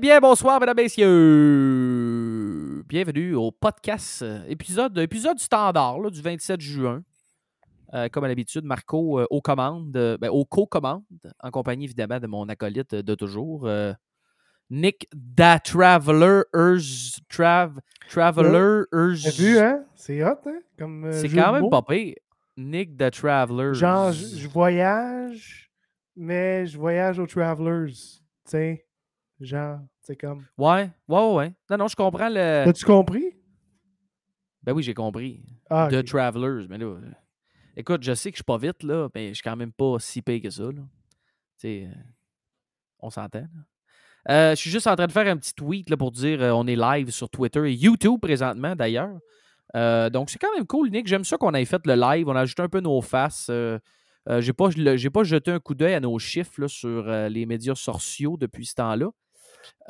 [0.00, 1.06] bien, bonsoir, mesdames, messieurs.
[2.88, 7.02] Bienvenue au podcast, euh, épisode, épisode standard là, du 27 juin.
[7.92, 11.02] Euh, comme à l'habitude, Marco euh, aux commandes, euh, ben, aux co-commandes,
[11.40, 13.68] en compagnie évidemment de mon acolyte de toujours,
[14.70, 16.44] Nick Da Traveler,
[17.28, 18.84] Trav, Traveler.
[18.90, 19.84] T'as vu, hein?
[19.96, 20.60] C'est hot, hein?
[20.78, 22.14] Comme, C'est quand même pas pire.
[22.56, 23.74] Nick Da Traveler.
[23.74, 25.70] Genre, je je voyage,
[26.16, 27.92] mais je voyage aux Travelers.
[27.92, 28.86] Tu sais,
[29.40, 30.44] genre, c'est comme.
[30.58, 31.52] Ouais, ouais, ouais.
[31.70, 32.68] Non, non, je comprends le.
[32.68, 33.36] As-tu compris?
[34.62, 35.42] Ben oui, j'ai compris.
[35.68, 36.04] Ah, de ok.
[36.04, 36.66] Travelers.
[36.68, 37.00] Mais là, euh,
[37.76, 39.98] écoute, je sais que je suis pas vite, là, mais je suis quand même pas
[39.98, 40.64] si pire que ça.
[40.64, 40.70] Là.
[40.72, 40.82] Tu
[41.56, 41.98] sais, euh,
[43.00, 43.46] on s'entend.
[44.28, 46.50] Euh, je suis juste en train de faire un petit tweet là, pour dire euh,
[46.50, 49.18] on est live sur Twitter et YouTube présentement d'ailleurs.
[49.74, 51.06] Euh, donc c'est quand même cool, Nick.
[51.06, 52.28] J'aime ça qu'on ait fait le live.
[52.28, 53.50] On a ajouté un peu nos faces.
[54.38, 58.36] J'ai pas, pas jeté un coup d'œil à nos chiffres là, sur les médias sociaux
[58.36, 59.06] depuis ce temps-là.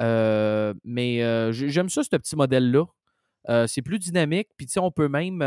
[0.00, 2.84] Euh, mais euh, j'ai- j'aime ça, ce petit modèle-là.
[3.48, 4.48] Euh, c'est plus dynamique.
[4.56, 5.42] Puis, tu sais, on peut même,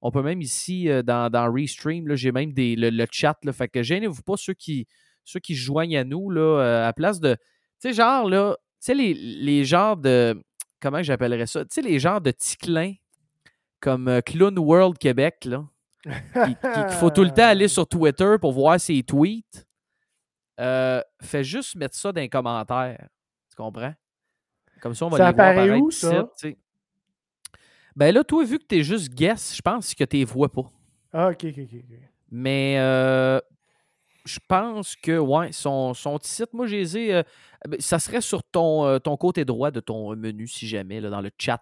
[0.00, 3.36] on peut même ici, dans, dans Restream, j'ai même des, le, chat.
[3.44, 4.86] Là, fait que gênez-vous pas ceux qui,
[5.24, 7.34] ceux qui joignent à nous, là, à place de.
[7.34, 10.40] Tu sais, genre, là, tu sais, les, les genres de.
[10.80, 11.64] Comment j'appellerais ça?
[11.64, 12.94] Tu sais, les genres de ticlins
[13.78, 15.64] comme Clown World Québec, là.
[16.04, 16.10] qui-
[16.56, 19.64] qui- qu'il faut tout le temps aller sur Twitter pour voir ses tweets.
[20.58, 23.08] Fais juste mettre ça dans les commentaires.
[23.52, 23.92] Tu comprends?
[24.80, 26.26] Comme ça, on va Ça les voir apparaît apparaître où, ça?
[26.38, 26.56] tu.
[27.94, 30.64] Ben là, toi, vu que t'es juste guess, je pense que tu les vois pas.
[31.12, 31.98] Ah, ok, ok, ok.
[32.30, 33.38] Mais euh,
[34.24, 37.22] je pense que, ouais, son, son site, moi, j'ai les ai, euh,
[37.68, 41.10] ben, ça serait sur ton, euh, ton côté droit de ton menu, si jamais, là,
[41.10, 41.60] dans le chat.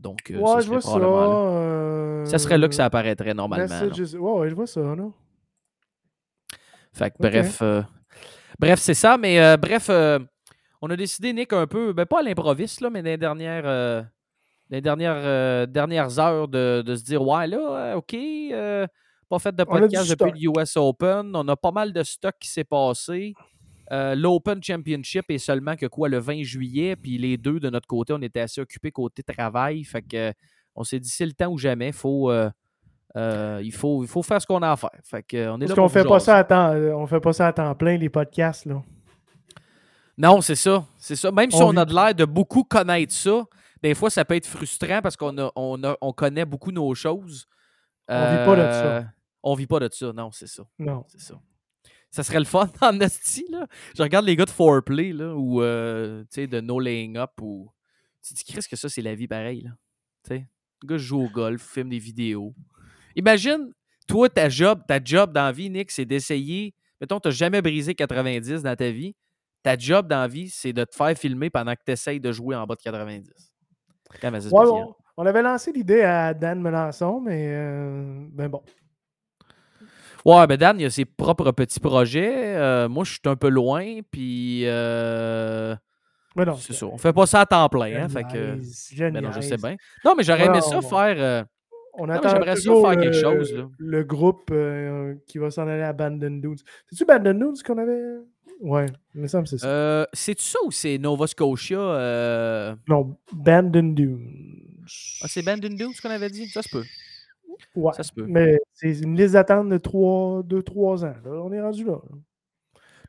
[0.00, 2.24] Donc, Ouais, ça je vois serait ça.
[2.24, 3.64] Ça serait là que ça apparaîtrait normalement.
[3.68, 5.12] messages- Ouais, ouais, je vois ça, non?
[6.94, 7.62] Fait que bref,
[8.58, 9.16] bref, c'est ça.
[9.18, 9.88] Mais bref,
[10.80, 13.66] on a décidé, Nick, un peu, ben pas à l'improviste, là, mais dans les dernières,
[13.66, 14.00] euh,
[14.70, 18.86] dans les dernières, euh, dernières heures de, de se dire Ouais, là, euh, OK, euh,
[19.28, 21.32] pas fait de podcast depuis le US Open.
[21.34, 23.34] On a pas mal de stock qui s'est passé.
[23.90, 28.12] L'Open Championship est seulement que quoi, le 20 juillet, puis les deux de notre côté,
[28.12, 29.82] on était assez occupés côté travail.
[29.84, 30.32] Fait que
[30.74, 31.92] on s'est dit c'est le temps ou jamais.
[31.92, 32.30] Faut,
[33.16, 34.90] euh, il, faut, il faut faire ce qu'on a à faire.
[35.02, 37.46] Fait que, on est Parce qu'on fait pas ça à temps, on fait pas ça
[37.46, 38.82] à temps plein, les podcasts, là.
[40.18, 40.84] Non, c'est ça.
[40.98, 41.30] C'est ça.
[41.30, 43.44] Même si On on a de l'air de beaucoup connaître ça,
[43.82, 46.92] des fois, ça peut être frustrant parce qu'on a, on a- on connaît beaucoup nos
[46.94, 47.46] choses.
[48.08, 48.96] On vit pas de ça.
[48.98, 49.02] Euh,
[49.44, 50.12] On vit pas de ça.
[50.12, 50.64] Non, c'est ça.
[50.78, 51.04] Non.
[51.08, 51.40] C'est ça.
[52.10, 53.66] Ça serait le fun en esti, là.
[53.96, 57.32] Je regarde les gars de Foreplay, là, ou, euh, tu sais, de No Laying Up,
[57.40, 57.70] ou...
[58.22, 59.70] Tu te dis, Chris, que ça, c'est la vie pareil, là.
[60.24, 60.46] Tu sais,
[60.82, 62.54] le gars joue au golf, filme des vidéos.
[63.14, 63.72] Imagine,
[64.08, 66.74] toi, ta job, ta job dans la vie, Nick, c'est d'essayer...
[67.00, 69.14] Mettons, t'as jamais brisé 90 dans ta vie.
[69.68, 72.32] Ta job dans la vie, c'est de te faire filmer pendant que tu essayes de
[72.32, 73.30] jouer en bas de 90.
[74.10, 74.86] C'est quand même assez Ouais, spécial.
[75.18, 78.62] on, avait lancé l'idée à Dan Melançon, mais euh, ben bon.
[80.24, 82.56] Ouais, ben Dan, il a ses propres petits projets.
[82.56, 84.62] Euh, moi, je suis un peu loin, puis...
[84.64, 85.76] euh,
[86.60, 86.86] C'est ça.
[86.86, 88.58] On fait pas ça à temps plein, hein, fait que...
[89.10, 89.76] Mais non, je sais bien.
[90.02, 91.16] Non, mais j'aurais aimé ça faire...
[91.18, 91.44] euh,
[91.92, 93.68] On attend j'aimerais ça faire quelque chose, là.
[93.76, 94.50] Le groupe
[95.26, 96.62] qui va s'en aller à Abandon Dudes.
[96.90, 98.00] C'est-tu Abandon Dudes qu'on avait?
[98.60, 99.68] Ouais, il me semble que c'est ça.
[99.68, 101.78] euh, C'est-tu ça ou c'est Nova Scotia?
[101.78, 104.18] euh, Non, Abandon Dudes.
[105.22, 106.48] Ah, c'est Bandon Dunes qu'on avait dit?
[106.48, 106.84] Ça se peut.
[107.76, 108.26] Ouais, Ça se peut.
[108.26, 111.14] mais c'est une liste d'attente de 2-3 ans.
[111.24, 111.30] là.
[111.30, 111.98] On est rendu là.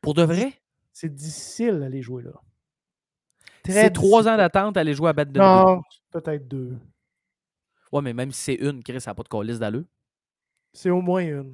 [0.01, 0.53] Pour de vrai?
[0.93, 2.31] C'est difficile d'aller jouer là.
[3.65, 4.33] C'est trois difficile.
[4.33, 5.41] ans d'attente à aller jouer à Bandon Dunes.
[5.41, 6.77] Non, peut-être deux.
[7.91, 9.85] Ouais, mais même si c'est une, Chris, ça n'a pas de calice d'allure.
[10.73, 11.53] C'est au moins une.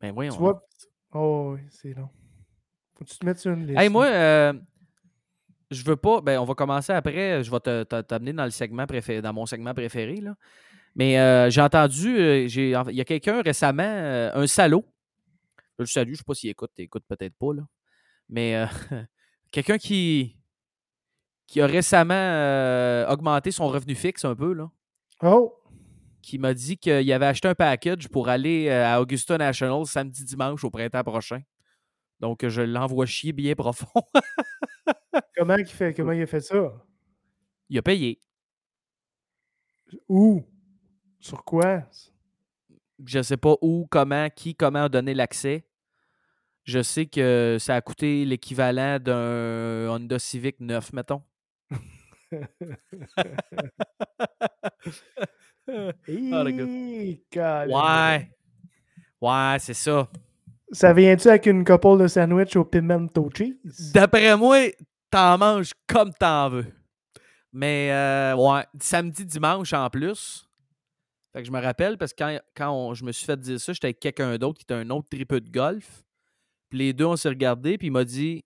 [0.00, 0.32] Ben voyons.
[0.34, 0.62] Tu vois?
[1.14, 2.08] Oh, oui, c'est long.
[3.02, 3.80] Faut que tu te mettes sur une liste.
[3.80, 4.52] Hey, moi, euh,
[5.72, 6.20] je veux pas.
[6.20, 7.42] Ben, on va commencer après.
[7.42, 10.16] Je vais t'amener dans le segment préféré, dans mon segment préféré.
[10.16, 10.36] Là.
[10.94, 14.84] Mais euh, j'ai entendu, euh, j'ai, il y a quelqu'un récemment, un salaud.
[15.78, 17.62] Je le salue, je sais pas s'il écoute, écoute peut-être pas, là.
[18.28, 18.64] Mais
[19.50, 20.36] quelqu'un qui,
[21.48, 24.70] qui a récemment augmenté son revenu fixe un peu, là,
[25.22, 25.58] Oh!
[26.20, 30.62] qui m'a dit qu'il avait acheté un package pour aller à Augusta National samedi dimanche
[30.62, 31.40] au printemps prochain.
[32.22, 34.00] Donc, je l'envoie chier bien profond.
[35.36, 36.72] Comment il, fait, comment il a fait ça?
[37.68, 38.20] il a payé.
[40.08, 40.44] Où?
[41.18, 41.82] Sur quoi?
[43.04, 45.66] Je sais pas où, comment, qui, comment a donné l'accès.
[46.64, 51.24] Je sais que ça a coûté l'équivalent d'un Honda Civic 9, mettons.
[57.30, 57.68] Câlin.
[57.68, 58.30] Ouais.
[59.20, 60.08] Ouais, c'est ça.
[60.72, 63.92] Ça vient-tu avec une couple de sandwich au pimento cheese?
[63.92, 64.58] D'après moi,
[65.10, 66.66] t'en manges comme t'en veux.
[67.52, 70.48] Mais, euh, ouais, samedi, dimanche en plus.
[71.32, 73.60] Fait que je me rappelle parce que quand, quand on- je me suis fait dire
[73.60, 76.02] ça, j'étais avec quelqu'un d'autre qui était un autre tripeux de golf.
[76.70, 78.44] Puis les deux, on s'est regardés, puis il m'a dit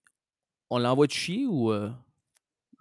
[0.69, 1.71] On l'envoie de chier ou.
[1.71, 1.91] euh?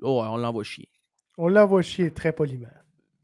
[0.02, 0.90] Oh, ouais, on l'envoie chier.
[1.38, 2.68] On l'envoie chier très poliment.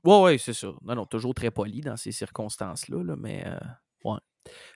[0.03, 0.67] Ouais, ouais, c'est ça.
[0.83, 3.57] Non, non, toujours très poli dans ces circonstances-là, là, mais euh,
[4.03, 4.19] ouais.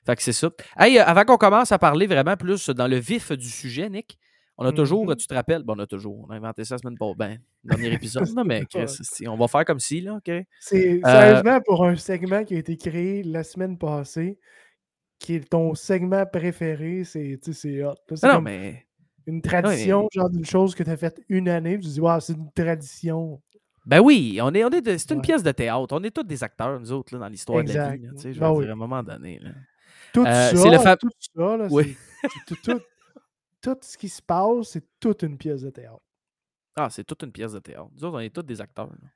[0.05, 0.49] Fait que c'est ça.
[0.77, 4.17] Hey, euh, avant qu'on commence à parler vraiment plus dans le vif du sujet, Nick,
[4.57, 5.15] on a toujours, Mhm.
[5.17, 7.37] tu te rappelles, bon, on a toujours, on a inventé ça la semaine passée, ben,
[7.63, 8.85] dernier épisode, là, mais Chris,
[9.27, 10.31] on va faire comme si, là, OK?
[10.59, 14.39] C'est Euh, sérieusement pour un segment qui a été créé la semaine passée,
[15.19, 17.95] qui est ton segment préféré, c'est tu sais, c'est hot.
[18.09, 18.15] là.
[18.15, 18.85] C'est Non, non, mais.
[19.27, 22.33] une tradition, genre d'une chose que tu as faite une année, tu dis, waouh, c'est
[22.33, 23.41] une tradition.
[23.85, 25.21] Ben oui, on est, on est de- c'est une Ouais.
[25.21, 25.87] pièce de théâtre.
[25.95, 28.03] On est tous des acteurs, nous autres, là, dans l'histoire de la vie.
[28.03, 28.63] Là, tu sais, je Ben veux oui.
[28.65, 29.39] dire, à un moment donné.
[29.39, 29.51] Là.
[30.13, 31.95] Tout Euh, ça, c'est le fa- tout ça, là, Oui.
[32.21, 32.81] c'est- c'est tout, tout-
[33.61, 35.99] tout ce qui se passe, c'est toute une pièce de théâtre.
[36.75, 37.89] Ah, c'est toute une pièce de théâtre.
[37.95, 38.87] Nous autres, on est tous des acteurs.
[38.87, 39.09] là.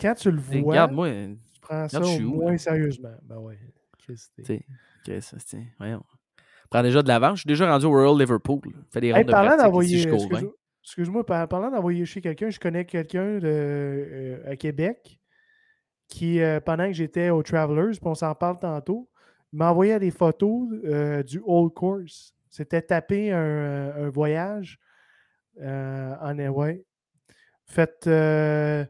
[0.00, 1.10] Quand tu le vois, Regarde-moi,
[1.52, 3.14] tu prends ça regarde, au où, moins sérieusement.
[3.24, 3.58] Ben ouais.
[3.98, 4.64] Christ, Tu sais,
[5.04, 6.02] Chris, c'est- voyons.
[6.70, 7.36] Prends déjà de l'avance.
[7.38, 8.60] Je suis déjà rendu au Royal Liverpool.
[8.90, 9.96] Fais des Hey, rondes de parlant d'envoyer.
[9.96, 10.38] ici jusqu'au 20.
[10.40, 10.57] excuse-
[10.88, 15.20] Excuse-moi, par- parlant d'envoyer chez quelqu'un, je connais quelqu'un euh, à Québec
[16.08, 19.10] qui, euh, pendant que j'étais au Travelers, puis on s'en parle tantôt,
[19.52, 22.34] m'a envoyé des photos euh, du Old Course.
[22.48, 24.78] C'était tapé un, un voyage
[25.60, 26.82] en Hawaii.
[27.66, 28.06] Fait.
[28.06, 28.86] Euh,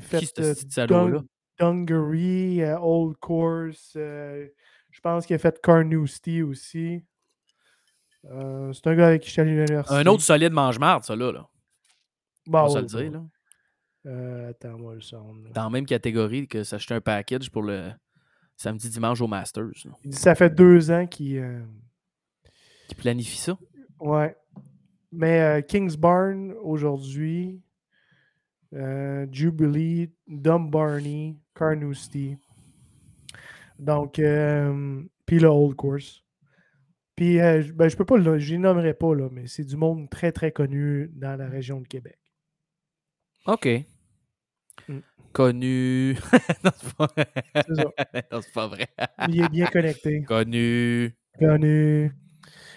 [0.00, 1.20] fait Qui ce euh, petit salaud-là?
[1.20, 3.92] Dun- Dungaree, Old Course.
[3.94, 7.04] je pense qu'il a fait Carnoustie aussi.
[8.30, 9.94] Euh, c'est un gars avec qui je suis allé à l'université.
[9.94, 11.32] Un autre solide mange-marde, ça, là.
[11.32, 11.48] là.
[12.46, 13.26] Bah, On va se le bah, dire, là.
[14.06, 15.34] Euh, attends, moi le son.
[15.44, 15.50] là.
[15.54, 17.90] Dans la même catégorie que s'acheter un package pour le
[18.56, 19.70] samedi, dimanche au Masters.
[19.84, 19.92] là.
[20.04, 21.38] Il dit ça fait deux ans qu'il.
[21.38, 21.60] euh,
[22.96, 23.58] planifie ça.
[24.00, 24.36] Ouais.
[25.10, 27.60] Mais Kingsbarn aujourd'hui,
[29.32, 32.36] Jubilee, Dumbarney, Carnoustie.
[33.78, 36.22] Donc, puis le Old Course.
[37.18, 39.76] Puis, euh, ben, je peux pas, le- je les nommerai pas, là, mais c'est du
[39.76, 42.16] monde très, très connu dans la région de Québec.
[43.46, 43.68] OK.
[44.88, 44.98] Mm.
[45.32, 46.14] Connu.
[46.64, 47.08] non, c'est pas...
[48.54, 48.86] Pas vrai.
[49.28, 50.22] Il est bien connecté.
[50.22, 51.14] Connu.
[51.38, 52.12] Connu.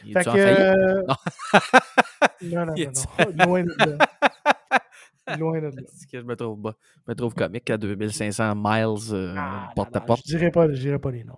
[0.05, 0.29] Il Fait que.
[0.37, 1.15] euh, Non.
[2.43, 3.45] Non, non, non.
[3.45, 5.37] Loin de là.
[5.37, 5.71] Loin de là.
[6.11, 6.75] Que je me trouve, bas.
[7.05, 10.21] je me trouve comique à 2500 miles euh, Ah, porte à porte.
[10.25, 11.37] Je dirais pas, je dirais pas les noms.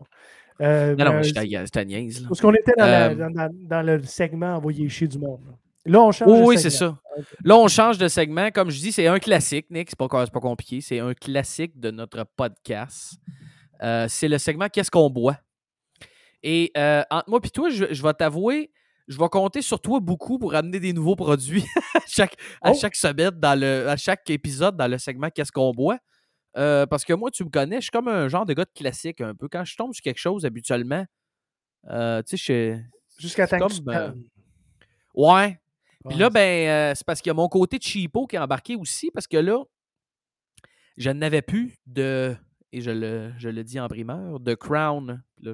[0.62, 1.34] Euh, Non, non, mais, je
[1.70, 2.26] t'ai niaise.
[2.28, 5.42] Parce qu'on était dans, Euh, dans, dans- dans le segment envoyé chez du monde.
[5.86, 6.98] Là, on change Oui, de oui, c'est ça.
[7.44, 8.50] Là, on change de segment.
[8.52, 9.90] Comme je dis, c'est un classique, Nick.
[9.90, 10.80] C'est pas, pas compliqué.
[10.82, 13.16] C'est un classique de notre podcast.
[13.82, 15.38] Euh, c'est le segment Qu'est-ce qu'on boit?
[16.42, 16.72] Et
[17.10, 18.72] entre moi et toi, je, je vais t'avouer,
[19.08, 21.64] je vais compter sur toi beaucoup pour amener des nouveaux produits
[21.96, 22.78] à chaque, à Oh.
[22.80, 25.98] chaque semaine, dans le, à chaque épisode dans le segment Qu'est-ce qu'on boit?
[26.56, 28.72] Euh, parce que moi, tu me connais, je suis comme un genre de gars de
[28.74, 29.48] classique un peu.
[29.48, 31.06] Quand je tombe sur quelque chose habituellement,
[31.90, 32.78] euh, tu sais,
[33.18, 33.22] je.
[33.22, 34.12] Jusqu'à temps que tu euh.
[35.16, 35.60] Ouais,
[36.08, 39.12] puis là, ben, c'est parce qu'il y a mon côté cheapo qui est embarqué aussi,
[39.12, 39.64] parce que là,
[40.98, 42.36] je n'avais plus de,
[42.72, 45.24] et je le, je le dis en primeur, de Crown.
[45.40, 45.54] Là,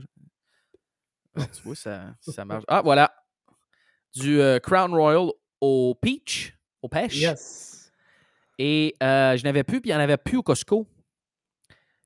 [1.36, 2.64] ah, tu vois, ça, ça marche.
[2.68, 3.14] Ah, voilà.
[4.16, 5.30] Du Crown Royal
[5.62, 7.18] au peach, au pêche.
[7.18, 7.79] Yes.
[8.60, 10.86] Et euh, je n'avais plus, puis il n'y en avait plus au Costco.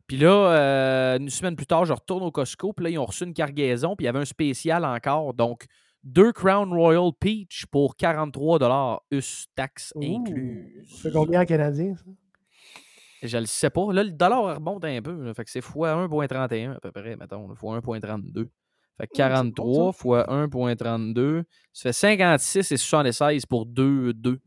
[0.08, 3.06] Puis là, euh, une semaine plus tard, je retourne au Costco, puis là, ils ont
[3.06, 5.34] reçu une cargaison, puis il y avait un spécial encore.
[5.34, 5.66] Donc,
[6.04, 11.02] deux Crown Royal Peach pour 43 US taxes incluses.
[11.02, 12.06] Fait combien en canadien, ça?
[13.24, 13.92] Je le sais pas.
[13.92, 15.24] Là, le dollar remonte un peu.
[15.24, 15.34] là.
[15.34, 17.48] fait que c'est fois 1,31 à peu près, mettons.
[17.48, 18.50] là, fois 1,32.
[18.98, 24.40] Fait que c'est bon, 43 fois 1,32, ça fait 56 et 76 pour 2, 2.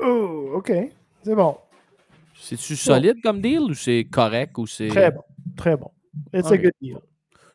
[0.00, 0.72] Oh, OK.
[1.22, 1.56] C'est bon.
[2.36, 4.88] C'est-tu solide comme deal ou c'est correct ou c'est.
[4.88, 5.22] Très bon.
[5.56, 5.90] Très bon.
[6.32, 6.98] It's a good deal.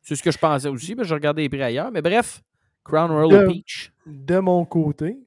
[0.02, 1.92] C'est ce que je pensais aussi, mais je regardais les prix ailleurs.
[1.92, 2.42] Mais bref,
[2.84, 3.92] Crown Royal De- Peach.
[4.06, 5.18] De mon côté.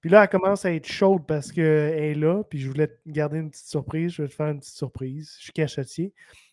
[0.00, 2.42] Puis là, elle commence à être chaude parce qu'elle est là.
[2.44, 4.12] Puis je voulais te garder une petite surprise.
[4.12, 5.34] Je vais te faire une petite surprise.
[5.38, 6.12] Je suis cachetier.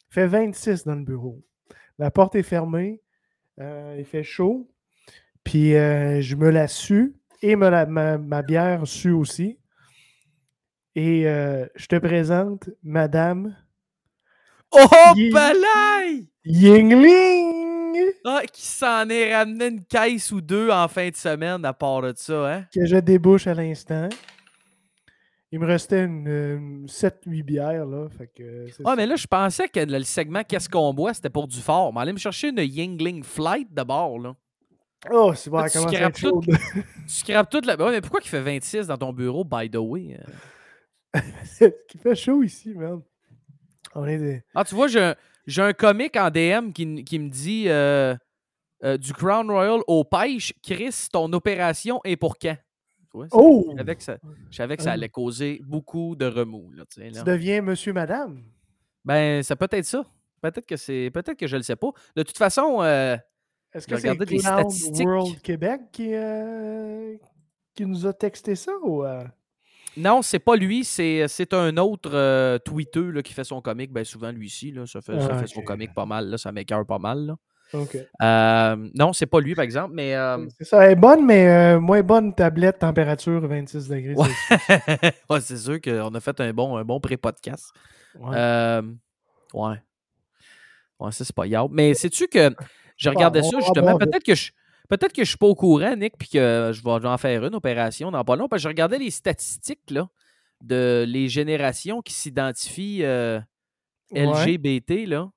[0.09, 1.41] Il fait 26 dans le bureau.
[2.00, 3.01] La porte est fermée.
[3.59, 4.69] euh, il fait chaud.
[5.43, 7.15] Puis euh, je me la sue.
[7.41, 9.58] Et me la- ma, ma bière sue aussi.
[10.96, 13.56] Et euh, je te présente Madame
[14.72, 14.79] Oh,
[15.15, 16.25] Yi- balai!
[16.44, 18.12] Yingling!
[18.25, 22.01] Ah, qui s'en est ramené une caisse ou deux en fin de semaine à part
[22.01, 22.65] de ça, hein?
[22.74, 24.10] que je débouche à l'instant.
[25.51, 28.08] Il me restait une, 7-8 bières, là.
[28.17, 28.96] Fait que ça.
[28.98, 31.94] mais là, je pensais que le segment Qu'est-ce qu'on boit, c'était pour du fort.
[31.94, 34.36] Mais allez me chercher une Yingling Flight de bord, là.
[35.11, 36.41] Oh, c'est bon, Là, elle tu scrapes tout.
[36.41, 36.53] Tu
[37.07, 37.75] scrapes toute la.
[37.75, 40.19] Ouais, mais pourquoi il fait 26 dans ton bureau, by the way?
[41.15, 41.19] euh?
[41.93, 43.01] Il fait chaud ici, man.
[43.95, 44.43] On est des...
[44.53, 48.15] Ah, tu vois, j'ai un, comique en DM qui, me dit euh,
[48.83, 52.55] euh, du Crown Royal au pêche, Chris, ton opération est pour quand?
[52.55, 53.65] Ça- Oh!
[53.71, 54.17] Je savais que ça,
[54.51, 54.93] je savais que ça Ah.
[54.93, 56.71] allait causer beaucoup de remous.
[56.71, 57.19] Là, tu sais, là.
[57.19, 58.43] Tu deviens monsieur, madame?
[59.03, 60.05] Ben, ça peut être ça.
[60.41, 61.09] Peut-être que c'est.
[61.11, 61.89] Peut-être que je le sais pas.
[62.15, 63.17] De toute façon, euh,
[63.77, 65.07] Est-ce que c'est Cloud statistiques.
[65.07, 67.15] World Québec qui, euh,
[67.75, 69.03] qui nous a texté ça ou...
[69.05, 69.24] euh?
[69.96, 73.91] non, c'est pas lui, c'est, un autre euh, tweeteux là, qui fait son comique.
[73.91, 76.29] Ben, souvent, lui ici, là, ça fait, ça Ah, fait son comique pas mal.
[76.29, 77.25] Là, ça m'écœure pas mal.
[77.25, 77.36] Là.
[77.74, 77.98] OK.
[78.22, 80.15] Euh, non, c'est pas lui, par exemple, mais.
[80.15, 84.15] euh, C'est ça, elle est bonne, mais euh, moins bonne tablette, température 26 degrés.
[85.29, 85.41] Ouais.
[85.41, 87.72] C'est sûr qu'on a fait un bon, un bon pré-podcast.
[88.19, 88.81] Ouais.
[89.53, 89.81] Ouais.
[91.00, 91.69] Ouais, ça, c'est pas grave.
[91.72, 92.51] Mais sais-tu que
[92.97, 93.97] je regardais ça justement.
[93.97, 94.51] Peut-être que je.
[94.89, 97.55] Peut-être que je suis pas au courant, Nick, puis que je vais en faire une
[97.55, 98.47] opération dans pas long.
[98.47, 100.07] Parce que je regardais les statistiques là,
[100.63, 103.41] de les générations qui s'identifient euh,
[104.11, 104.25] Ouais.
[104.25, 105.05] LGBT.
[105.07, 105.29] Là.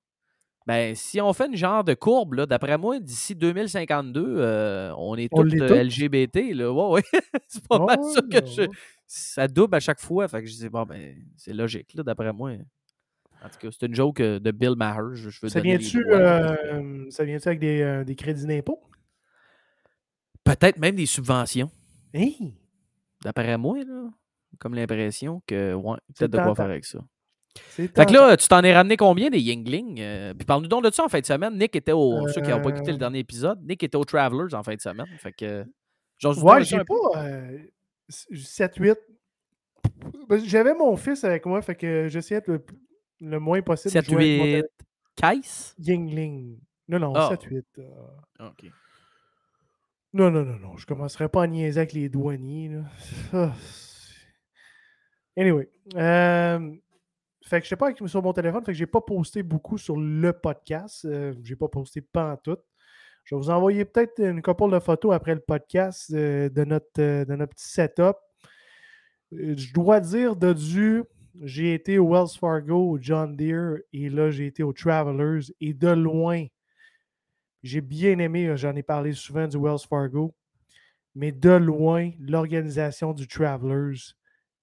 [0.66, 5.16] Ben, si on fait une genre de courbe, là, d'après moi, d'ici 2052, euh, on
[5.16, 5.82] est tous l'est euh.
[5.84, 6.54] LGBT.
[6.54, 6.72] Là.
[6.72, 7.02] Ouais, ouais.
[7.48, 8.62] c'est pas mal ça que je,
[9.06, 10.28] ça double à chaque fois.
[10.28, 12.52] Fait que je dis, bon, ben, c'est logique, là, d'après moi.
[13.42, 15.14] En tout cas, c'est une joke euh, de Bill Maher.
[15.14, 18.82] Je, veux Ça vient-tu euh, ça vient-tu avec des, euh, des crédits d'impôt?
[20.44, 21.70] Peut-être même des subventions,
[22.12, 22.54] Hey!
[23.22, 24.10] d'après moi, là.
[24.58, 26.98] Comme l'impression que, ouais, peut-être de quoi faire avec ça.
[27.56, 30.00] Fait que là, tu t'en es ramené combien des Yingling?
[30.00, 31.56] Euh, puis parle-nous donc de ça en fin de semaine.
[31.58, 32.28] Nick était au.
[32.28, 34.80] Ceux qui n'ont pas écouté le dernier épisode, Nick était au Travelers en fin de
[34.80, 35.06] semaine.
[35.18, 35.64] Fait que.
[36.24, 37.58] Ouais, j'ai pas euh,
[38.10, 38.96] 7-8.
[40.28, 42.62] Ben, J'avais mon fils avec moi, fait que j'essayais de
[43.20, 44.50] le, moins possible de 7, jouer avec mon 8.
[44.50, 44.70] téléphone.
[45.16, 45.74] Caisse?
[45.78, 46.58] Yingling.
[46.88, 47.28] Non, non, Ah.
[47.30, 47.64] 7-8.
[47.78, 48.48] euh.
[48.48, 48.64] OK.
[50.12, 50.76] Non, non, non, non.
[50.76, 52.68] Je commencerai pas à niaiser avec les douaniers.
[52.68, 52.82] Là.
[53.32, 53.52] Ah,
[55.36, 55.68] anyway.
[55.94, 56.74] euh,
[57.44, 59.78] fait que je sais pas avec sur mon téléphone, fait que j'ai pas posté beaucoup
[59.78, 61.04] sur le podcast.
[61.04, 62.58] Euh, j'ai pas posté pas en tout.
[63.24, 66.86] Je vais vous envoyer peut-être une couple de photos après le podcast euh, de, notre,
[67.00, 68.16] euh, de notre petit setup.
[69.32, 71.04] Je dois dire de du,
[71.42, 75.74] j'ai été au Wells Fargo, au John Deere, et là, j'ai été au Travelers, et
[75.74, 76.46] de loin,
[77.62, 80.34] j'ai bien aimé, euh, j'en ai parlé souvent du Wells Fargo,
[81.14, 84.14] mais de loin, l'organisation du Travelers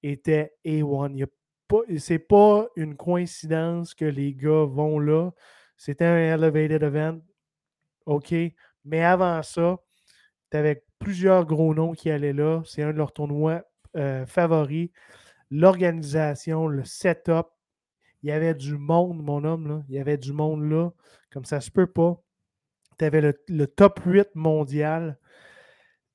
[0.03, 1.11] était A1.
[1.13, 1.27] Il y a
[1.67, 5.31] pas- C'est pas une coïncidence que les gars vont là.
[5.77, 7.19] C'était un elevated event.
[8.05, 8.33] OK?
[8.85, 9.79] Mais avant ça,
[10.51, 12.61] tu avais plusieurs gros noms qui allaient là.
[12.65, 13.63] C'est un de leurs tournois
[13.97, 14.89] euh, favoris.
[15.51, 17.47] L'organisation, le setup,
[18.23, 19.83] il y avait du monde, mon homme, là.
[19.89, 20.91] Il y avait du monde là,
[21.31, 22.21] comme ça se peut pas.
[22.97, 25.17] Tu avais le, le top 8 mondial.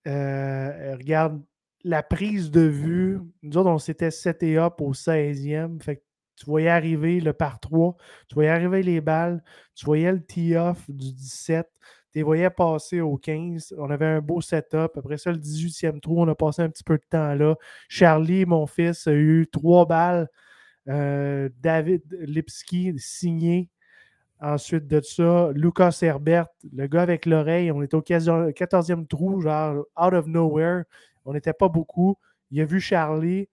[0.09, 1.43] Euh, regarde,
[1.85, 3.21] la prise de vue.
[3.43, 5.83] Nous autres, on s'était seté up au 16e.
[5.83, 6.03] Fait
[6.37, 7.97] tu voyais arriver le par 3,
[8.29, 11.83] tu voyais arriver les balles, tu voyais le tee-off du 17, tu
[12.15, 13.75] les voyais passer au 15.
[13.79, 14.97] On avait un beau setup.
[14.97, 17.57] Après ça, le 18e trou, on a passé un petit peu de temps là.
[17.89, 20.29] Charlie, mon fils, a eu trois balles.
[20.89, 23.71] Euh, David Lipski signé.
[24.41, 29.87] Ensuite de ça, Lucas Herbert, le gars avec l'oreille, on était au 14e trou, genre
[29.97, 30.83] out of nowhere.
[31.25, 32.17] On n'était pas beaucoup.
[32.51, 33.49] Il a vu Charlie,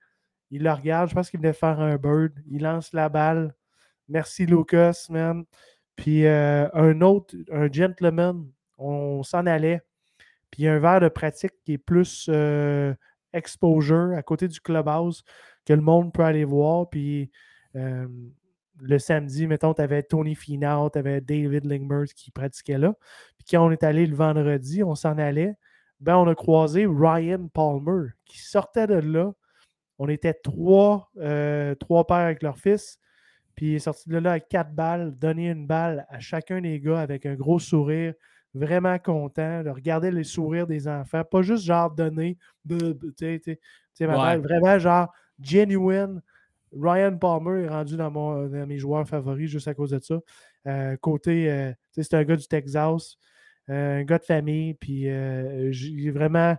[0.49, 2.33] il le regarde, je pense qu'il venait faire un bird.
[2.49, 3.53] Il lance la balle.
[4.07, 5.45] Merci Lucas, man.
[5.99, 9.81] Puis euh, un autre, un gentleman, on s'en allait.
[10.49, 12.93] Puis un verre de pratique qui est plus euh,
[13.33, 15.25] exposure à côté du clubhouse
[15.65, 16.89] que le monde peut aller voir.
[16.89, 17.29] Puis
[17.75, 18.07] euh,
[18.79, 22.93] le samedi, mettons, tu avais Tony Finau, tu avais David Lingmers qui pratiquait là.
[23.37, 25.55] Puis quand on est allé le vendredi, on s'en allait.
[25.99, 29.33] Ben, on a croisé Ryan Palmer qui sortait de là.
[29.97, 31.11] On était trois,
[31.77, 32.99] trois pères avec leur fils.
[33.59, 36.79] Puis il est sorti de là avec quatre balles, donné une balle à chacun des
[36.79, 38.13] gars avec un gros sourire,
[38.53, 41.25] vraiment content de regarder les sourires des enfants.
[41.25, 42.37] Pas juste genre donner,
[42.69, 42.77] tu
[43.17, 43.59] sais,
[43.99, 44.37] Ouais.
[44.37, 45.11] vraiment genre
[45.41, 46.21] genuine.
[46.71, 50.21] Ryan Palmer est rendu dans, mon, dans mes joueurs favoris juste à cause de ça.
[50.65, 53.17] Euh, côté, euh, c'est un gars du Texas,
[53.69, 55.03] euh, un gars de famille, puis
[55.71, 56.55] j'ai vraiment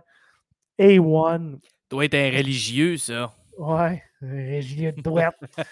[0.79, 1.57] A1.
[1.89, 3.33] Doit être un religieux, ça.
[3.57, 5.35] Ouais, Régis de droite.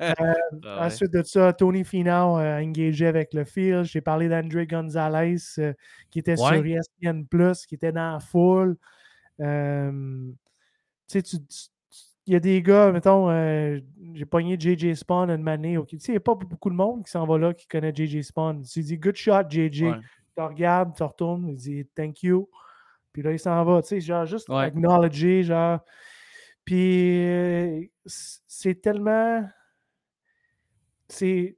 [0.00, 0.86] Ah ouais.
[0.86, 3.84] Ensuite de ça, Tony Finau a engagé avec le field.
[3.84, 5.72] J'ai parlé d'André Gonzalez euh,
[6.10, 6.54] qui était Ouais.
[6.56, 8.76] sur ESPN Plus, qui était dans la foule.
[9.40, 10.30] Euh,
[11.08, 11.44] tu sais, tu- tu-
[11.90, 13.78] tu- il y a des gars, mettons, euh,
[14.14, 15.78] j'ai pogné JJ Spawn une manée.
[15.86, 17.92] Tu sais, il n'y a pas beaucoup de monde qui s'en va là qui connaît
[17.94, 18.62] JJ Spawn.
[18.62, 19.82] Tu dis good shot, JJ.
[19.84, 20.00] Ouais.
[20.36, 22.48] te regarde, tu retournes, il dit thank you.
[23.12, 25.80] Puis là, il s'en va, tu sais, genre juste acknowledger, genre.
[26.66, 29.48] Puis c'est tellement.
[31.08, 31.56] C'est.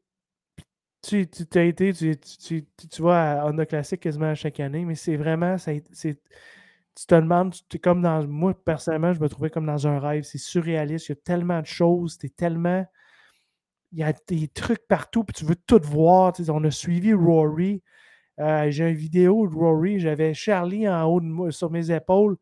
[1.03, 4.95] Tu, tu été, tu, tu, tu, tu vas à Honda Classic quasiment chaque année, mais
[4.97, 5.57] c'est vraiment.
[5.59, 5.85] c'est-
[6.97, 8.27] tu te demandes, tu es comme dans.
[8.27, 10.25] Moi, personnellement, je me trouvais comme dans un rêve.
[10.25, 11.09] C'est surréaliste.
[11.09, 12.19] Il y a tellement de choses.
[12.19, 12.87] T'es tellement.
[13.93, 16.33] Il y a des trucs partout, puis tu veux tout voir.
[16.33, 17.83] tu On a suivi Rory.
[18.41, 20.01] Euh, J'ai une vidéo de Rory.
[20.01, 22.37] J'avais Charlie en haut de moi, sur mes épaules.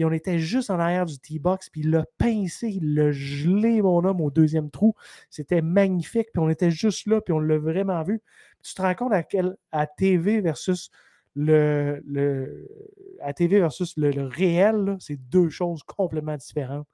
[0.00, 1.68] Puis on était juste en arrière du T-Box.
[1.68, 4.94] Puis il l'a pincé, il l'a gelé, mon homme, au deuxième trou.
[5.28, 6.28] C'était magnifique.
[6.32, 7.20] Puis on était juste là.
[7.20, 8.22] Puis on l'a vraiment vu.
[8.62, 10.90] tu te rends compte à quel à TV versus
[11.36, 12.66] le, le
[13.20, 16.88] à TV versus le, le réel, c'est deux choses complètement différentes.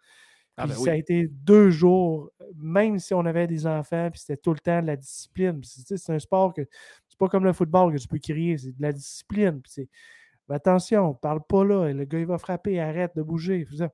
[0.57, 4.19] Ah, Puis ben ça a été deux jours, même si on avait des enfants, puis
[4.19, 5.61] c'était tout le temps de la discipline.
[5.63, 6.63] C'est un sport que
[7.07, 9.61] c'est pas comme le football que tu peux crier, c'est de la discipline.
[9.65, 9.89] C'est,
[10.49, 13.67] mais attention, parle pas là, le gars il va frapper, arrête de bouger.
[13.69, 13.91] tout ça.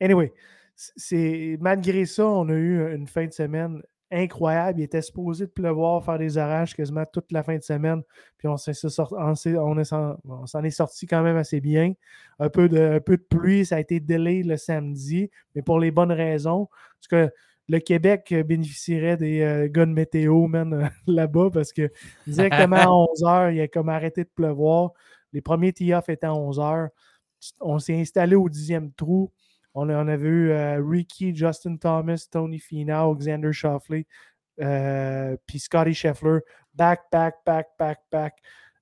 [0.00, 0.32] Anyway,
[0.74, 4.80] c'est malgré ça, on a eu une fin de semaine incroyable.
[4.80, 8.02] Il était supposé de pleuvoir, faire des orages quasiment toute la fin de semaine.
[8.38, 11.92] Puis on s'en est sorti quand même assez bien.
[12.38, 15.78] Un peu, de, un peu de pluie, ça a été délai le samedi, mais pour
[15.78, 16.68] les bonnes raisons.
[16.98, 17.34] Parce que
[17.68, 21.90] le Québec bénéficierait des euh, gars de météo, man, euh, là-bas, parce que
[22.26, 22.86] directement à
[23.48, 24.92] 11h, il a comme arrêté de pleuvoir.
[25.34, 26.88] Les premiers tee-off étaient à 11h.
[27.60, 29.30] On s'est installé au dixième trou.
[29.74, 34.06] On, a- on avait eu euh, Ricky, Justin Thomas, Tony Finau, Alexander Shoffley,
[34.62, 36.38] euh, puis Scotty Scheffler.
[36.72, 38.34] Back, back, back, back, back.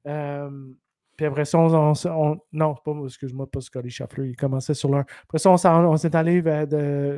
[0.07, 0.51] Euh,
[1.17, 2.75] puis après ça, on, on- on- non,
[3.07, 5.05] excuse-moi, pas Scotty Scheffler, il commençait sur l'un.
[5.25, 5.57] Après ça, on,
[5.97, 6.43] s'est allé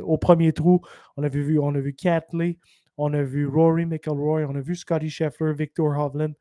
[0.04, 0.80] au premier trou.
[1.16, 2.58] On vu, on a vu Catley,
[2.96, 6.34] on a vu Rory McIlroy, on a vu Scotty Scheffler, Victor Hovland,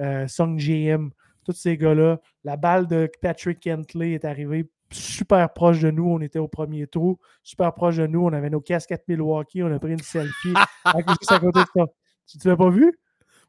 [0.00, 1.10] euh, Sung Ji-im,
[1.44, 2.20] tous ces gars-là.
[2.44, 6.08] La balle de Patrick Kentley est arrivée super proche de nous.
[6.08, 8.24] On était au premier trou, super proche de nous.
[8.24, 10.54] On avait nos casquettes Milwaukee, on a pris une selfie.
[10.84, 11.86] à- côté de ça.
[12.26, 12.98] Tu ne l'as pas vu?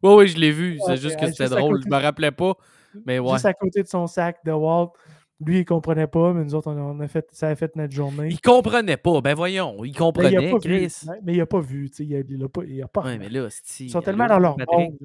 [0.03, 0.79] Oui, oui, je l'ai vu.
[0.86, 1.81] C'est juste euh, que c'était drôle.
[1.84, 2.53] Je me rappelais pas.
[3.05, 3.34] Mais ouais.
[3.34, 4.91] Juste à côté de son sac de Walt.
[5.45, 7.55] Lui, il ne comprenait pas, mais nous autres, on a, on a fait, ça a
[7.55, 8.29] fait notre journée.
[8.31, 9.19] Il comprenait pas.
[9.19, 10.77] Ben voyons, il Mais comprenait, il a pas vu.
[10.77, 10.95] Chris.
[11.08, 11.89] Ouais, Mais il n'a pas vu.
[11.91, 13.34] sais, Il a, il a pas, il a pas Ouais, remarqué.
[13.34, 14.97] mais là, c'est Ils sont tellement dans leur monde.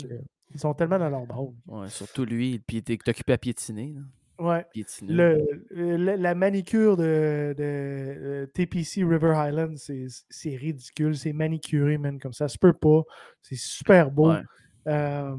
[0.52, 1.54] Ils sont tellement dans leur monde.
[1.66, 3.94] Ouais, surtout lui, puis il était occupé à piétiner.
[3.94, 4.00] là.
[4.44, 4.64] Ouais.
[4.72, 5.12] Piétiner.
[5.12, 11.14] Le, le- la manicure de, de, TPC River Highland, c'est ridicule.
[11.16, 12.48] C'est manicuré, man, comme ça.
[12.48, 13.02] Ça se peut pas.
[13.42, 14.30] C'est super beau.
[14.32, 14.40] Ouais.
[14.88, 15.36] Euh,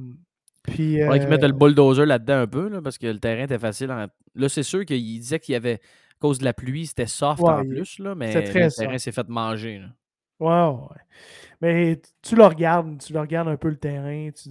[0.62, 3.44] puis, Faudrait qu'ils euh, mettent le bulldozer là-dedans un peu, là, parce que le terrain
[3.46, 3.92] était facile.
[3.92, 7.08] en- Là, c'est sûr qu'il disait qu'il y avait, à cause de la pluie, c'était
[7.08, 9.80] soft en Ouais, il- plus, là, mais le terrain s'est fait manger.
[9.80, 9.88] là.
[10.40, 10.96] Ouais.
[11.60, 14.30] Mais tu le regardes, tu le regardes un peu le terrain.
[14.32, 14.50] tu-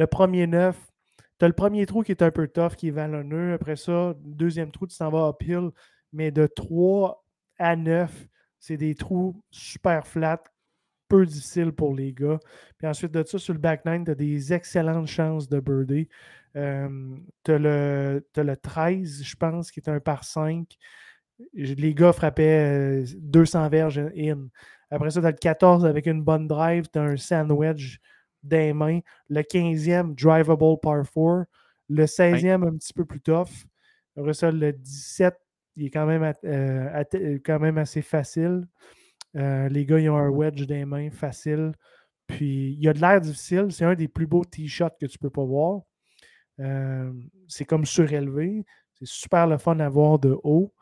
[0.00, 0.90] Le premier neuf,
[1.38, 3.52] tu as le premier trou qui est un peu tough, qui est vallonneux.
[3.52, 5.72] Après ça, deuxième trou, tu t'en vas uphill.
[6.14, 7.22] Mais de 3
[7.58, 8.10] à 9,
[8.58, 10.42] c'est des trous super flats,
[11.08, 12.40] peu difficiles pour les gars.
[12.78, 16.08] Puis ensuite de ça, sur le back nine, tu as des excellentes chances de birdie.
[16.54, 20.66] tu as, le t'as le 13, je pense, qui est un par 5.
[21.52, 24.48] Les gars frappaient euh, 200 verges in.
[24.90, 28.00] Après ça, tu as le 14 avec une bonne drive, tu as un sandwich
[28.42, 29.00] des mains.
[29.28, 31.46] Le 15e, drivable par 4.
[31.88, 33.48] Le 16e, un petit peu plus tough.
[34.16, 35.34] Après ça, le 17,
[35.76, 38.66] il est quand même, euh, at- quand même assez facile.
[39.36, 41.72] Euh, les gars, ils ont un wedge des mains facile.
[42.26, 43.66] Puis, il y a de l'air difficile.
[43.70, 45.82] C'est un des plus beaux t-shots que tu peux pas voir.
[46.60, 47.12] Euh,
[47.48, 48.64] c'est comme surélevé.
[48.98, 50.72] C'est super le fun à voir de haut.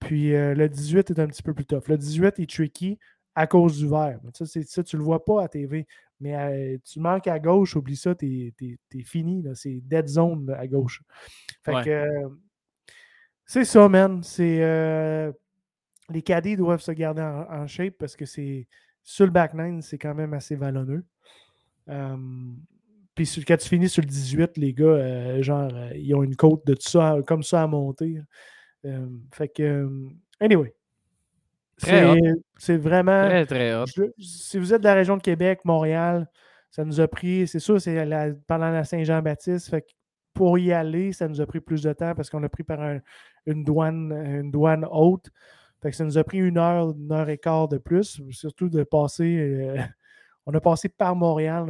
[0.00, 1.88] Puis euh, le 18 est un petit peu plus tough.
[1.88, 2.98] Le 18 est tricky
[3.34, 4.20] à cause du vert.
[4.24, 4.30] Mais
[4.64, 5.86] ça, tu le vois pas à TV.
[6.20, 9.42] Mais euh, tu manques à gauche, oublie ça, t'es, t'es- t'es fini.
[9.42, 9.54] là.
[9.54, 11.02] C'est dead zone à gauche.
[11.64, 11.84] Fait Ouais.
[11.84, 12.28] que euh,
[13.44, 14.22] c'est ça, man.
[14.22, 15.30] C'est euh,
[16.10, 18.66] les caddies doivent se garder en, en shape parce que c'est
[19.02, 21.04] sur le back nine, c'est quand même assez vallonneux.
[23.14, 26.66] Puis quand tu finis sur le 18, les gars, euh, genre, ils ont une côte
[26.66, 28.18] de tout ça, comme ça à monter.
[29.32, 29.88] Fait que,
[30.40, 30.74] anyway.
[31.80, 32.18] Très
[32.58, 33.26] C'est vraiment.
[33.26, 33.84] Très, très hot.
[33.86, 36.28] je- si vous êtes de la région de Québec, Montréal,
[36.70, 39.68] ça nous a pris, c'est sûr, c'est la- pendant la Saint-Jean-Baptiste.
[39.70, 39.88] Fait que
[40.34, 42.80] pour y aller, ça nous a pris plus de temps parce qu'on a pris par
[42.80, 43.00] un-
[43.46, 45.30] une, douane, une douane haute.
[45.82, 48.68] Fait que ça nous a pris une heure, une heure et quart de plus, surtout
[48.68, 49.36] de passer.
[49.38, 49.76] euh,
[50.46, 51.66] on a passé par Montréal.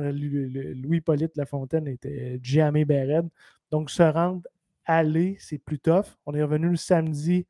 [0.77, 3.29] Louis-Polyte Lafontaine était jamais Bérède.
[3.71, 4.43] Donc, se rendre,
[4.85, 6.07] aller, c'est plus tough.
[6.27, 7.47] On est revenu le samedi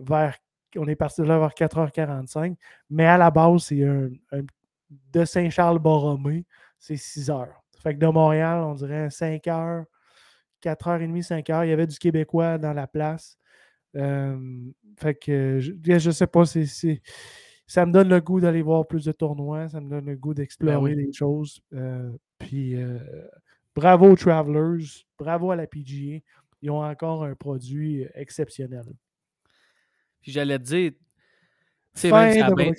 [0.00, 0.36] vers.
[0.76, 2.56] On est parti de là vers 4h45.
[2.90, 4.42] Mais à la base, c'est un, un-
[5.12, 6.44] de Saint-Charles-Borromée,
[6.78, 7.62] c'est 6 heures.
[7.82, 9.84] Fait que de Montréal, on dirait 5 heures,
[10.62, 11.64] 4h30, 5h.
[11.66, 13.38] Il y avait du Québécois dans la place.
[13.96, 14.38] Euh,
[14.98, 16.66] fait que je, je sais pas, c'est,
[17.66, 20.34] ça me donne le goût d'aller voir plus de tournois, ça me donne le goût
[20.34, 21.60] d'explorer des choses.
[21.72, 22.76] Euh, puis
[23.74, 24.84] bravo aux Travelers,
[25.18, 26.20] bravo à la PGA.
[26.60, 28.84] Ils ont encore un produit exceptionnel.
[30.22, 30.92] Puis j'allais te dire,
[31.94, 32.74] c'est même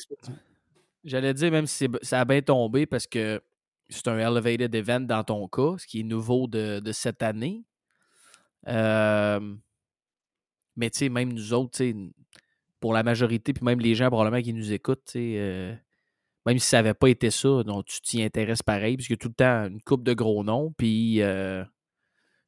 [1.03, 3.41] J'allais dire, même si ça a bien tombé parce que
[3.89, 7.65] c'est un elevated event dans ton cas, ce qui est nouveau de, cette année.
[8.65, 9.39] mais
[10.89, 11.83] tu sais, même nous autres,
[12.83, 15.73] pour la majorité, puis même les gens probablement qui nous écoutent, euh,
[16.45, 19.33] même si ça n'avait pas été ça, donc tu t'y intéresses pareil, puisque tout le
[19.33, 21.63] temps une coupe de gros noms, puis euh,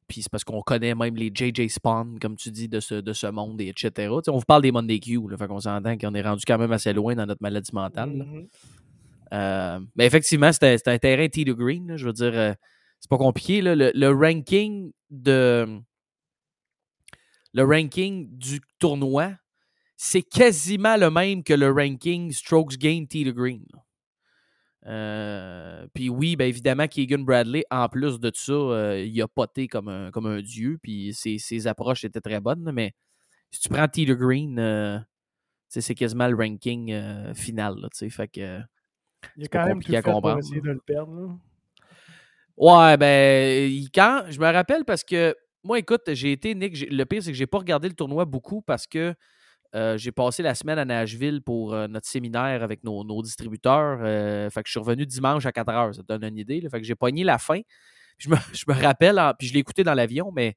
[0.08, 3.12] puis c'est parce qu'on connaît même les JJ Spawn, comme tu dis, de ce, de
[3.12, 4.08] ce monde, et etc.
[4.28, 6.72] on vous parle des Monday Q, là, fait qu'on s'entend qu'on est rendu quand même
[6.72, 8.10] assez loin dans notre maladie mentale.
[8.10, 8.48] Mm-hmm.
[9.32, 11.96] Euh, mais effectivement, c'était un terrain T de Green.
[11.96, 12.52] je veux dire, euh,
[13.00, 13.60] c'est pas compliqué.
[13.62, 15.80] le, ranking de.
[17.52, 19.32] Le ranking du tournoi,
[19.96, 23.64] c'est quasiment le même que le ranking Strokes Gain T de Green.
[24.86, 29.66] Euh, puis oui, bien évidemment, Keegan Bradley, en plus de ça, euh, il a poté
[29.66, 32.70] comme un, comme un dieu, puis ses, approches étaient très bonnes.
[32.72, 32.94] Mais
[33.50, 34.98] si tu prends Teeter Green, euh,
[35.68, 37.74] c'est quasiment le ranking final.
[37.80, 38.60] Là, fait que,
[39.36, 41.38] il y a quand même tout fait pour essayer de le perdre.
[42.56, 47.22] Ouais, ben, quand, je me rappelle parce que moi, écoute, j'ai été, Nick, le pire,
[47.22, 49.14] c'est que j'ai pas regardé le tournoi beaucoup parce que
[49.76, 53.98] euh, j'ai passé la semaine à Nashville pour euh, notre séminaire avec nos, distributeurs.
[54.00, 55.94] Euh, fait que je suis revenu dimanche à 4 heures.
[55.94, 56.66] Ça te donne une idée.
[56.70, 57.60] Fait que j'ai pogné la fin.
[58.16, 60.56] Je me, je me rappelle, puis je l'ai écouté dans l'avion, mais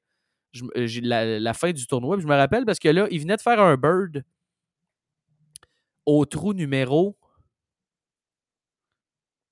[0.54, 2.18] j'ai la, fin du tournoi.
[2.20, 4.24] je me rappelle parce que là, il venait de faire un bird
[6.06, 7.18] au trou numéro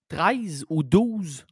[0.08, 1.46] 13 ou 12.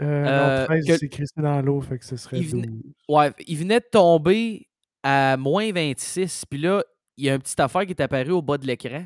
[0.00, 2.68] non, 13, c'est crissé dans l'eau, fait que ce serait il venait,
[3.08, 4.68] Ouais, il venait de tomber
[5.02, 6.44] à moins 26.
[6.48, 6.82] Puis là,
[7.18, 9.04] il y a une petite affaire qui est apparue au bas de l'écran.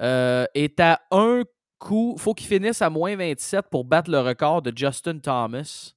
[0.00, 1.42] Euh, et à un
[1.78, 5.92] coup, faut qu'il finisse à moins 27 pour battre le record de Justin Thomas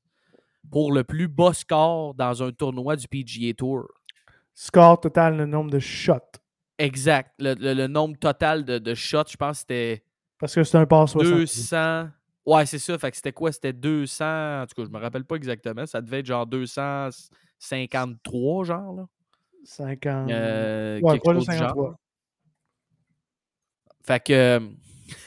[0.72, 3.88] pour le plus bas score dans un tournoi du PGA Tour.
[4.56, 6.16] Score total, le nombre de shots.
[6.80, 7.32] Exact.
[7.38, 10.04] Le, nombre total de, shots, je pense que c'était.
[10.40, 12.08] Parce que c'était un pass 200.
[12.44, 12.98] Ouais, c'est ça.
[12.98, 13.52] Fait que c'était quoi?
[13.52, 14.64] C'était 200.
[14.64, 15.86] En tout cas, je me rappelle pas exactement.
[15.86, 18.96] Ça devait être genre 253, genre.
[18.96, 19.06] Là.
[19.64, 20.30] 50.
[20.32, 21.96] Euh, ouais, quelque 53.
[24.04, 24.62] Fait que.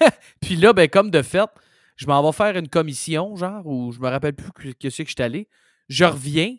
[0.40, 1.48] puis là, ben, comme de fait,
[1.96, 5.10] je m'en vais faire une commission, genre, où je me rappelle plus que, c'est que
[5.10, 5.48] je suis allé.
[5.88, 6.56] Je reviens.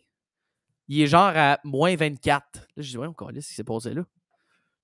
[0.87, 2.45] Il est genre à moins 24.
[2.53, 4.03] Là, je dis, ouais, on ce qui s'est passé là.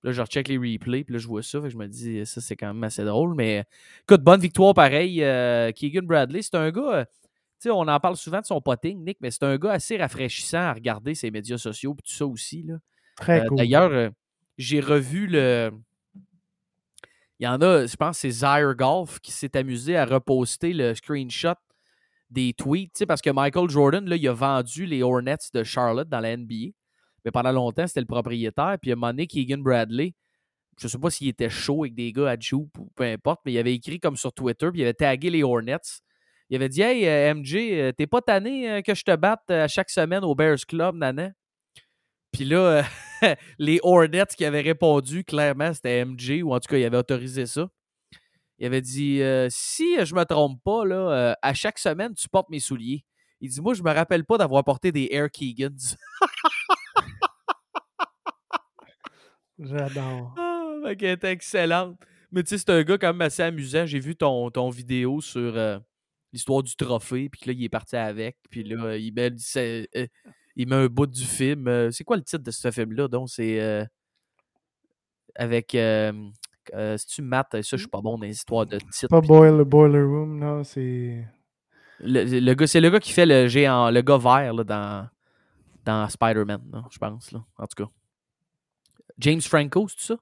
[0.04, 1.60] Là, je recheck les replays, puis là, je vois ça.
[1.60, 3.36] Fait que je me dis, ça, c'est quand même assez drôle.
[3.36, 3.64] Mais
[4.02, 5.22] écoute, bonne victoire pareil.
[5.22, 7.06] Euh, Keegan Bradley, c'est un gars.
[7.62, 10.58] Sais, on en parle souvent de son potting, Nick, mais c'est un gars assez rafraîchissant
[10.58, 12.64] à regarder ses médias sociaux et tout ça aussi.
[12.64, 12.78] Là.
[13.14, 13.58] Très euh, cool.
[13.58, 14.10] D'ailleurs, euh,
[14.58, 15.70] j'ai revu le.
[17.38, 20.92] Il y en a, je pense, c'est Zaire Golf qui s'est amusé à reposter le
[20.96, 21.54] screenshot
[22.30, 26.18] des tweets, parce que Michael Jordan, là, il a vendu les Hornets de Charlotte dans
[26.18, 26.72] la NBA.
[27.24, 28.76] Mais pendant longtemps, c'était le propriétaire.
[28.82, 30.14] Puis il a monné Keegan Bradley.
[30.80, 33.42] Je ne sais pas s'il était chaud avec des gars à Jupe ou peu importe,
[33.46, 36.02] mais il avait écrit comme sur Twitter, puis il avait tagué les Hornets.
[36.52, 39.90] Il avait dit Hey, euh, MJ, t'es pas tanné que je te batte à chaque
[39.90, 41.30] semaine au Bears Club, Nana
[42.32, 42.84] puis là,
[43.58, 47.46] les Hornets qui avaient répondu, clairement, c'était MJ, ou en tout cas, il avait autorisé
[47.46, 47.68] ça.
[48.58, 52.28] Il avait dit euh, Si je me trompe pas, là, euh, à chaque semaine, tu
[52.28, 53.04] portes mes souliers.
[53.40, 55.96] Il dit Moi, je me rappelle pas d'avoir porté des Air Keegans.
[59.58, 60.34] J'adore.
[60.38, 61.98] Ah, elle était excellente.
[62.30, 63.84] Mais tu sais, c'est un gars quand même assez amusant.
[63.84, 65.78] J'ai vu ton, ton vidéo sur euh,
[66.32, 68.36] l'histoire du trophée, puis là, il est parti avec.
[68.50, 69.30] Puis là, il met,
[70.56, 71.68] il met un bout du film.
[71.68, 73.08] Euh, c'est quoi le titre de ce film-là?
[73.08, 73.84] Donc, c'est euh,
[75.34, 75.74] avec.
[75.74, 76.12] Euh,
[77.08, 77.48] tu Matt?
[77.50, 79.08] Ça, je suis pas bon dans les histoires de titres.
[79.08, 81.26] Pas Boiler, Boiler Room, non, c'est.
[82.00, 85.08] Le, gars, c'est le gars qui fait le géant, le gars vert là, dans,
[85.84, 87.30] dans Spider-Man, je pense.
[87.30, 87.90] Là, en tout cas.
[89.18, 90.16] James Franco, c'est ça?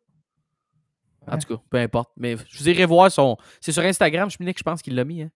[1.26, 2.10] En tout cas, peu importe.
[2.16, 3.36] Mais je vous irez voir son.
[3.60, 5.22] C'est sur Instagram, je je pense qu'il l'a mis.
[5.22, 5.30] Hein.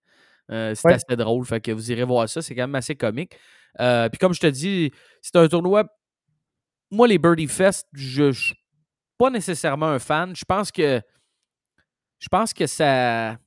[0.49, 1.45] C'est assez drôle.
[1.45, 2.41] Fait que vous irez voir ça.
[2.41, 3.35] C'est quand même assez comique.
[3.79, 5.85] Euh, puis comme je te dis, c'est un tournoi.
[6.91, 8.55] Moi, les Birdie Fest, je ne suis
[9.17, 10.35] pas nécessairement un fan.
[10.35, 11.01] Je pense que.
[12.19, 13.37] Je pense que ça.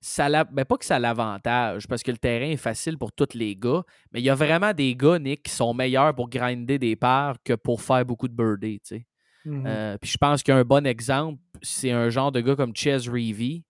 [0.00, 3.54] ça ben pas que ça l'avantage, parce que le terrain est facile pour tous les
[3.54, 6.96] gars, mais il y a vraiment des gars, Nick, qui sont meilleurs pour grinder des
[6.96, 8.80] parts que pour faire beaucoup de birdies.
[9.46, 9.66] Mm-hmm.
[9.66, 13.64] Euh, puis je pense qu'un bon exemple, c'est un genre de gars comme Ches Reevy,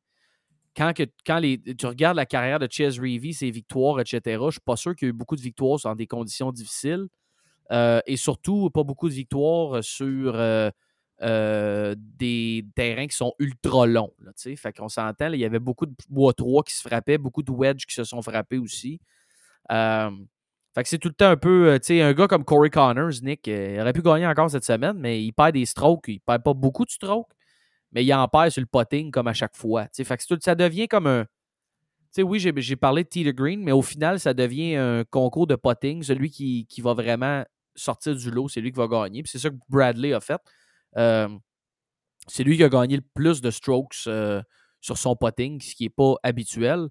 [0.77, 4.53] quand, que, quand les, tu regardes la carrière de Ches Reevy, ses victoires, etc., je
[4.53, 7.09] suis pas sûr qu'il y a eu beaucoup de victoires dans des conditions difficiles.
[7.71, 10.71] Euh, et surtout, pas beaucoup de victoires sur euh,
[11.23, 14.13] euh, des terrains qui sont ultra longs.
[14.21, 17.51] Là, fait s'entend, il y avait beaucoup de bois 3 qui se frappaient, beaucoup de
[17.51, 19.01] wedges qui se sont frappés aussi.
[19.71, 23.93] fait c'est tout le temps un peu, un gars comme Corey Connors, Nick, il aurait
[23.93, 26.91] pu gagner encore cette semaine, mais il perd des strokes, il perd pas beaucoup de
[26.91, 27.33] strokes,
[27.92, 29.87] mais il en perd sur le potting comme à chaque fois.
[29.87, 31.26] Que ça devient comme un,
[32.12, 35.57] sais, oui, j'ai parlé de Teeter Green, mais au final, ça devient un concours de
[35.57, 36.02] potting.
[36.02, 39.22] Celui qui, qui va vraiment sortir du lot, c'est lui qui va gagner.
[39.24, 40.40] c'est ça que Bradley a fait.
[40.96, 41.28] Euh,
[42.28, 44.42] c'est lui qui a gagné le plus de strokes euh,
[44.81, 46.88] sur son potting, ce qui n'est pas habituel.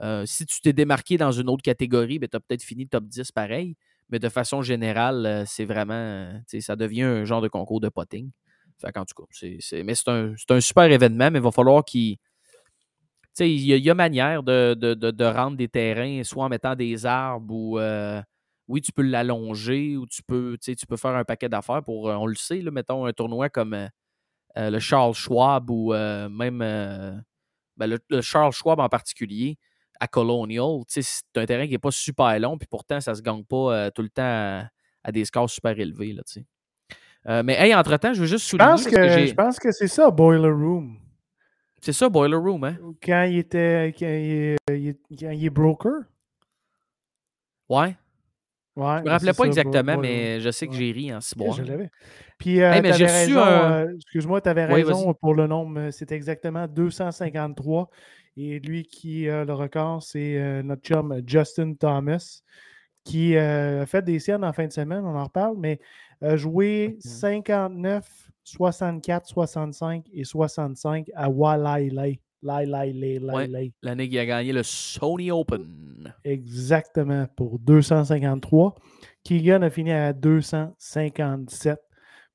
[0.00, 3.04] Euh, si tu t'es démarqué dans une autre catégorie, ben, tu as peut-être fini top
[3.04, 3.76] 10 pareil.
[4.08, 6.42] Mais de façon générale, c'est vraiment.
[6.60, 8.30] Ça devient un genre de concours de potting.
[8.82, 11.84] Fait en tout cas, c'est, mais c'est un, un, super événement, mais il va falloir
[11.84, 12.16] qu'il
[13.38, 17.78] il y, a manière de, de, rendre des terrains, soit en mettant des arbres ou
[17.78, 18.20] euh,
[18.68, 22.14] oui, tu peux l'allonger ou tu peux, tu peux faire un paquet d'affaires pour, euh,
[22.16, 26.58] on le sait, là, mettons un tournoi comme euh, le Charles Schwab ou même
[27.78, 29.56] ben, le, Charles Schwab en particulier
[29.98, 30.82] à Colonial.
[30.88, 33.90] C'est un terrain qui n'est pas super long, puis pourtant, ça ne se gagne pas
[33.92, 34.66] tout le temps
[35.04, 36.12] à, des scores super élevés.
[36.12, 36.22] Là,
[37.26, 38.76] mais hey, entre-temps, je veux juste souligner.
[39.26, 40.96] je pense que c'est ça, Boiler Room.
[41.82, 42.76] C'est ça, Boiler Room, hein?
[43.02, 43.92] Quand il était.
[43.98, 46.02] Quand il, est broker?
[47.68, 47.96] Ouais.
[48.74, 51.54] Ouais, je me rappelais pas exactement, mais je sais que j'ai ri en ciboire.
[51.54, 51.90] Je l'avais.
[52.38, 55.90] Puis, euh, hey, raison, euh, excuse-moi, tu avais raison pour le nombre.
[55.90, 57.90] C'est exactement 253.
[58.36, 62.42] Et lui qui a le record, c'est euh, notre chum Justin Thomas,
[63.04, 65.80] qui a fait des scènes en fin de semaine, on en reparle, mais
[66.22, 72.20] a joué 59 64, 65 et 65 à Walailai.
[73.82, 76.12] L'année qui a gagné le Sony Open.
[76.24, 78.74] Exactement, pour 253.
[79.22, 81.78] Keegan a fini à 257.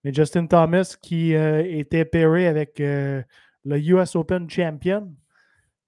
[0.04, 3.22] Mais Justin Thomas, qui euh, était pairé avec euh,
[3.66, 5.14] le US Open Champion,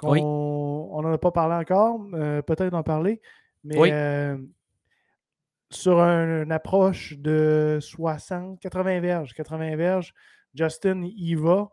[0.03, 3.21] on n'en a pas parlé encore, euh, peut-être en parler,
[3.63, 4.35] mais
[5.71, 9.33] sur une approche de 60, 80 verges.
[9.33, 10.13] 80 verges,
[10.53, 11.69] Justin y va,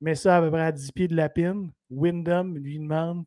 [0.00, 1.70] met ça à peu près à 10 pieds de la pine.
[1.90, 3.24] Wyndham lui demande,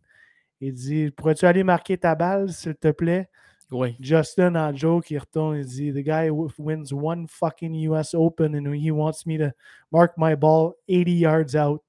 [0.62, 3.30] il dit Pourrais-tu aller marquer ta balle, s'il te plaît?
[3.72, 3.96] Oui.
[4.00, 8.74] Justin, en joke, il retourne, il dit The guy wins one fucking US Open and
[8.76, 9.50] he wants me to
[9.92, 11.82] mark my ball 80 yards out.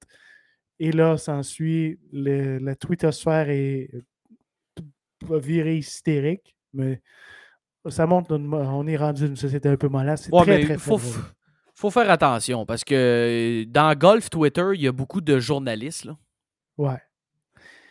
[0.79, 3.91] Et là, s'ensuit, la twittosphère est
[5.31, 7.01] virée hystérique, mais
[7.91, 10.19] ça montre on est rendu une société un peu malade.
[10.19, 11.01] C'est très, très, faut,
[11.75, 16.05] faut faire attention parce que dans golf Twitter, il y a beaucoup de journalistes.
[16.05, 16.17] Là.
[16.79, 16.99] Ouais.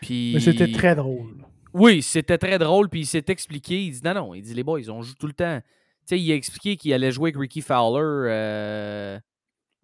[0.01, 0.33] Puis...
[0.33, 1.45] Mais c'était très drôle.
[1.73, 2.89] Oui, c'était très drôle.
[2.89, 3.83] Puis il s'est expliqué.
[3.83, 4.33] Il dit non, non.
[4.33, 5.59] Il dit les boys, ils ont joué tout le temps.
[5.61, 8.29] Tu sais, il a expliqué qu'il allait jouer avec Ricky Fowler.
[8.31, 9.19] Euh,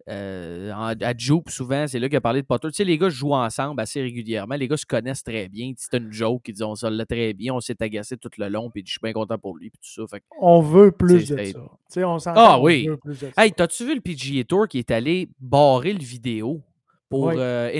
[0.08, 2.68] euh, à Jupe, souvent, c'est là qu'il a parlé de Potter.
[2.68, 4.56] Tu sais, les gars jouent ensemble assez régulièrement.
[4.56, 5.72] Les gars se connaissent très bien.
[5.76, 6.48] C'est une joke.
[6.48, 7.54] Ils disent on se très bien.
[7.54, 8.70] On s'est agacé tout le long.
[8.70, 9.70] Puis je suis bien content pour lui.
[9.70, 10.18] Puis tout ça.
[10.40, 11.42] on veut plus de ça.
[11.44, 11.54] Tu
[11.88, 12.88] sais, on ah oui.
[13.36, 16.62] hey, t'as-tu vu le PGA Tour qui est allé barrer le vidéo
[17.08, 17.70] pour euh,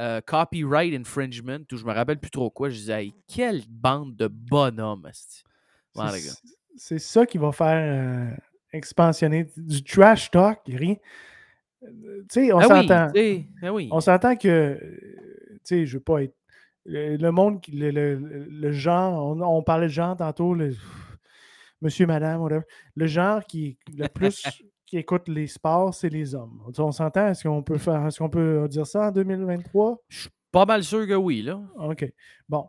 [0.00, 2.70] euh, copyright infringement ou je me rappelle plus trop quoi.
[2.70, 5.10] Je disais, hey, quelle bande de bonhommes.
[6.76, 8.36] C'est ça qui va faire
[8.72, 10.96] expansionné, du trash talk, rien.
[11.80, 11.90] Tu
[12.30, 13.08] sais, on ah s'entend.
[13.62, 13.88] Ah oui.
[13.92, 16.34] On s'entend que, tu sais, je veux pas être.
[16.84, 20.74] Le, monde, le, le, genre, on, parlait de genre tantôt, le,
[21.82, 22.62] monsieur, madame, whatever.
[22.96, 24.42] Le genre qui le plus
[24.86, 26.62] qui écoute les sports, c'est les hommes.
[26.78, 27.28] On s'entend?
[27.28, 30.02] Est-ce qu'on peut faire, est-ce qu'on peut dire ça en 2023?
[30.08, 31.60] Je suis pas mal sûr que oui, là.
[31.76, 32.10] OK.
[32.48, 32.66] Bon.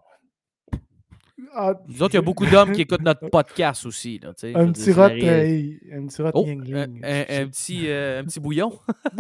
[1.54, 4.20] Ah, Nous autres, il y a beaucoup d'hommes qui écoutent notre podcast aussi.
[4.20, 8.72] Là, un, petit rot, un petit rot, oh, un, un, petit, euh, un petit bouillon.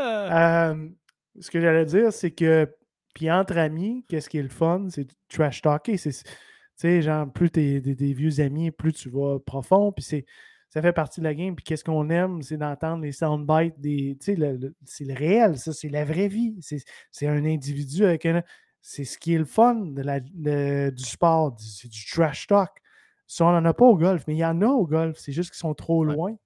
[0.00, 0.88] euh,
[1.40, 2.68] ce que j'allais dire, c'est que,
[3.14, 4.86] puis entre amis, qu'est-ce qui est le fun?
[4.88, 5.98] C'est trash talker.
[5.98, 6.12] Tu
[6.76, 9.92] sais, genre, plus t'es des, des, vieux amis, plus tu vas profond.
[9.92, 10.24] Puis c'est
[10.74, 11.54] ça fait partie de la game.
[11.54, 14.16] Puis qu'est-ce qu'on aime, c'est d'entendre les soundbites des.
[14.20, 16.56] Tu sais, c'est le réel, ça, c'est la vraie vie.
[17.12, 18.42] C'est un individu avec un
[18.86, 22.70] c'est ce qui est le fun de la, du sport, c'est du trash talk.
[23.26, 25.32] Ça, on n'en a pas au golf, mais il y en a au golf, c'est
[25.32, 26.36] juste qu'ils sont trop loin.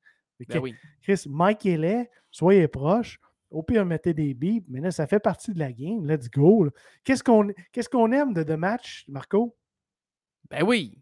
[0.49, 0.77] Ben oui.
[1.03, 3.19] Chris, Mike est là, soyez proche.
[3.51, 6.09] Au pire, mettez des bips, mais là, ça fait partie de la game.
[6.09, 6.69] Let's go.
[7.03, 9.57] Qu'est-ce qu'on qu'est-ce qu'on aime de The Match, Marco?
[10.49, 10.97] Ben oui.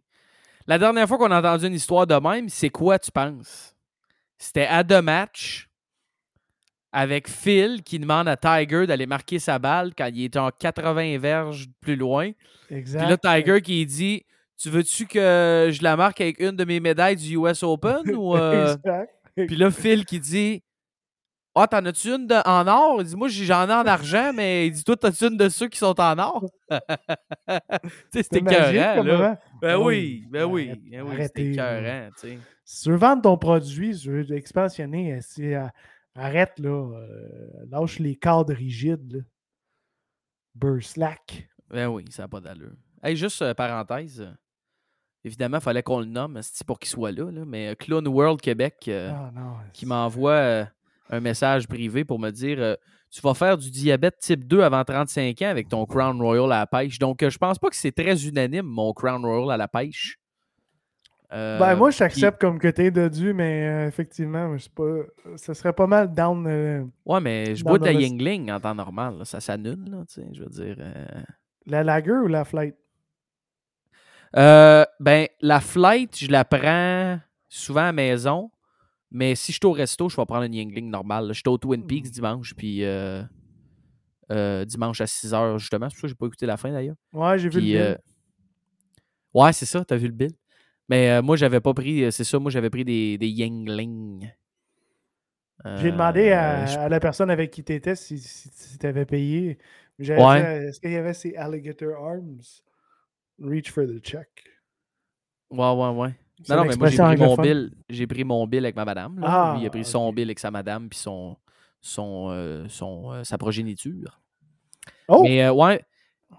[0.66, 3.77] La dernière fois qu'on a entendu une histoire de même, c'est quoi, tu penses?
[4.38, 5.65] C'était à The Match
[6.98, 11.18] avec Phil qui demande à Tiger d'aller marquer sa balle quand il est en 80
[11.18, 12.30] verges plus loin.
[12.70, 13.00] Exact.
[13.02, 14.22] Puis là, Tiger qui dit
[14.59, 18.35] Tu veux-tu que je la marque avec une de mes médailles du US Open ou.
[18.37, 19.12] euh, Exact.
[19.37, 20.62] Puis là, Phil qui dit
[21.54, 23.02] Ah, t'en as-tu une de- en or?
[23.02, 25.68] Il dit Moi, j'en ai en argent, mais il dit Toi, t'as-tu une de ceux
[25.68, 26.46] qui sont en or?
[28.11, 29.38] C'était écœurant, là.
[29.61, 32.38] Ben Oui, oui, ben oui, ben oui, c'était écœurant, tu sais.
[32.64, 35.66] Si tu veux vendre ton produit, si tu veux expansionner, euh, si, euh,
[36.16, 36.68] arrête là.
[36.98, 39.12] euh, lâche les cadres rigides.
[39.12, 39.20] Là.
[40.81, 41.48] Slack.
[41.70, 42.72] Ben oui, ça n'a pas d'allure.
[43.02, 44.20] Hey, juste euh, parenthèse.
[44.20, 44.33] euh,
[45.24, 48.40] évidemment, il fallait qu'on le nomme pour qu'il soit là, là, mais euh, Clone World
[48.40, 49.55] Québec Ah non.
[49.72, 50.66] qui m'envoie
[51.11, 52.76] un message privé pour me dire
[53.11, 56.61] Tu vas faire du diabète type 2 avant 35 ans avec ton Crown Royal à
[56.61, 56.98] la pêche.
[56.98, 60.18] Donc, je pense pas que c'est très unanime, mon Crown Royal à la pêche.
[61.32, 65.00] Euh, Ben, moi, je puis- comme que t'es dodu, mais euh, effectivement, c'est pas,
[65.36, 66.46] ça serait pas mal down.
[66.46, 69.18] euh, Ouais, mais je bois de la Yingling en temps normal.
[69.18, 69.24] là.
[69.24, 70.76] Ça s'annule, là, tu sais, je veux dire.
[71.66, 72.76] la lager ou la flight?
[74.32, 78.50] Ben, la flight, je la prends souvent à la maison.
[79.10, 81.28] Mais si je suis au resto, je vais prendre une Yingling normale.
[81.28, 81.32] là.
[81.32, 82.10] J'étais au Twin Peaks Mhm.
[82.10, 82.84] dimanche, puis
[84.66, 85.88] dimanche à 6 h, justement.
[85.88, 86.96] C'est pour ça que j'ai pas écouté la fin d'ailleurs.
[87.12, 87.98] Ouais, j'ai vu le bill.
[89.34, 90.30] ouais, c'est ça, t'as vu le bill.
[90.88, 94.31] Mais euh, moi, j'avais pas pris, euh, c'est ça, moi, j'avais pris des, des Yingling.
[95.64, 99.05] J'ai demandé à, Euh, je- à la personne avec qui t'étais si, si, si t'avais
[99.07, 99.59] payé.
[99.99, 100.35] J'avais Ouais.
[100.37, 102.40] dit, euh, est-ce qu'il y avait ces alligator arms?
[103.40, 104.29] Reach for the check.
[105.51, 106.14] Ouais, ouais, ouais.
[106.49, 107.72] Non, non, mais moi, j'ai pris mon bill.
[107.88, 109.18] J'ai pris mon bill avec ma madame.
[109.18, 109.29] là.
[109.29, 111.37] Ah, Lui, il a pris son bill avec sa madame puis son,
[111.81, 114.20] son, euh, son, euh, sa progéniture.
[115.09, 115.22] Oh!
[115.22, 115.83] Mais euh, ouais.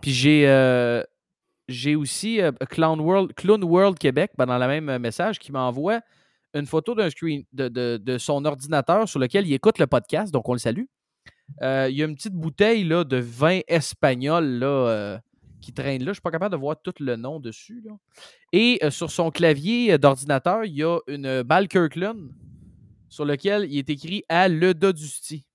[0.02, 1.04] Puis j'ai euh,
[1.68, 5.52] j'ai aussi euh, Clown World, Clown World Québec, ben, dans le même euh, message, qui
[5.52, 6.02] m'envoie
[6.54, 10.34] une photo d'un screen de, de- de son ordinateur sur lequel il écoute le podcast,
[10.34, 10.86] donc on le salue.
[11.62, 15.18] Euh, il y a une petite bouteille là, de vin espagnol là, euh,
[15.62, 16.06] qui traîne là.
[16.06, 17.82] Je ne suis pas capable de voir tout le nom dessus.
[17.86, 17.92] là.
[18.54, 22.30] Et euh, sur son clavier d'ordinateur, il y a une balle Kirkland
[23.10, 25.46] sur lequel il est écrit à Le Dodusti.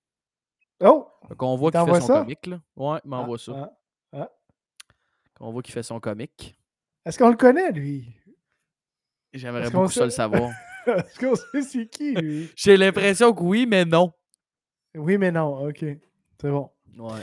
[0.82, 1.06] Oh!
[1.28, 2.20] Donc on voit Il qu'il fait son ça?
[2.20, 2.46] comique.
[2.46, 2.60] Là.
[2.76, 3.52] Ouais, il m'envoie ça.
[3.56, 3.78] Ah, ah.
[5.42, 6.56] On voit qu'il fait son comique.
[7.04, 8.06] Est-ce qu'on le connaît, lui?
[9.34, 10.50] J'aimerais beaucoup ça le savoir.
[10.86, 12.50] Est-ce qu'on sait c'est qui, lui?
[12.56, 14.12] J'ai l'impression que oui, mais non.
[14.94, 15.68] Oui, mais non.
[15.68, 15.78] OK.
[16.40, 16.70] C'est bon.
[16.98, 17.20] Ouais.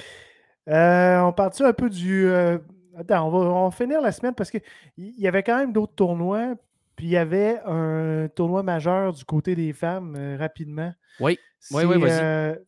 [0.69, 2.25] Euh, on part-tu un peu du.
[2.27, 2.58] euh,
[2.97, 4.62] Attends, on va, on va finir la semaine parce qu'il
[4.97, 6.55] y avait quand même d'autres tournois.
[6.97, 10.93] Puis il y avait un tournoi majeur du côté des femmes euh, rapidement.
[11.21, 11.38] Oui.
[11.71, 12.60] Oui, oui, vas-y.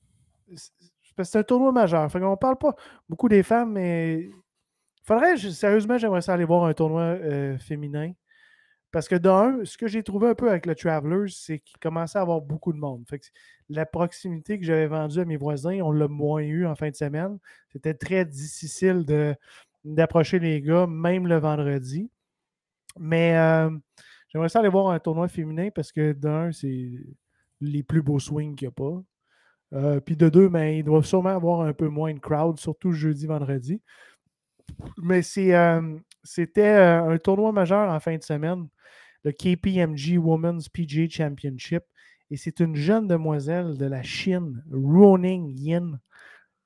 [0.55, 2.09] c'est- un tournoi majeur.
[2.11, 2.75] Fait qu'on parle pas
[3.09, 4.29] beaucoup des femmes, mais
[5.03, 8.13] faudrait, sérieusement, j'aimerais ça aller voir un tournoi euh, féminin.
[8.91, 12.19] Parce que d'un, ce que j'ai trouvé un peu avec le Travelers, c'est qu'il commençait
[12.19, 13.05] à avoir beaucoup de monde.
[13.69, 16.95] La proximité que j'avais vendue à mes voisins, on l'a moins eu en fin de
[16.95, 17.39] semaine.
[17.71, 19.05] C'était très difficile
[19.85, 22.11] d'approcher les gars, même le vendredi.
[22.99, 23.69] Mais euh,
[24.27, 26.89] j'aimerais ça aller voir un tournoi féminin parce que d'un, c'est
[27.61, 29.03] les plus beaux swings qu'il n'y a pas.
[29.73, 32.91] Euh, Puis de deux, ben, ils doivent sûrement avoir un peu moins de crowd, surtout
[32.91, 33.81] jeudi, vendredi.
[34.97, 38.67] Mais c'est, euh, c'était euh, un tournoi majeur en fin de semaine,
[39.23, 41.83] le KPMG Women's PGA Championship.
[42.29, 45.99] Et c'est une jeune demoiselle de la Chine, Ruoning Yin.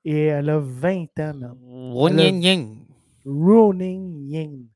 [0.04, 1.56] Et elle a 20 ans, man.
[1.62, 2.86] Wonying.
[3.24, 4.66] Ruoning Yin.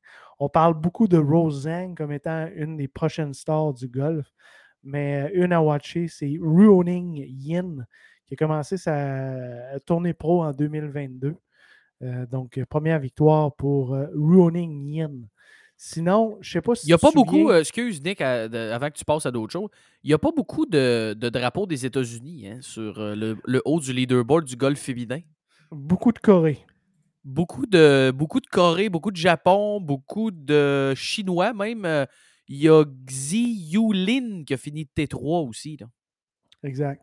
[0.41, 4.27] On parle beaucoup de Rose Zhang comme étant une des prochaines stars du golf.
[4.83, 7.87] Mais euh, une à watcher, c'est Ruoning Yin,
[8.27, 11.37] qui a commencé sa tournée pro en 2022.
[12.03, 15.29] Euh, donc, euh, première victoire pour euh, Ruoning Yin.
[15.77, 18.49] Sinon, je ne sais pas si Il n'y a pas beaucoup, euh, excuse Nick, à-
[18.49, 19.69] de- avant que tu passes à d'autres choses,
[20.03, 23.81] il n'y a pas beaucoup de, de drapeaux des États-Unis hein, sur le, le haut
[23.81, 25.21] du leaderboard du golf féminin.
[25.71, 26.59] beaucoup de Corée.
[27.25, 32.07] Beaucoup de, beaucoup de Corée, beaucoup de Japon, beaucoup de Chinois même.
[32.49, 35.77] Il y a Xi Yulin qui a fini T3 aussi.
[35.79, 35.87] Là.
[36.63, 37.03] Exact.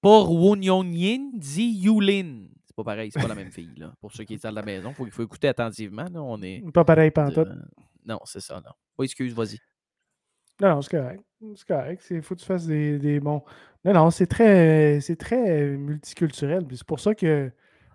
[0.00, 2.46] Pas Wonyongyin, Xi Yulin.
[2.76, 3.74] Pas pareil, c'est pas la même fille.
[3.76, 3.94] Là.
[4.00, 6.04] Pour ceux qui étaient à la maison, il faut, écouter attentivement.
[6.12, 6.22] Là.
[6.22, 7.48] On est, Pas pareil pantoute.
[8.04, 8.60] non, c'est ça.
[8.64, 8.72] Non.
[8.98, 9.58] Oui, excuse, vas-y.
[10.60, 11.22] Non, non, c'est correct.
[11.54, 12.06] C'est correct.
[12.10, 13.42] Il faut que tu fasses des, des bons.
[13.84, 16.66] Non, non, c'est très, c'est très multiculturel.
[16.70, 17.50] C'est pour ça que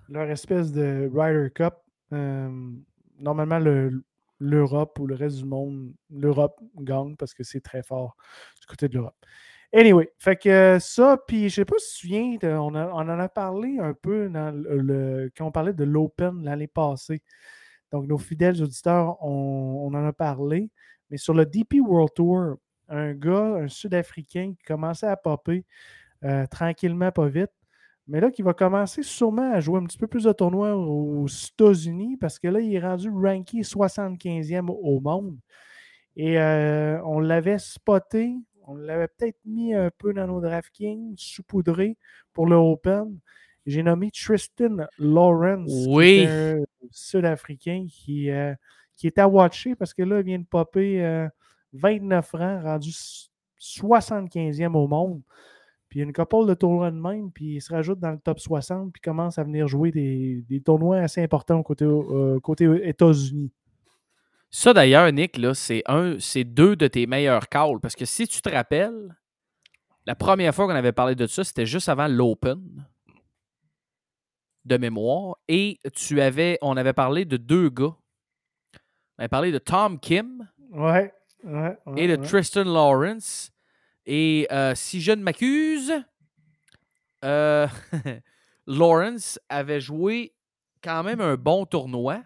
[0.10, 1.74] leur espèce de Ryder Cup,
[2.14, 2.72] euh,
[3.20, 4.04] normalement, le-
[4.40, 8.16] l'Europe ou le reste du monde, l'Europe gagne parce que c'est très fort
[8.60, 9.16] du côté de l'Europe.
[9.74, 12.90] Anyway, fait que euh, ça, puis je sais pas si tu te souviens, on, a-
[12.92, 14.30] en a parlé un peu
[15.38, 17.22] quand on parlait de l'Open l'année passée.
[17.92, 20.70] Donc, nos fidèles auditeurs, on, on en a parlé.
[21.10, 22.58] Mais sur le DP World Tour,
[22.90, 25.66] un gars, un Sud-Africain qui commençait à popper
[26.26, 27.52] euh, tranquillement, pas vite,
[28.08, 31.28] mais là, qui va commencer sûrement à jouer un petit peu plus de tournois aux
[31.28, 35.38] États-Unis parce que là, il est rendu ranké 75e au monde.
[36.16, 38.36] Et euh, on l'avait spoté,
[38.72, 41.98] on l'avait peut-être mis un peu dans nos DraftKings, saupoudré
[42.34, 43.18] pour le Open.
[43.66, 46.28] J'ai nommé Tristan Lawrence, Oui.
[46.90, 48.54] Sud-Africain qui, euh,
[48.96, 51.28] qui est à watcher parce que là, il vient de popper euh,
[51.74, 52.92] 29 ans, rendu
[53.60, 55.22] 75e au monde.
[55.90, 58.12] Puis il y a une couple de tournois de même, puis il se rajoute dans
[58.12, 62.40] le top 60, puis commence à venir jouer des, des tournois assez importants côté, euh,
[62.40, 63.52] côté États-Unis.
[64.54, 67.80] Ça, d'ailleurs, Nick, là, c'est un, c'est deux de tes meilleurs calls.
[67.82, 69.16] Parce que si tu te rappelles,
[70.06, 72.86] la première fois qu'on avait parlé de ça, c'était juste avant l'Open
[74.66, 75.38] de mémoire.
[75.48, 77.96] Et tu avais, on avait parlé de deux gars.
[79.18, 81.14] On avait parlé de Tom Kim Ouais.
[81.44, 82.16] ouais, ouais et de.
[82.18, 83.52] Tristan Lawrence.
[84.06, 85.94] Et euh, si je ne m'accuse,
[87.24, 87.68] euh,
[88.68, 90.34] Lawrence avait joué
[90.84, 92.22] quand même un bon tournoi.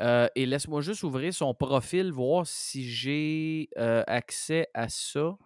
[0.00, 5.36] Euh, et laisse-moi juste ouvrir son profil, voir si j'ai euh, accès à ça.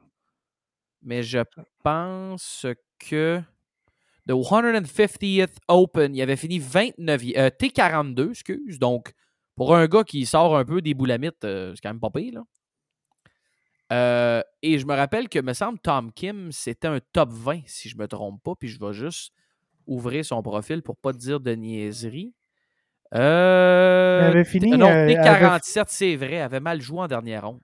[1.03, 1.39] Mais je
[1.83, 2.67] pense
[2.99, 3.41] que
[4.27, 8.79] the 150th Open, il avait fini 29 e euh, T42, excuse.
[8.79, 9.13] Donc,
[9.55, 12.35] pour un gars qui sort un peu des boulamites, euh, c'est quand même pas pire,
[12.35, 12.45] là.
[14.63, 17.97] Et je me rappelle que, me semble, Tom Kim, c'était un top 20, si je
[17.97, 18.55] me trompe pas.
[18.55, 19.33] Puis je vais juste
[19.87, 22.33] ouvrir son profil pour pas dire de niaiserie.
[23.15, 27.61] Euh, Il avait fini, non, euh, T47, c'est vrai, avait mal joué en dernière ronde.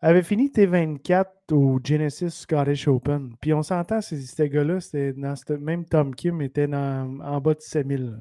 [0.00, 3.34] avait fini T24 au Genesis Scottish Open.
[3.40, 4.78] Puis on s'entend, ces, gars-là,
[5.16, 8.16] dans même Tom Kim était dans- en bas de 7000 là,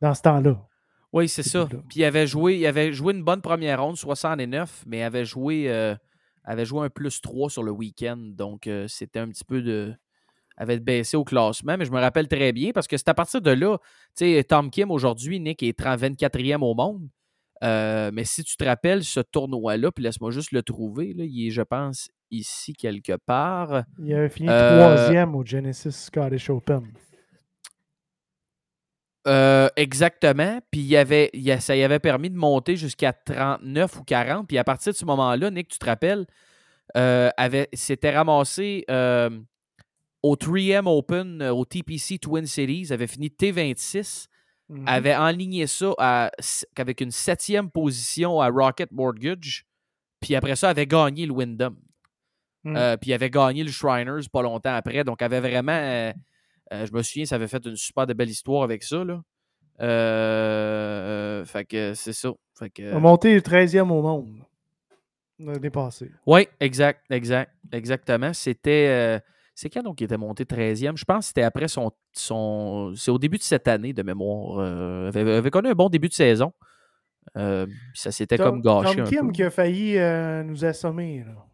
[0.00, 0.66] dans ce temps-là.
[1.12, 1.66] Oui, c'est ça.
[1.90, 5.70] Puis il avait joué, il avait joué une bonne première ronde, 69, mais avait joué,
[5.70, 5.94] euh,
[6.42, 8.16] avait joué un plus 3 sur le week-end.
[8.18, 9.94] Donc euh, c'était un petit peu de.
[10.56, 13.40] Avait baissé au classement, mais je me rappelle très bien parce que c'est à partir
[13.40, 13.78] de là,
[14.16, 17.08] tu sais, Tom Kim aujourd'hui, Nick est 30 24e au monde.
[17.64, 21.46] Euh, mais si tu te rappelles ce tournoi-là, puis laisse-moi juste le trouver, là, il
[21.46, 23.84] est, je pense, ici quelque part.
[24.00, 26.82] Il avait fini Euh, troisième au Genesis Scottish Open.
[29.28, 30.58] Euh, exactement.
[30.72, 34.48] Puis il avait, il a- ça y avait permis de monter jusqu'à 39 ou 40.
[34.48, 36.26] Puis à partir de ce moment-là, Nick, tu te rappelles,
[36.94, 38.84] avait, s'était ramassé
[40.22, 44.28] au 3M Open, euh, au TPC Twin Cities, avait fini T26,
[44.68, 44.84] Mhm.
[44.88, 46.30] avait enligné ça à-
[46.76, 49.66] avec une septième position à Rocket Mortgage.
[50.20, 51.76] Puis après ça, avait gagné le Wyndham.
[52.64, 52.76] Mhm.
[52.76, 55.02] Euh, puis il avait gagné le Shriners pas longtemps après.
[55.04, 55.72] Donc, avait vraiment.
[55.72, 56.12] euh,
[56.72, 59.04] euh, je me souviens, ça avait fait une super de belle histoire avec ça.
[59.04, 59.20] Là.
[61.44, 62.30] Fait que c'est ça.
[62.58, 64.32] Fait que, monté 13e au monde
[65.40, 66.10] l'année passée.
[66.24, 68.32] Oui, exact, exact, exactement.
[68.32, 69.20] C'était.
[69.52, 70.96] Euh, c'est quand donc il était monté 13e?
[70.96, 71.90] Je pense que c'était après son.
[72.12, 74.58] son c'est au début de cette année de mémoire.
[74.60, 76.52] Euh, avait, avait connu un bon début de saison.
[77.36, 79.32] Euh, ça s'était comme gâché Tom un Kim peu.
[79.32, 81.24] qui a failli euh, nous assommer.
[81.24, 81.46] Là.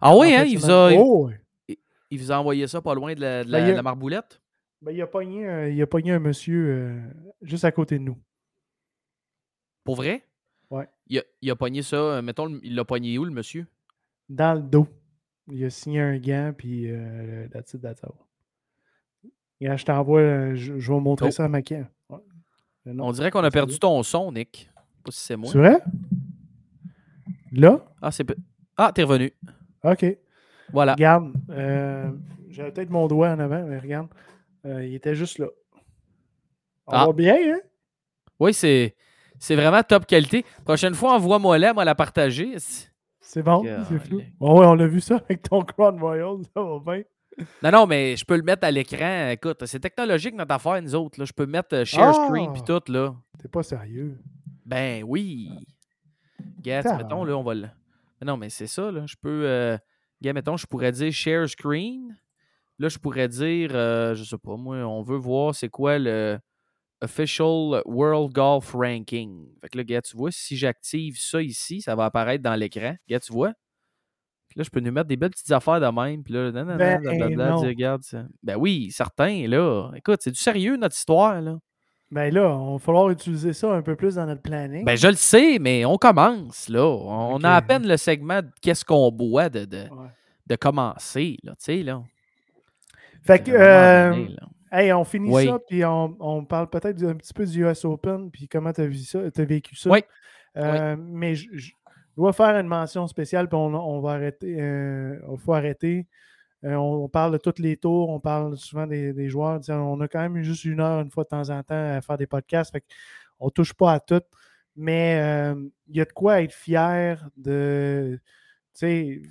[0.00, 1.78] Ah oui, En hein, de il vous, a, Oh, ouais.
[2.10, 4.40] il vous a envoyé ça pas loin de la, de Ben, il a- la marboulette?
[4.82, 7.00] Ben, il, a pogné, un- il a pogné un monsieur euh,
[7.42, 8.18] juste à côté de nous.
[9.84, 10.24] Pour vrai?
[10.70, 10.88] Ouais.
[11.06, 13.66] Il a, il a pogné ça, euh, mettons, il l'a pogné où, le monsieur?
[14.28, 14.86] Dans le dos.
[15.48, 18.12] Il a signé un gant, puis euh, that's it, that's all.
[19.60, 21.30] Regarde, je t'envoie, euh, je, je vais montrer Oh.
[21.32, 21.86] ça à ma cam.
[22.08, 22.18] Ouais.
[22.86, 24.70] Non, On dirait qu'on a perdu ton son, Nick.
[25.04, 25.50] Pas si c'est moi.
[25.50, 25.78] C'est vrai?
[27.52, 27.84] Là?
[28.00, 28.26] Ah, c'est...
[28.76, 29.32] Ah, t'es revenu.
[29.84, 30.06] OK.
[30.72, 30.92] Voilà.
[30.92, 32.10] Regarde, euh,
[32.48, 34.08] j'avais peut-être mon doigt en avant, mais regarde,
[34.66, 35.46] euh, il était juste là.
[36.86, 37.06] On Ah.
[37.06, 37.60] va bien, hein?
[38.38, 38.94] Oui, c'est...
[39.38, 40.44] C'est vraiment top qualité.
[40.64, 42.56] Prochaine fois, envoie-moi là, moi la partager.
[43.32, 44.18] C'est- bon, c'est flou.
[44.18, 47.02] Ouais, on a vu ça avec ton Crown Royal, ça va bien.
[47.62, 49.28] Non, non, mais je peux le mettre à l'écran.
[49.30, 51.18] Écoute, c'est technologique notre affaire, nous autres.
[51.18, 51.24] Là.
[51.24, 52.80] Je peux mettre euh, share screen puis Ah!
[52.80, 53.14] tout, là.
[53.38, 54.18] T'es pas sérieux.
[54.66, 55.48] Ben oui.
[56.60, 57.68] Gars, mettons, là, on va le...
[58.20, 59.06] Mais Non, mais c'est ça, là.
[59.06, 59.42] Je peux...
[59.46, 59.78] Euh...
[60.22, 62.14] Mettons, je pourrais dire share screen.
[62.78, 66.38] Là, je pourrais dire, euh, je sais pas, moi, on veut voir c'est quoi le
[67.02, 69.46] Official World Golf Ranking.
[69.60, 72.94] Fait que là, gars, tu vois, si j'active ça ici, ça va apparaître dans l'écran.
[73.08, 73.52] Gars, tu vois?
[74.48, 76.22] Puis là, je peux nous mettre des belles petites affaires de même.
[76.24, 77.60] Puis là, non, Ben, blablabla, non.
[77.60, 78.24] dire, regarde ça.
[78.42, 79.90] Ben oui, certain, là.
[79.94, 81.56] Écoute, c'est du sérieux, notre histoire, là.
[82.10, 84.84] Ben là, on va falloir utiliser ça un peu plus dans notre planning.
[84.84, 86.84] Ben, je le sais, mais on commence, là.
[86.84, 90.08] On a à peine le segment de qu'est-ce qu'on boit de, de, Ouais.
[90.48, 92.02] de commencer, là, tu sais, là.
[93.22, 94.48] Fait que, euh, moment donné, là.
[94.72, 95.46] Hey, on finit Oui.
[95.46, 98.80] ça, puis on, on parle peut-être un petit peu du US Open, puis comment tu
[98.82, 99.90] as, vu ça, t'as vécu ça.
[99.90, 100.02] Oui.
[100.56, 101.72] Euh, Mais je, je
[102.16, 104.56] dois faire une mention spéciale, puis on, on va arrêter.
[104.60, 106.06] Euh, il faut arrêter.
[106.64, 109.60] Euh, on, parle de tous les tours, on parle souvent des, joueurs.
[109.68, 112.18] On a quand même juste une heure, une fois de temps en temps, à faire
[112.18, 112.74] des podcasts.
[113.38, 114.20] on ne touche pas à tout.
[114.76, 115.54] Mais euh,
[115.88, 118.20] il y a de quoi être fier de.
[118.74, 119.22] Tu sais,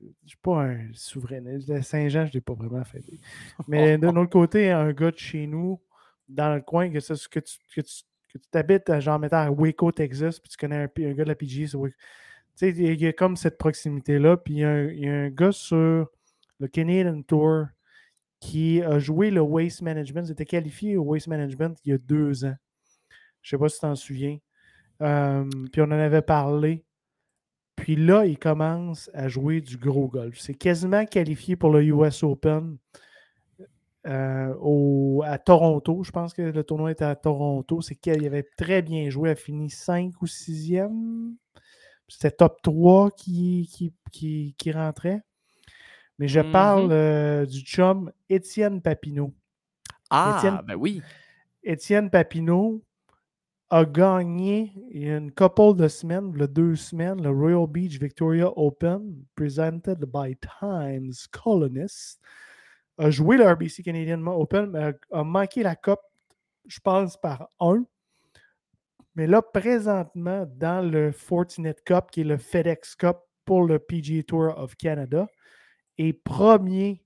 [0.00, 1.82] je ne suis pas un souverainiste.
[1.82, 3.04] Saint-Jean, je ne l'ai pas vraiment fait.
[3.68, 5.80] Mais d'un autre côté, un gars de chez nous,
[6.28, 8.02] dans le coin, que, ça, que tu, que tu
[8.32, 11.28] que tu t'habites, genre, mettons, à Waco, Texas, puis tu connais un, un gars de
[11.28, 11.78] la PG, tu
[12.54, 14.36] sais, il y a comme cette proximité-là.
[14.36, 16.06] Puis il y, a un, gars sur
[16.58, 17.66] le Canadian Tour
[18.40, 20.24] qui a joué le Waste Management.
[20.26, 22.54] Il était qualifié au Waste Management il y a deux ans.
[23.40, 24.38] Je ne sais pas si tu t'en souviens.
[25.00, 26.84] Euh, puis on en avait parlé.
[27.82, 30.38] Puis là, il commence à jouer du gros golf.
[30.38, 32.78] C'est quasiment qualifié pour le US Open.
[34.06, 36.04] Euh, à Toronto.
[36.04, 37.80] Je pense que le tournoi était à Toronto.
[37.80, 39.30] C'est qu'il avait très bien joué.
[39.30, 41.34] Il a fini 5 ou 6e.
[42.06, 43.68] C'était top 3 qui,
[44.12, 45.20] qui, qui, rentrait.
[46.20, 46.92] Mais je parle mm-hmm.
[46.92, 49.34] euh, du chum Étienne Papineau.
[50.08, 51.02] Ah, ben oui.
[51.64, 52.80] Étienne Papineau
[53.72, 60.36] a gagné une couple de semaines, deux semaines, le Royal Beach Victoria Open, presented by
[60.60, 62.20] Times Colonist
[62.98, 66.02] a joué le RBC Canadian Open, mais a, manqué la Coupe,
[66.66, 67.86] je pense, par un.
[69.14, 74.22] Mais là, présentement, dans le Fortinet Cup, qui est le FedEx Cup pour le PGA
[74.22, 75.26] Tour of Canada,
[75.96, 77.02] est premier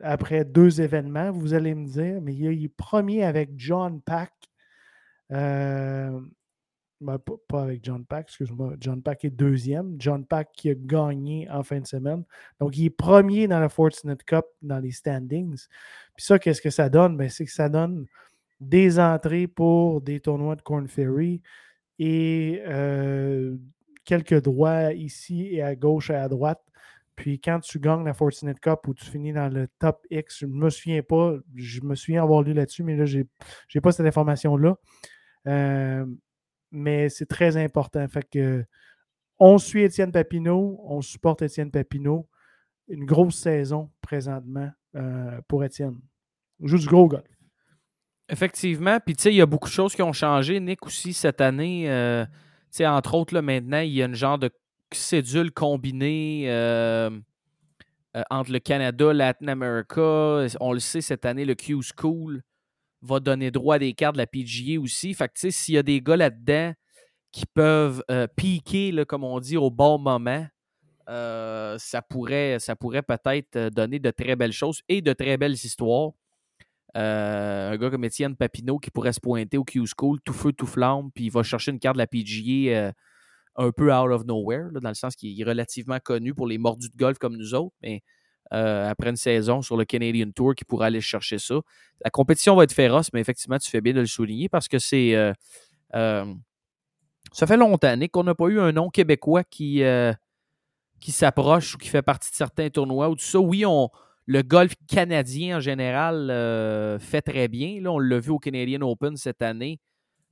[0.00, 4.32] après deux événements, vous allez me dire, mais il est premier avec John Pack.
[5.32, 6.20] Euh,
[7.00, 7.18] ben,
[7.48, 8.74] pas, avec John Pack, excuse-moi.
[8.80, 9.94] John Pack est deuxième.
[10.00, 12.24] John Pack qui a gagné en fin de semaine.
[12.58, 15.66] Donc, il est premier dans la Fortinet Cup dans les standings.
[16.16, 17.16] Puis ça, qu'est-ce que ça donne?
[17.16, 18.06] Ben, c'est que ça donne
[18.60, 21.40] des entrées pour des tournois de Corn Ferry
[22.00, 23.56] et euh,
[24.04, 26.62] quelques droits ici et à gauche et à droite.
[27.14, 30.46] Puis quand tu gagnes la Fortinet Cup ou tu finis dans le top X, je
[30.46, 33.92] ne me souviens pas, je me souviens avoir lu là-dessus, mais là, je n'ai pas
[33.92, 34.76] cette information-là.
[35.48, 36.06] Euh,
[36.70, 38.06] mais c'est très important.
[38.08, 38.64] Fait que
[39.38, 42.28] on suit Étienne Papineau, on supporte Étienne Papineau.
[42.88, 45.98] Une grosse saison présentement euh, pour Étienne.
[46.62, 47.24] Juste du gros golf.
[48.28, 48.98] Effectivement.
[49.04, 50.58] Puis, tu sais, il y a beaucoup de choses qui ont changé.
[50.60, 52.32] Nick aussi, cette année, euh, tu
[52.70, 54.50] sais, entre autres, là, maintenant, il y a une genre de
[54.92, 56.46] cédule combinée
[58.30, 60.46] entre le Canada, Latin America.
[60.60, 62.42] On le sait, cette année, le Q School
[63.02, 65.14] va donner droit à des cartes de la PGA aussi.
[65.14, 66.72] Fait que, tu sais, s'il y a des gars là-dedans
[67.32, 70.46] qui peuvent euh, piquer, là, comme on dit, au bon moment,
[71.08, 75.36] euh, ça pourrait, ça pourrait peut-être euh, donner de très belles choses et de très
[75.36, 76.12] belles histoires.
[76.94, 81.10] un gars comme Étienne Papineau qui pourrait se pointer au Q-School, tout feu, tout flamme,
[81.14, 82.92] puis il va chercher une carte de la PGA
[83.56, 86.88] un peu out of nowhere, dans le sens qu'il est relativement connu pour les mordus
[86.90, 88.02] de golf comme nous autres, mais
[88.52, 91.56] euh, après une saison sur le Canadian Tour qui pourra aller chercher ça.
[92.04, 94.78] La compétition va être féroce, mais effectivement, tu fais bien de le souligner parce que
[94.78, 95.14] c'est.
[95.14, 95.32] Euh,
[95.94, 96.34] euh,
[97.32, 99.82] ça fait longtemps, qu'on n'a pas eu un nom québécois qui,
[100.98, 103.38] qui s'approche ou qui fait partie de certains tournois ou tout ça.
[103.38, 103.90] Oui, on,
[104.24, 106.28] le golf canadien en général
[107.00, 107.82] fait très bien.
[107.82, 109.78] Là, on l'a vu au Canadian Open cette année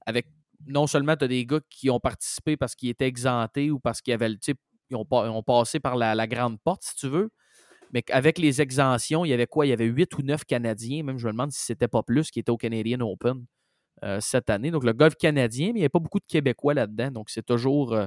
[0.07, 0.27] avec
[0.67, 4.01] non seulement tu as des gars qui ont participé parce qu'ils étaient exemptés ou parce
[4.01, 4.59] qu'ils avaient le type,
[4.91, 7.31] ils ont, passé par la, grande porte, si tu veux.
[7.93, 9.67] Mais avec les exemptions, il y avait quoi?
[9.67, 12.31] Il y avait huit ou neuf Canadiens, même je me demande si c'était pas plus,
[12.31, 13.45] qui étaient au Canadian Open
[14.05, 14.71] euh, cette année.
[14.71, 17.11] Donc le golf canadien, mais il n'y a pas beaucoup de Québécois là-dedans.
[17.11, 18.07] Donc c'est toujours, euh,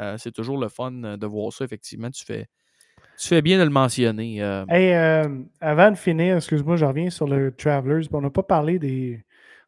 [0.00, 2.08] euh, toujours le fun de voir ça, effectivement.
[2.10, 2.46] Tu fais,
[3.18, 4.38] tu fais bien de le mentionner.
[4.68, 4.92] Hey,
[5.60, 8.06] avant de finir, excuse-moi, je reviens sur le Travelers.
[8.12, 9.24] On n'a pas parlé des.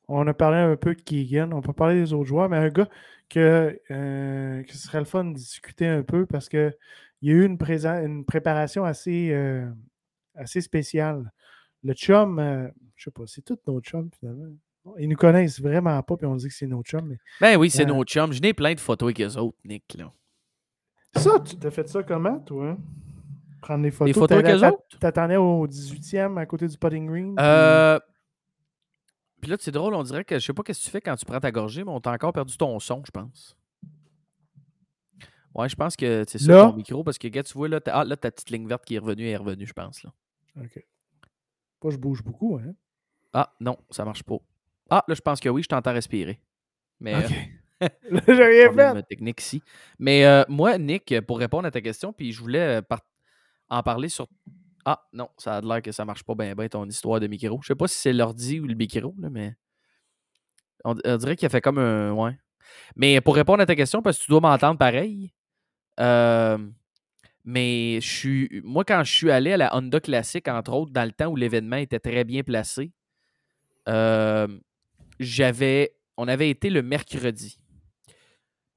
[0.08, 2.68] On a parlé un peu de Keegan, on peut parler des autres joueurs, mais un
[2.68, 2.88] gars
[3.28, 6.72] que, que ce serait le fun de discuter un peu parce que
[7.22, 7.58] il y a eu une,
[8.04, 9.68] une préparation assez, euh,
[10.34, 11.32] assez spéciale.
[11.82, 14.54] Le chum, euh, je sais pas, c'est tous nos chums finalement.
[14.98, 17.08] Ils nous connaissent vraiment pas, puis on dit que c'est nos chums.
[17.08, 18.32] Mais, ben oui, c'est nos chums.
[18.32, 19.96] Je n'ai plein de photos avec eux autres, Nick.
[19.98, 20.12] Là.
[21.16, 22.76] Ça, tu t'as fait ça comment, toi?
[23.60, 24.14] Prendre des photos.
[24.14, 24.98] Des photos avec eux autres?
[25.00, 27.34] T'attendais au 18e à côté du putting green?
[27.40, 27.98] Euh.
[29.46, 31.14] Puis là, c'est drôle, on dirait que je sais pas ce que tu fais quand
[31.14, 33.56] tu prends ta gorgée, mais on t'a encore perdu ton son, je pense.
[35.54, 38.02] Ouais, je pense que c'est ça ton micro parce que, gars, tu vois, là, ah,
[38.02, 40.02] là, ta petite ligne verte qui est revenue est revenue, je pense.
[40.02, 40.12] Là.
[40.60, 40.84] OK.
[41.78, 42.74] Pas je bouge beaucoup, hein?
[43.32, 44.38] Ah, non, ça marche pas.
[44.90, 46.40] Ah, là, je pense que oui, je t'entends respirer.
[46.98, 47.14] Mais.
[47.14, 47.32] OK.
[48.26, 49.02] J'ai rien fait.
[49.04, 49.62] technique ici.
[50.00, 52.96] Mais euh, moi, Nick, pour répondre à ta question, puis je voulais euh,
[53.68, 54.26] en parler sur.
[54.88, 57.58] Ah, non, ça a l'air que ça marche pas bien, bien ton histoire de micro.
[57.60, 59.56] Je sais pas si c'est l'ordi ou le micro, là, mais.
[60.84, 62.12] On, dirait qu'il a fait comme un.
[62.12, 62.38] Ouais.
[62.94, 65.34] Mais pour répondre à ta question, parce que tu dois m'entendre pareil,
[67.44, 71.04] Mais je suis, moi, quand je suis allé à la Honda Classic, entre autres, dans
[71.04, 72.92] le temps où l'événement était très bien placé,
[73.88, 74.48] euh,
[75.18, 77.56] j'avais, on avait été le mercredi.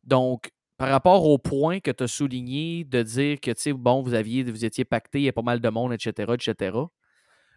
[0.04, 4.02] Donc, par rapport au point que tu as souligné de dire que, tu sais, bon,
[4.02, 6.78] vous, aviez, vous étiez pacté, il y a pas mal de monde, etc., etc.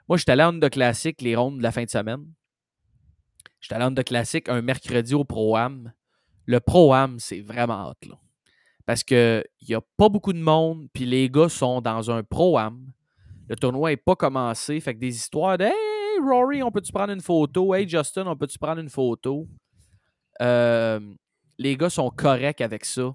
[0.09, 2.27] Moi, j'étais allé à Honda Classic les rondes de la fin de semaine.
[3.61, 5.93] J'étais allé à Honda Classic un mercredi au Pro-Am.
[6.47, 8.19] Le Pro-Am, c'est vraiment hot, là.
[8.87, 12.93] Parce qu'il n'y a pas beaucoup de monde, puis les gars sont dans un Pro-Am.
[13.49, 14.81] Le tournoi n'est pas commencé.
[14.81, 17.73] Fait que des histoires de Hey Rory, on peut-tu prendre une photo?
[17.73, 19.47] Hey Justin, on peut-tu prendre une photo?
[20.41, 20.99] Euh,
[21.63, 23.15] les gars sont corrects avec ça.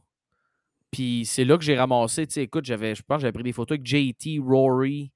[0.92, 2.26] Puis c'est là que j'ai ramassé.
[2.28, 5.12] Tu sais, écoute, j'avais, je pense que j'avais pris des photos avec JT, Rory,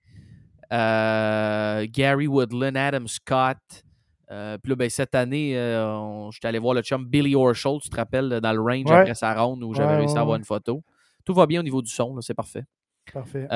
[0.73, 3.57] euh, Gary Woodland, Adam Scott.
[4.29, 7.89] Euh, puis là, ben, cette année, euh, j'étais allé voir le chum Billy Horschel, tu
[7.89, 8.95] te rappelles, dans le range Ouais.
[8.99, 10.83] après sa ronde où j'avais Ouais, réussi ouais, à avoir une photo.
[11.25, 12.63] Tout va bien au niveau du son, c'est parfait.
[13.11, 13.47] Parfait.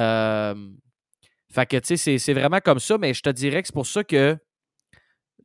[1.51, 3.73] Fait que, tu sais, c'est- c'est vraiment comme ça, mais je te dirais que c'est
[3.73, 4.37] pour ça que,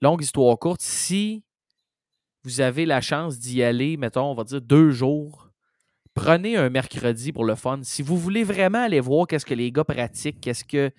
[0.03, 1.45] longue histoire courte, si
[2.45, 5.51] vous avez la chance d'y aller, mettons, on va dire deux jours,
[6.15, 7.81] prenez un mercredi pour le fun.
[7.83, 10.91] Si vous voulez vraiment aller voir qu'est-ce que les gars pratiquent, qu'est-ce que.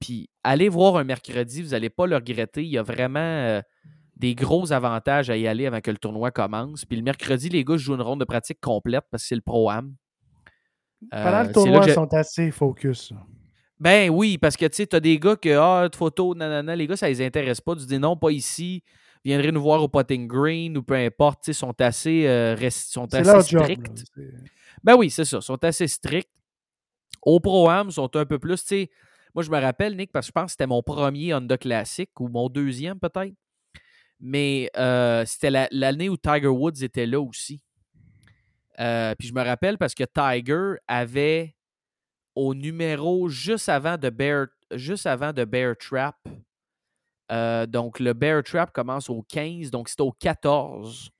[0.00, 2.62] Puis, allez voir un mercredi, vous n'allez pas le regretter.
[2.62, 3.60] Il y a vraiment euh,
[4.16, 6.84] des gros avantages à y aller avant que le tournoi commence.
[6.84, 9.40] Puis, le mercredi, les gars jouent une ronde de pratique complète parce que c'est le
[9.40, 9.94] Pro-Am.
[11.10, 13.12] Pendant Euh, le c'est là tournoi, ils sont assez focus.
[13.80, 16.86] ben oui, parce que tu sais, t'as des gars que ah, de photos, nanana, les
[16.86, 17.74] gars, ça les intéresse pas.
[17.76, 18.82] Tu dis non, pas ici.
[19.24, 23.48] Viendrez nous voir au potting green ou peu importe, sais, sont assez, euh, sont assez
[23.48, 23.62] job.
[23.64, 24.04] stricts.
[24.82, 25.38] Ben oui, c'est ça.
[25.38, 26.30] Ils sont assez stricts.
[27.22, 28.90] Au Pro-Am, ils sont un peu plus, tu sais.
[29.34, 32.08] Moi, je me rappelle, Nick, parce que je pense que c'était mon premier Honda Classic
[32.20, 33.34] ou mon deuxième peut-être.
[34.20, 37.62] Mais euh, c'était la- l'année où Tiger Woods était là aussi.
[38.80, 41.54] Euh, puis je me rappelle parce que Tiger avait
[42.34, 46.16] au numéro juste avant de Bear, juste avant de Bear Trap.
[47.30, 51.10] Euh, donc le Bear Trap commence au 15, donc c'était au 14.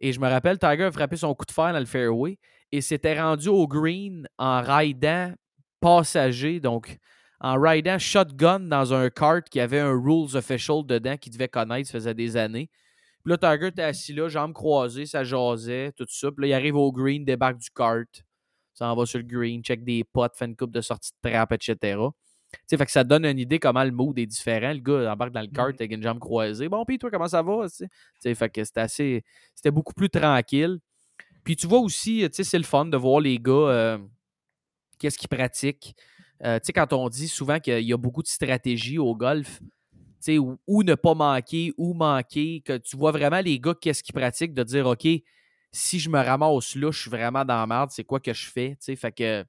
[0.00, 2.38] Et je me rappelle, Tiger a frappé son coup de fer dans le fairway
[2.70, 5.32] et s'était rendu au green en ridant
[5.80, 6.98] passager, donc
[7.40, 11.88] en ridant shotgun dans un kart qui avait un rules official dedans qu'il devait connaître,
[11.88, 12.70] ça faisait des années.
[13.24, 16.30] Puis là, Tiger était assis là, jambes croisées, ça jasait, tout ça.
[16.30, 18.08] Puis là, il arrive au green, débarque du kart,
[18.74, 21.52] s'en va sur le green, check des potes, fait une coupe de sortie de trappe,
[21.52, 21.98] etc.
[22.52, 24.72] Tu sais, fait que ça donne une idée comment le mood est différent.
[24.72, 26.68] Le gars embarque dans le kart avec une jambe croisée.
[26.68, 27.68] Bon, puis toi, comment ça va?
[27.68, 27.86] Tu sais?
[27.86, 29.24] Tu sais, fait que c'était assez.
[29.54, 30.78] C'était beaucoup plus tranquille.
[31.44, 33.98] Puis tu vois aussi, c'est le fun de voir les gars, euh,
[34.98, 35.94] qu'est-ce qu'ils pratiquent.
[36.44, 39.60] Euh, tu sais, quand on dit souvent qu'il y a beaucoup de stratégies au golf,
[39.60, 43.74] tu sais, où, où ne pas manquer, où manquer, que tu vois vraiment les gars,
[43.80, 45.06] qu'est-ce qu'ils pratiquent, de dire, OK,
[45.72, 48.46] si je me ramasse là, je suis vraiment dans la merde, c'est quoi que je
[48.46, 49.44] fais, tu sais, fait que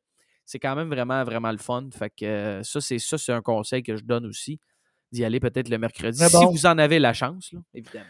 [0.49, 1.87] c'est quand même vraiment, vraiment le fun.
[1.95, 4.59] Fait que euh, ça, c'est ça, c'est un conseil que je donne aussi,
[5.11, 8.05] d'y aller peut-être le mercredi, si vous en avez la chance, là, évidemment.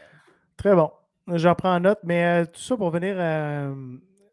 [0.55, 0.89] Très bon.
[1.27, 3.75] J'en prends note, mais euh, tout ça pour venir euh,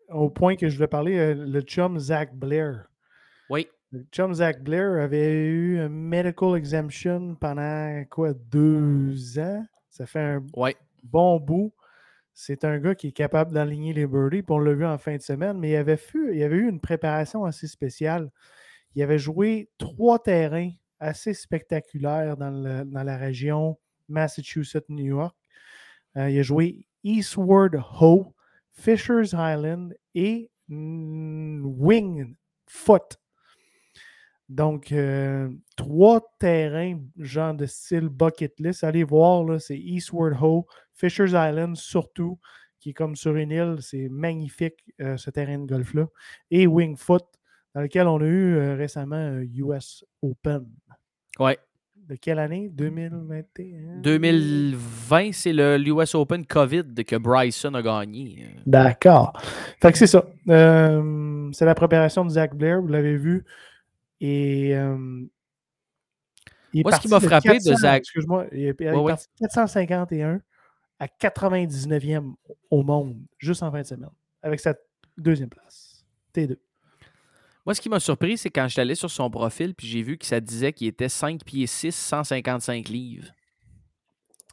[0.09, 2.87] au point que je voulais parler, euh, le chum Zach Blair.
[3.51, 9.65] Oui, Le chum Zach Blair avait eu un medical exemption pendant quoi, deux ans?
[9.91, 10.45] Ça fait un
[11.03, 11.73] bon bout.
[12.39, 15.17] C'est un gars qui est capable d'aligner les birdies, puis on l'a vu en fin
[15.17, 18.31] de semaine, mais il avait, avait eu une préparation assez spéciale.
[18.95, 20.71] Il avait joué trois terrains
[21.01, 23.79] assez spectaculaires dans, la région
[24.11, 25.35] Massachusetts-New York.
[26.19, 28.35] Euh, il a joué Eastward Ho,
[28.71, 33.19] Fisher's Island et mm, Wingfoot.
[34.49, 38.85] Donc, euh, trois terrains, genre de style bucket list.
[38.85, 42.39] Allez voir, c'est Eastward Ho, Fisher's Island surtout,
[42.79, 43.77] qui est comme sur une île.
[43.81, 46.07] C'est magnifique, euh, ce terrain de golf-là.
[46.51, 47.27] Et Wingfoot,
[47.75, 50.67] dans lequel on a eu euh, récemment un US Open.
[51.41, 51.53] oui.
[52.09, 52.69] De quelle année?
[52.73, 53.97] 2021?
[54.01, 58.55] 2020, c'est le l'US Open COVID que Bryson a gagné.
[58.65, 59.33] D'accord.
[59.83, 60.25] Fait que c'est ça.
[60.49, 63.45] Euh, c'est la préparation de Zach Blair, vous l'avez vu.
[64.21, 64.71] Et.
[66.73, 69.27] il est Moi, ce qui m'a frappé de 400 Zach- Excuse-moi, il est, Ouais, parti
[69.41, 70.41] de 451
[70.99, 72.35] à 99e
[72.71, 74.11] au monde, juste en fin de semaine,
[74.43, 74.75] avec sa
[75.17, 76.05] deuxième place.
[76.35, 76.57] T2.
[77.65, 80.03] Moi, ce qui m'a surpris, c'est quand je suis allé sur son profil, puis j'ai
[80.03, 83.29] vu que ça disait qu'il était 5 pieds 6, 155 livres.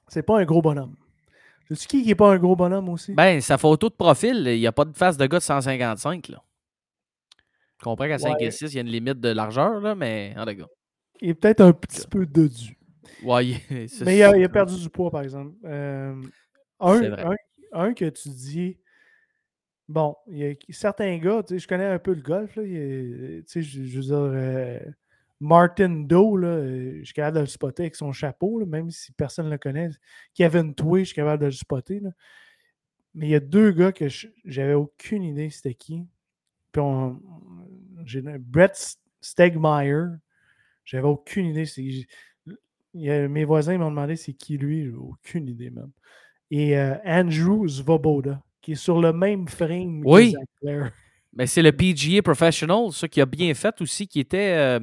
[0.07, 0.95] C'est pas un gros bonhomme.
[1.70, 3.14] Sais-tu qui qui est pas un gros bonhomme aussi?
[3.14, 6.28] Ben, sa photo de profil, il n'y a pas de face de gars de 155,
[6.30, 6.43] là.
[7.84, 8.45] Je comprends qu'à 5 Ouais.
[8.45, 10.67] et 6, il y a une limite de largeur, là, mais en tout cas.
[11.21, 12.77] il est peut-être un petit peu dodu.
[13.23, 13.59] Ouais, il-
[14.05, 15.53] Mais il a, il a perdu du poids, par exemple.
[15.65, 16.15] Euh,
[16.79, 17.25] un, C'est vrai.
[17.73, 18.77] un- un que tu dis
[19.89, 22.63] Bon, il y a certains gars, tu sais, je connais un peu le golf, là.
[22.63, 24.79] il y a- Tu sais, je, je veux dire, euh,
[25.41, 28.89] Martin Doe, là, euh, je suis capable de le spotter avec son chapeau, là, même
[28.91, 29.89] si personne ne le connaît.
[30.34, 31.99] Kevin Tway, je suis capable de le spotter.
[31.99, 32.11] là.
[33.13, 36.07] Mais il y a deux gars que je- j'avais aucune idée c'était qui.
[36.71, 37.21] Puis on,
[38.06, 40.04] j'ai Brett Stegmeyer,
[40.86, 41.66] j'avais aucune idée.
[42.93, 45.91] il a- mes voisins m'ont demandé c'est qui lui, aucune idée même.
[46.51, 50.36] Et euh, Andrew Svoboda, qui est sur le même frame Oui.
[50.62, 50.84] que.
[51.36, 54.54] Mais c'est le PGA Professional, ça qui a bien fait aussi, qui était.
[54.56, 54.80] euh,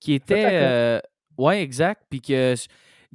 [0.00, 0.48] qui était.
[0.52, 1.00] Euh,
[1.36, 2.02] ouais, exact.
[2.08, 2.54] Puis que.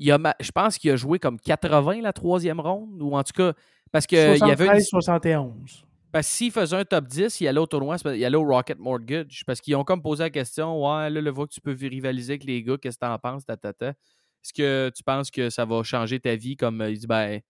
[0.01, 3.33] Il a, je pense qu'il a joué comme 80 la troisième ronde, ou en tout
[3.33, 3.53] cas.
[3.91, 5.83] Parce qu'il y avait une, 73-71.
[6.11, 9.43] Parce s'il faisait un top 10, il allait au tournoi, il allait au Rocket Mortgage.
[9.45, 12.33] Parce qu'ils ont comme posé la question Ouais, là, le vois que tu peux rivaliser
[12.33, 13.89] avec les gars, qu'est-ce que t'en penses, tatata.
[13.89, 17.41] Est-ce que tu penses que ça va changer ta vie comme euh, il dit ben.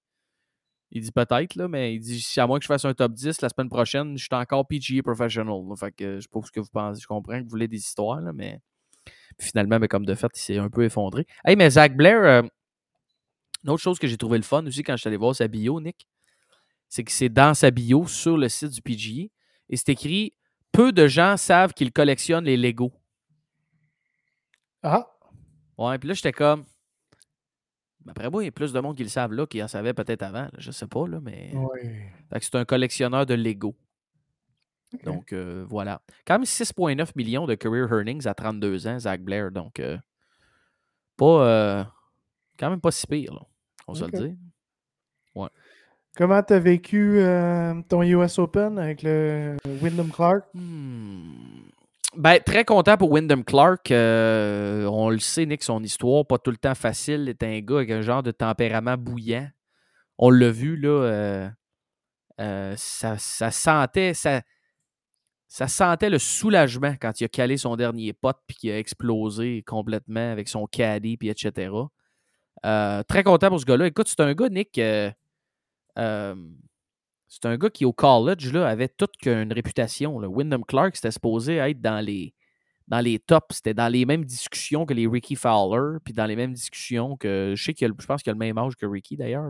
[0.92, 3.14] Il dit peut-être, là, mais il dit si à moins que je fasse un top
[3.14, 5.62] 10 la semaine prochaine, je suis encore PGA professional.
[5.70, 5.76] là.
[5.76, 7.02] Fait que euh, je sais pas ce que vous pensez.
[7.02, 8.60] Je comprends que vous voulez des histoires, là, mais
[9.38, 11.28] Puis finalement, ben, comme de fait, il s'est un peu effondré.
[11.46, 12.42] Hey, mais Zach Blair, euh,
[13.64, 15.48] une autre chose que j'ai trouvé le fun aussi quand je suis allé voir sa
[15.48, 16.08] bio, Nick,
[16.90, 19.30] c'est que c'est dans sa bio sur le site du PGA
[19.70, 20.34] et c'est écrit
[20.72, 22.92] Peu de gens savent qu'il collectionne les Legos.
[24.84, 25.08] Ah,
[25.78, 26.66] Ouais, puis là, j'étais comme.
[28.08, 29.94] Après moi, il y a plus de monde qui le savent là qui en savait
[29.94, 30.44] peut-être avant.
[30.44, 30.52] là.
[30.58, 31.52] Je sais pas, là, mais.
[31.56, 32.12] ouais.
[32.32, 33.76] Fait que c'est un collectionneur de Lego.
[35.04, 36.02] Donc, euh, voilà.
[36.26, 39.52] Quand même 6,9 millions de career earnings à 32 ans, Zach Blair.
[39.52, 39.98] Donc, euh,
[41.16, 41.48] pas.
[41.48, 41.84] euh,
[42.58, 43.42] quand même pas si pire, là.
[43.88, 44.36] On se le dire.
[46.16, 50.46] Comment t'as vécu euh, ton US Open avec le Wyndham Clark?
[50.54, 51.62] Hmm.
[52.18, 53.92] Ben, très content pour Wyndham Clark.
[53.92, 57.22] Euh, on le sait, Nick, son histoire, pas tout le temps facile.
[57.22, 59.48] Il est un gars avec un genre de tempérament bouillant.
[60.18, 61.52] On l'a vu, là.
[62.42, 64.14] euh, ça, sentait.
[64.14, 64.42] Ça,
[65.48, 69.64] ça sentait le soulagement quand il a calé son dernier pot puis qu'il a explosé
[69.66, 71.72] complètement avec son caddie puis etc.
[72.62, 73.88] Très content pour ce gars-là.
[73.88, 74.80] Écoute, c'est un gars, Nick.
[76.00, 76.36] Euh,
[77.28, 80.18] c'est un gars qui, au college, là, avait toute qu'une réputation.
[80.18, 82.34] Wyndham Clark, c'était supposé être dans les,
[82.88, 83.58] dans les tops.
[83.58, 87.54] C'était dans les mêmes discussions que les Ricky Fowler, puis dans les mêmes discussions que.
[87.56, 89.50] Je sais qu'il je pense qu'il a le même âge que Ricky, d'ailleurs.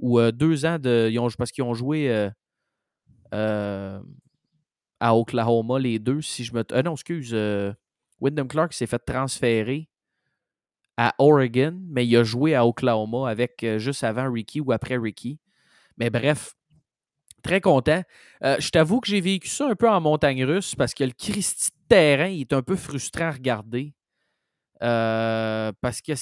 [0.00, 1.08] Ou euh, deux ans de.
[1.10, 2.28] ils parce qu'ils ont joué
[3.32, 4.00] euh,
[4.98, 6.22] à Oklahoma, les deux.
[6.22, 6.64] Si je me.
[6.72, 7.36] Ah non, excuse.
[8.20, 9.88] Wyndham Clark s'est fait transférer
[10.96, 15.38] à Oregon, mais il a joué à Oklahoma avec juste avant Ricky ou après Ricky.
[15.98, 16.54] Mais bref,
[17.42, 18.02] très content.
[18.44, 21.12] Euh, je t'avoue que j'ai vécu ça un peu en montagne russe parce que le
[21.12, 23.94] Christy de terrain est un peu frustrant à regarder.
[24.82, 26.18] Euh, parce que, tu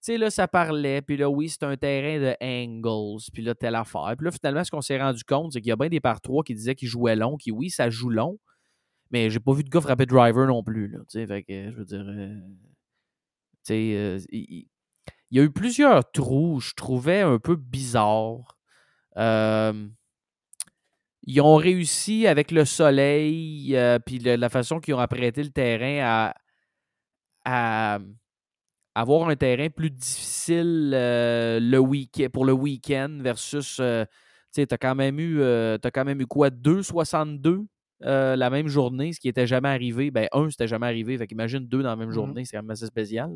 [0.00, 3.76] sais, là, ça parlait, puis là, oui, c'est un terrain de angles, puis là, telle
[3.76, 4.14] affaire.
[4.16, 6.20] Puis là, finalement, ce qu'on s'est rendu compte, c'est qu'il y a bien des par
[6.20, 8.38] trois qui disaient qu'ils jouaient long, qui, oui, ça joue long,
[9.12, 11.84] mais j'ai pas vu de gars frapper driver non plus, là, tu sais, je veux
[11.84, 12.40] dire, euh,
[13.64, 14.66] tu sais,
[15.30, 18.56] il, y a eu plusieurs trous, je trouvais un peu bizarres.
[19.16, 19.88] Euh,
[21.26, 25.98] ils ont réussi avec le soleil, euh, puis la façon qu'ils ont apprêté le terrain
[26.02, 26.34] à,
[27.44, 27.98] à
[28.94, 34.04] avoir un terrain plus difficile euh, le week pour le week-end versus, euh,
[34.52, 37.66] tu sais, t'as quand même eu, euh, quand même eu quoi, 2,62
[38.04, 40.10] euh, la même journée, ce qui était jamais arrivé.
[40.10, 41.18] Ben, un, c'était jamais arrivé.
[41.18, 42.14] Fait qu'imagine deux dans la même Mhm.
[42.14, 43.30] journée, c'est quand même assez spécial.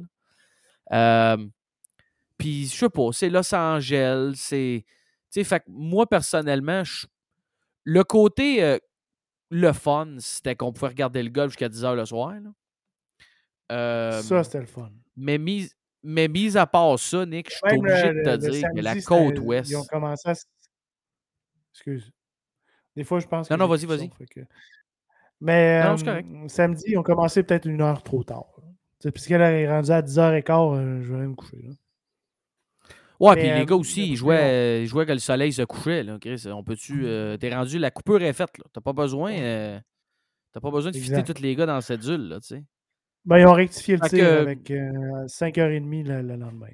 [2.43, 4.85] Puis, je sais pas, c'est Los Angeles, c'est.
[4.85, 4.95] Tu
[5.31, 7.07] sais, fait que moi, personnellement, je-
[7.85, 8.63] le côté.
[8.65, 8.79] euh,
[9.55, 12.33] le fun, c'était qu'on pouvait regarder le golf jusqu'à 10h le soir.
[12.33, 12.51] là.
[13.71, 14.91] Euh, ça, c'était le fun.
[15.15, 15.69] mais, mis,
[16.03, 18.81] mais mis à part ça, Nick, je suis obligé le- de te le dire que
[18.81, 19.71] la côte ouest.
[19.71, 20.35] Ils ont commencé à.
[21.75, 22.11] Excuse.
[22.97, 24.27] Des fois, je pense Non, que non, j'ai vas-y, vas-y.
[24.27, 24.41] que-
[25.41, 28.47] Mais Non, non, euh, samedi, ils ont commencé peut-être une heure trop tard.
[29.13, 31.61] Puisqu'elle est rendue à 10h15, euh, je vais aller me coucher.
[31.63, 31.75] là.
[33.23, 36.03] Ouais, puis les euh, gars aussi, ils jouaient, ils jouaient que le soleil se couchait.
[36.03, 36.45] Là, Chris.
[36.49, 37.07] On peut-tu.
[37.07, 38.59] euh, T'es rendu, la coupure est faite.
[38.59, 38.65] là.
[38.73, 39.33] T'as pas besoin.
[39.33, 39.79] euh,
[40.53, 42.65] T'as pas besoin de fitter tous les gars dans cette cédule, là, tu sais.
[43.25, 46.67] Ben, ils ont rectifié le tir que- avec euh, 5h30 le, le lendemain.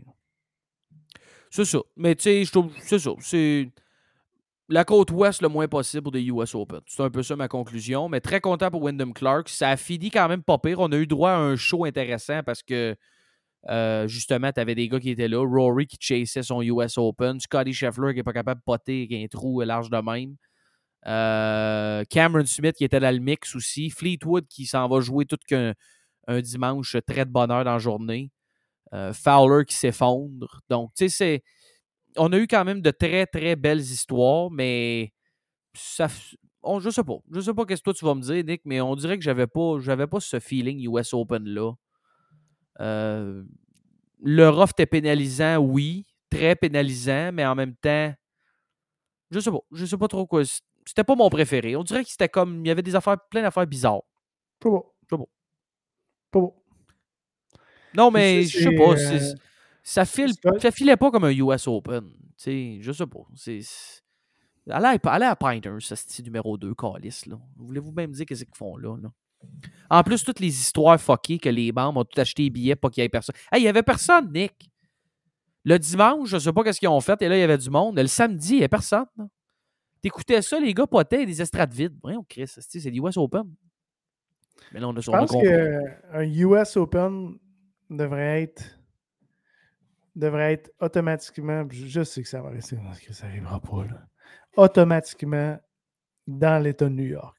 [1.51, 1.79] C'est ça.
[1.97, 2.73] Mais tu sais, je trouve.
[2.81, 3.11] C'est ça.
[3.21, 3.71] C'est.
[4.71, 6.81] La côte ouest le moins possible pour des US Open.
[6.87, 8.09] C'est un peu ça ma conclusion.
[8.11, 9.49] Mais très content pour Wyndham Clark.
[9.49, 10.81] Ça a fini quand même pas pire.
[10.81, 12.95] On a eu droit à un show intéressant parce que
[13.69, 15.45] euh, justement, tu avais des gars qui étaient là.
[15.45, 17.41] Rory qui chassait son US Open.
[17.41, 20.37] Scotty Scheffler qui n'est pas capable de poter avec un trou large de même.
[21.07, 23.91] Euh, Cameron Smith qui était dans le mix aussi.
[23.91, 25.75] Fleetwood qui s'en va jouer tout qu'un
[26.29, 28.31] un dimanche très de bonheur dans la journée.
[28.95, 30.61] Euh, Fowler qui s'effondre.
[30.71, 31.43] Donc, tu sais, c'est.
[32.17, 35.13] On a eu quand même de très, très belles histoires, mais
[35.75, 36.09] ça,
[36.63, 37.19] on, je sais pas.
[37.33, 39.25] Je sais pas qu'est-ce que toi tu vas me dire, Nick, mais on dirait que
[39.25, 41.73] j'avais pas, j'avais pas ce feeling US Open là.
[42.81, 43.45] Euh,
[44.21, 48.15] le rough était pénalisant, oui, très pénalisant, mais en même temps,
[49.31, 50.43] je sais pas, je sais pas trop quoi.
[50.87, 51.77] C'était pas mon préféré.
[51.77, 54.03] On dirait que c'était comme, il y avait des affaires, plein d'affaires bizarres.
[54.59, 54.85] Pas bon.
[55.09, 55.29] Pas bon.
[56.31, 56.55] Pas bon.
[57.95, 58.95] Non, mais je sais pas.
[58.95, 59.35] Euh,
[59.83, 62.11] ça, file, ça filait pas comme un US Open.
[62.37, 63.27] sais, je sais pas.
[63.35, 63.61] C'est.
[64.71, 67.25] Allez, allez à Pinter, ce style numéro 2, Calis.
[67.57, 69.11] Voulez-vous même dire qu'est-ce qu'ils font là, là?
[69.91, 72.91] En plus, toutes les histoires fuckées que les membres ont tout acheté des billets pour
[72.91, 73.35] qu'il y ait personne.
[73.51, 74.71] Hey, il y avait personne, Nick.
[75.65, 77.71] Le dimanche, je sais pas qu'est-ce qu'ils ont fait, et là, il y avait du
[77.71, 77.99] monde.
[77.99, 79.07] Le samedi, il n'y avait personne.
[80.01, 81.97] T'écoutais ça, les gars potaient des estrades vides.
[82.03, 83.45] Voyons, Chris, c'est l'US Open.
[84.73, 87.39] Mais là, on a Je pense qu'un US Open
[87.91, 88.79] devrait être
[90.19, 94.07] devrait être automatiquement, je sais que ça va rester, parce que ça n'arrivera pas, là,
[94.57, 95.57] automatiquement
[96.27, 97.38] dans l'État de New York.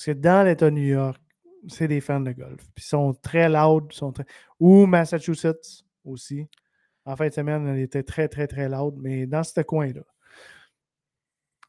[0.00, 1.20] Parce que dans l'État de New York,
[1.68, 2.56] c'est des fans de golf.
[2.74, 3.92] Puis ils sont très loud.
[3.92, 4.24] Sont très...
[4.58, 6.46] Ou Massachusetts aussi.
[7.04, 10.00] En fin de semaine, elle était très, très, très loud, mais dans ce coin-là.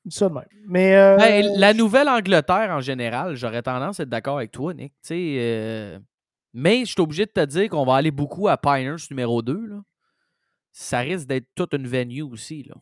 [0.07, 0.45] Ça de même.
[0.65, 4.93] Mais, euh, ben, la Nouvelle-Angleterre, en général, j'aurais tendance à être d'accord avec toi, Nick.
[5.11, 5.99] Euh,
[6.53, 9.67] mais je suis obligé de te dire qu'on va aller beaucoup à Piners numéro 2.
[9.67, 9.83] Là.
[10.71, 12.63] Ça risque d'être toute une venue aussi.
[12.63, 12.75] Là.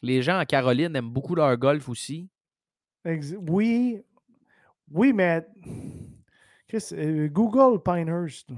[0.00, 2.30] Les gens en Caroline aiment beaucoup leur golf aussi.
[3.46, 4.02] Oui,
[4.90, 5.46] oui, mais
[6.92, 8.50] euh, Google Pinehurst.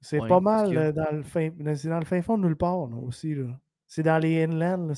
[0.00, 3.34] C'est pas mal euh, dans, le fin, dans le fin fond de nulle part aussi.
[3.86, 4.92] C'est dans les inlands.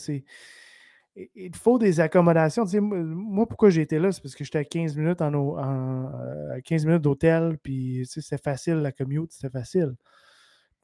[1.34, 2.64] Il faut des accommodations.
[2.80, 6.10] moi, pourquoi j'ai été là, c'est parce que j'étais à 15 minutes en,
[6.64, 9.94] 15 minutes d'hôtel, puis c'était facile, la commute, c'était facile.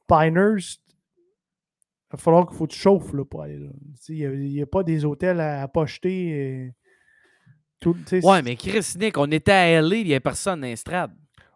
[0.07, 3.69] Pinehurst, il va falloir qu'il faut que tu chauffes là, pour aller là.
[4.09, 6.73] Il n'y a, pas des hôtels à, à pocheter.
[7.85, 11.11] Ouais, mais Chris Nick, on était à LA, il n'y a personne dans l'estrade.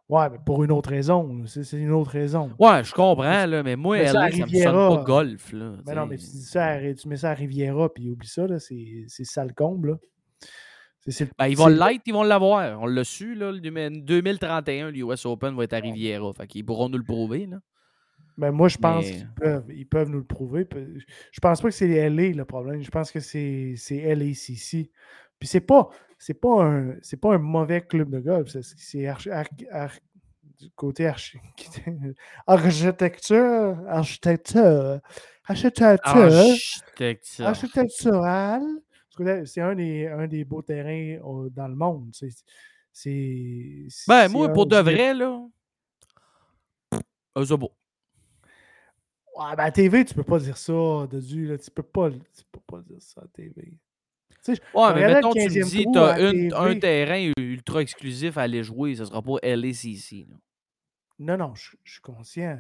[0.07, 1.43] Ouais, mais pour une autre raison.
[1.45, 2.51] C'est une autre raison.
[2.57, 5.53] Ouais, je comprends, là, mais moi, LA, ça, me sonne pas golf.
[5.53, 8.47] Là, mais non, mais tu, dis ça, tu mets ça à Riviera, puis oublie ça,
[8.57, 9.89] c'est sale comble.
[9.89, 9.97] Là.
[11.37, 12.81] Ben, ils vont l'être, ils vont l'avoir.
[12.81, 16.31] On l'a su, là, 2031, l'US Open va être à Riviera.
[16.33, 17.45] Fait qu'ils pourront nous le prouver.
[17.45, 17.57] Là.
[18.37, 20.67] Ben, moi, je pense qu'ils peuvent, ils peuvent nous le prouver.
[21.31, 22.81] Je pense pas que c'est LA le problème.
[22.81, 24.89] Je pense que c'est LACC.
[25.39, 25.89] Puis c'est pas,
[26.19, 28.49] c'est pas un c'est pas un mauvais club de golf.
[28.49, 29.07] C'est
[30.59, 31.07] du côté
[32.47, 34.99] architecture, architecture,
[35.45, 38.61] architecture, architectural.
[39.45, 41.19] C'est un des, un des beaux terrains
[41.51, 42.11] dans le monde.
[42.91, 43.87] C'est.
[44.07, 45.45] Ben, moi, pour de vrai, là.
[47.35, 47.71] Un beau.
[49.37, 51.57] Ouais, ben, à TV, tu peux pas dire ça, de Là.
[51.57, 53.77] Tu, peux pas, tu peux pas dire ça à TV
[54.73, 58.95] ouais, mais mettons, tu me dis, tu as un terrain ultra exclusif à aller jouer,
[58.95, 60.27] ce sera pas LACC.
[61.19, 62.59] Non, non, je, suis conscient.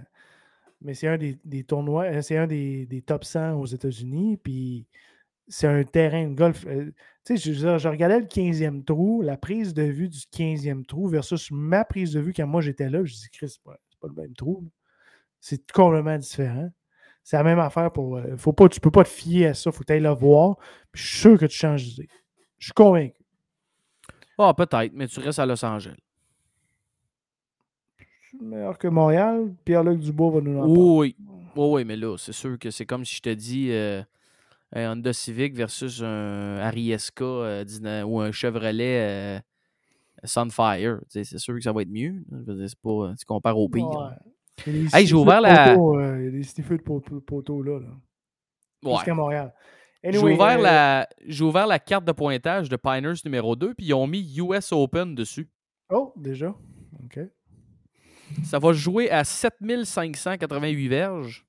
[0.81, 4.87] Mais c'est un des, tournois, euh, c'est un des, top 100 aux États-Unis, puis
[5.47, 6.65] c'est un terrain de golf.
[6.67, 6.93] Euh,
[7.25, 11.51] tu sais, je, regardais le 15e trou, la prise de vue du 15e trou versus
[11.51, 13.03] ma prise de vue quand moi j'étais là.
[13.03, 14.69] Je dis, Chris, c'est pas, pas le même trou.
[15.39, 16.69] C'est complètement différent.
[17.23, 18.17] C'est la même affaire pour.
[18.17, 19.71] Euh, faut pas, tu peux pas te fier à ça.
[19.71, 20.57] Faut que tu le voir.
[20.93, 22.09] je suis sûr que tu changes d'idée.
[22.57, 23.23] Je suis convaincu.
[24.37, 25.97] Ah, peut-être, mais tu restes à Los Angeles.
[28.41, 30.73] Meilleur que Montréal, Pierre-Luc Dubois va nous en parler.
[30.77, 31.15] Oui,
[31.55, 34.01] oui, oui, mais là, c'est sûr que c'est comme si je te dis euh,
[34.71, 39.41] un Honda Civic versus un Ariesca euh, ou un Chevrolet
[40.23, 40.99] Sunfire.
[41.09, 42.23] C'est sûr que ça va être mieux.
[42.65, 44.15] C'est pas, tu compares au pire.
[44.93, 45.73] Hey, j'ai ouvert la.
[45.73, 47.79] Euh, il y a des de poteaux là.
[47.79, 47.87] là.
[48.83, 48.95] Ouais.
[48.95, 49.53] Jusqu'à Montréal.
[50.03, 51.07] j'ai ouvert, euh, la...
[51.41, 55.15] ouvert la carte de pointage de Piners numéro 2, puis ils ont mis US Open
[55.15, 55.49] dessus.
[55.89, 56.55] Oh, déjà?
[57.03, 57.19] OK.
[58.43, 61.45] Ça va jouer à 7588 verges.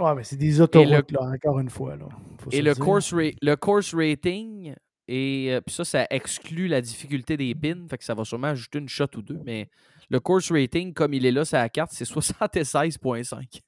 [0.00, 1.96] Ouais, mais c'est des autoroutes, là, encore une fois.
[1.96, 2.06] Là.
[2.50, 4.74] et le course, le course rating,
[5.06, 8.48] et euh, puis ça, ça exclut la difficulté des pins, fait que ça va sûrement
[8.48, 9.68] ajouter une shot ou deux, mais
[10.14, 13.60] le course rating, comme il est là sur la carte, c'est 76,5.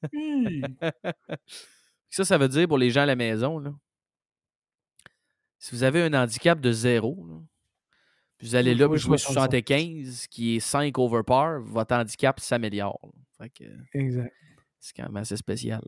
[2.09, 3.75] ça, ça veut dire pour les gens à la maison, là,
[5.59, 7.27] si vous avez un handicap de zéro,
[8.39, 13.01] puis vous allez là pour jouer 75, qui est 5 over par, votre handicap s'améliore.
[13.93, 14.33] Exact.
[14.79, 15.83] C'est quand même assez spécial.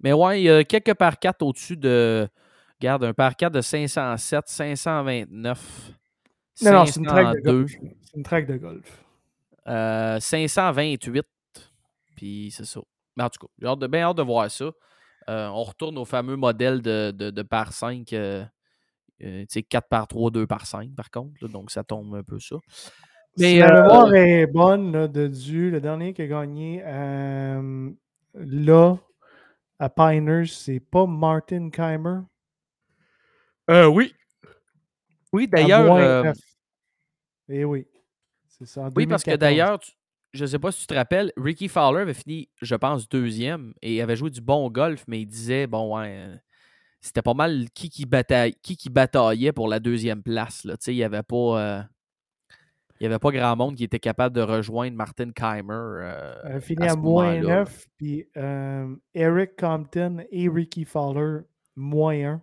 [0.00, 2.28] Mais ouais, il y a quelques par 4 au-dessus de.
[2.80, 5.92] Regarde, un par 4 de 507, 529.
[6.62, 7.72] Non, non, c'est une track de golf.
[8.02, 9.04] C'est une track de golf.
[9.66, 11.18] 528.
[11.18, 11.60] Euh,
[12.16, 12.80] Puis c'est ça.
[13.16, 14.70] Mais en tout cas, j'ai bien hâte de voir ça.
[15.28, 18.44] Euh, on retourne au fameux modèle de, de, par 5 euh,
[19.22, 21.34] Euh, tu sais, 4 par 3, 2 par 5, par contre.
[21.42, 22.56] là, donc, ça tombe un peu ça.
[23.36, 25.70] Mais Mais, la euh, mémoire est bonne là, de Dieu.
[25.70, 27.90] Le dernier qui a gagné euh,
[28.34, 28.96] là,
[29.78, 32.20] à Piners, c'est pas Martin Keimer?
[33.70, 34.14] euh, oui.
[35.32, 35.94] Oui, d'ailleurs.
[35.94, 36.32] euh.
[37.48, 37.86] Eh oui.
[38.60, 38.82] C'est ça.
[38.82, 39.38] en oui, parce que 2014.
[39.40, 39.92] d'ailleurs, tu-
[40.32, 43.74] je ne sais pas si tu te rappelles, Ricky Fowler avait fini, je pense, deuxième
[43.82, 46.36] et il avait joué du bon golf, mais il disait, bon, ouais, euh,
[47.00, 50.64] c'était pas mal qui qui, bataille, qui qui bataillait pour la deuxième place.
[50.64, 50.76] Là.
[50.86, 51.36] Il n'y avait pas.
[51.60, 51.82] euh,
[53.00, 55.72] il y avait pas grand monde qui était capable de rejoindre Martin Keimer.
[55.72, 57.58] euh, a fini à moins moment-là, là.
[57.60, 57.86] 9.
[57.96, 61.40] Puis euh, Eric Compton et Ricky Fowler,
[61.76, 62.42] moins 1.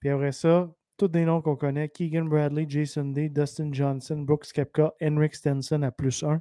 [0.00, 4.52] Puis après ça, tous des noms qu'on connaît Keegan Bradley, Jason Day, Dustin Johnson, Brooks
[4.52, 6.40] Kepka, Henrik Stenson à plus 1.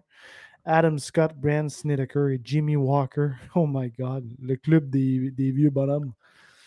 [0.64, 3.30] Adam Scott, Brand Snedeker et Jimmy Walker.
[3.56, 6.14] Oh my God, le club des, des vieux bonhommes.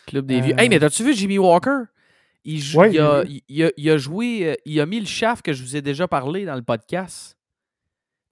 [0.06, 0.54] Club des Euh, vieux.
[0.58, 1.82] Hey, mais t'as-tu vu Jimmy Walker?
[2.44, 4.86] Il, joue- Ouais, il, a, j'ai il, il a- il a joué, euh, il a
[4.86, 7.38] mis le shaft que je vous ai déjà parlé dans le podcast.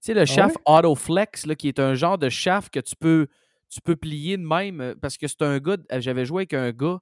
[0.01, 3.27] Tu sais, le shaft Autoflex, là, qui est un genre de shaft que tu peux,
[3.69, 6.53] tu peux plier de même, euh, parce que c'est un gars, euh, j'avais joué avec
[6.53, 6.99] un gars,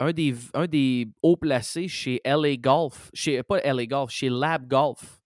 [0.00, 4.66] un des, un des hauts placés chez LA Golf, chez, pas LA Golf, chez Lab
[4.68, 5.20] Golf.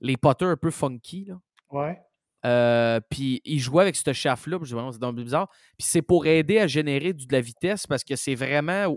[0.00, 1.40] Les potters un peu funky, là.
[1.70, 2.00] Ouais.
[2.46, 4.10] Euh, puis il jouait avec ce
[4.58, 5.48] puis Je me c'est bizarre.
[5.78, 8.96] Puis c'est pour aider à générer du- de la vitesse parce que c'est vraiment.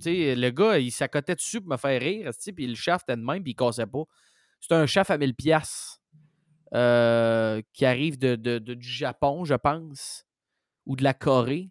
[0.00, 2.30] Tu sais, le gars, il s'accotait dessus pour me faire rire.
[2.54, 4.04] Puis le shaft était de même, puis il cassait pas.
[4.60, 6.00] C'est un shaft à 1000$ piastres,
[6.74, 10.24] euh, qui arrive de, de- de- du Japon, je pense,
[10.86, 11.70] ou de la Corée.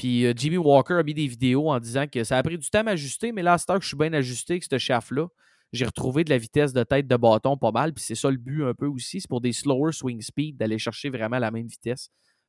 [0.00, 2.70] Puis euh, Jimmy Walker a mis des vidéos en disant que ça a pris du
[2.70, 4.78] temps à m'ajuster, mais là, à cette heure que je suis bien ajusté avec ce
[4.78, 5.26] shaft-là,
[5.74, 7.92] j'ai retrouvé de la vitesse de tête de bâton pas mal.
[7.92, 9.20] Puis c'est ça le but un peu aussi.
[9.20, 12.08] C'est pour des slower swing speed d'aller chercher vraiment la même vitesse.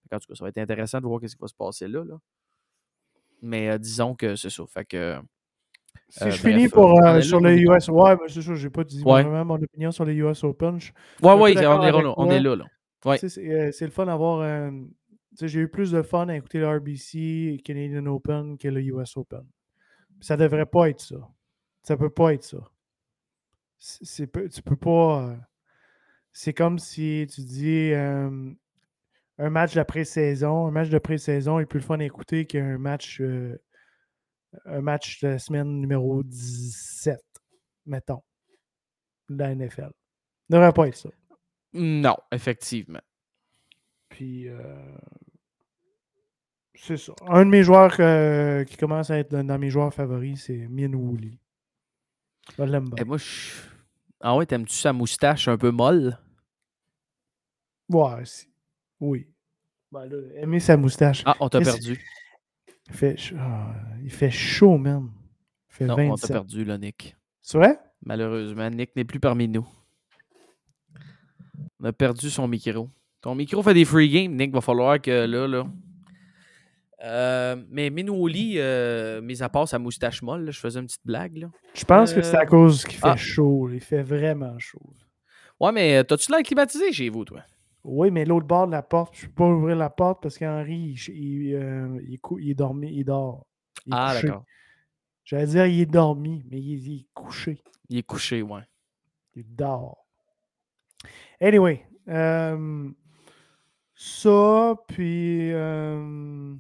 [0.10, 2.06] Qu'en tout cas, ça va être intéressant de voir ce qui va se passer là.
[2.06, 2.16] là.
[3.41, 4.64] Mais euh, disons que c'est ça.
[4.68, 5.18] Fait que.
[6.08, 8.70] Si Euh, je bref, finis pour, euh, sur les US, ouais, mais c'est ça, j'ai
[8.70, 9.24] pas dit Ouais.
[9.24, 10.80] vraiment mon opinion sur les US Open.
[10.80, 10.91] Je-
[11.22, 12.39] Ouais, ouais, on est, là, on est toi.
[12.39, 12.56] là.
[12.56, 12.66] là.
[13.06, 13.18] Ouais.
[13.18, 14.41] C'est le fun d'avoir.
[15.40, 19.46] J'ai eu plus de fun à écouter le RBC Canadian Open que le US Open.
[20.20, 21.28] Ça devrait pas être ça.
[21.84, 22.60] Ça peut pas être ça.
[23.78, 25.30] C'est, tu peux pas.
[25.30, 25.36] euh,
[26.34, 28.52] c'est comme si tu dis euh,
[29.38, 30.68] un match de pré-saison.
[30.68, 33.22] Un match de pré-saison est plus le fun à écouter qu'un match.
[33.22, 33.58] euh,
[34.66, 37.20] un match de la semaine numéro 17,
[37.86, 38.22] mettons,
[39.30, 39.92] de la NFL.
[39.92, 41.10] Ça devrait pas être ça.
[41.74, 43.02] Non, effectivement.
[44.10, 44.98] Puis, euh,
[46.84, 47.14] c'est ça.
[47.28, 50.92] Un de mes joueurs euh, qui commence à être dans, mes joueurs favoris, c'est Min.
[52.58, 53.04] Je l'aime bien.
[53.04, 53.52] Et moi, je.
[54.20, 56.18] Ah ouais, t'aimes-tu sa moustache un peu molle?
[57.88, 58.48] Ouais, si.
[59.00, 59.28] Oui.
[59.92, 61.22] Ben là, aimer sa moustache.
[61.26, 62.04] Ah, on t'a perdu.
[62.88, 65.12] Il fait, ah, il fait chaud, man.
[65.70, 66.32] Il fait Non, on t'a 27.
[66.32, 67.16] perdu, là, Nick.
[67.44, 67.80] C'est vrai?
[68.04, 69.68] Malheureusement, Nick n'est plus parmi nous.
[71.80, 72.90] On a perdu son micro.
[73.22, 74.52] Ton micro fait des free games, Nick.
[74.52, 75.68] Va falloir que là, là.
[77.04, 81.06] Euh, mais Minouli, euh, mis à part sa moustache molle, là, je faisais une petite
[81.06, 81.38] blague.
[81.38, 81.49] Là.
[81.74, 83.16] Je pense que c'est Euh, à cause qu'il fait ah.
[83.16, 83.70] chaud.
[83.72, 84.93] Il fait vraiment chaud.
[85.60, 87.41] Ouais, mais euh, t'as-tu l'air climatisé chez vous, toi?
[87.84, 90.38] Oui, mais l'autre bord de la porte, je ne peux pas ouvrir la porte parce
[90.38, 93.47] qu'Henri, il, il, euh, il, cou- il est dormi, il dort.
[93.88, 94.45] Il est ah, d'accord.
[95.24, 97.64] J'allais dire il est dormi, mais il, est couché.
[97.89, 98.62] Il est couché, ouais.
[99.36, 100.06] Il dort.
[101.39, 102.89] Anyway, euh,
[103.95, 106.54] ça, puis euh,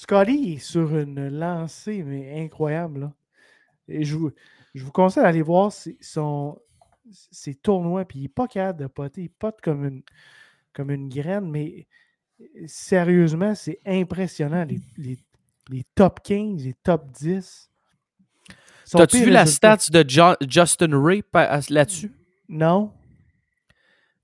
[0.00, 3.00] Scotty est sur une lancée, mais incroyable.
[3.00, 3.12] Là.
[3.88, 4.30] Et je, vous,
[4.74, 6.56] je vous conseille d'aller voir ses, son,
[7.10, 9.22] ses tournois, puis il n'est pas capable de poter.
[9.22, 10.02] Il pote comme une,
[10.72, 11.88] comme une graine, mais
[12.66, 14.64] sérieusement, c'est impressionnant.
[14.64, 15.18] Les, les-
[15.70, 17.68] les top 15, les top 10.
[18.84, 21.22] Son T'as-tu vu la stats de Jo- Justin Ray
[21.70, 22.12] là-dessus?
[22.48, 22.92] Non.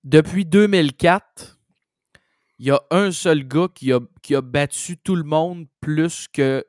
[0.04, 1.53] Depuis 2004,
[2.58, 6.28] il y a un seul gars qui a, qui a battu tout le monde plus
[6.28, 6.64] que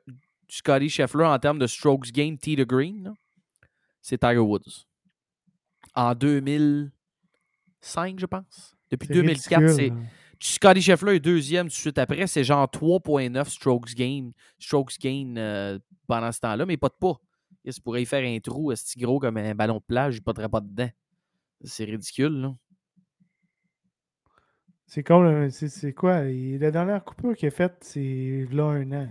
[0.48, 3.14] Scotty Scheffler en termes de strokes gain tee to green.
[4.02, 4.86] C'est Tiger Woods.
[5.94, 8.76] En 2005, je pense.
[8.90, 9.96] Depuis C'est 2004, ridicule, c'est là.
[10.38, 12.26] Scotty Scheffler est deuxième tout de suite après.
[12.26, 17.18] C'est genre 3.9 strokes gain, strokes gain euh, pendant ce temps-là, mais pas de pas.
[17.64, 20.46] Il pourrait y faire un trou si gros comme un ballon de plage, il ne
[20.46, 20.90] pas dedans.
[21.64, 22.54] C'est ridicule, là.
[24.86, 25.50] C'est comme.
[25.50, 26.24] C'est quoi?
[26.24, 29.08] Il- La dernière coupure qu'il a faite, c'est là un an.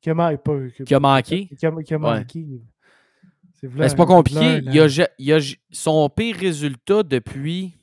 [0.00, 1.46] Qui a, ma- pas- que- Qui a manqué.
[1.48, 2.18] Qui a, qui a Ouais.
[2.18, 2.46] manqué.
[3.54, 4.60] C'est Ben, pas compliqué.
[4.64, 5.38] Il a, il a
[5.70, 7.74] son pire résultat depuis.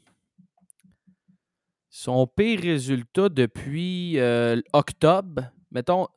[1.90, 5.52] Son pire résultat depuis euh, octobre.
[5.72, 6.08] Mettons,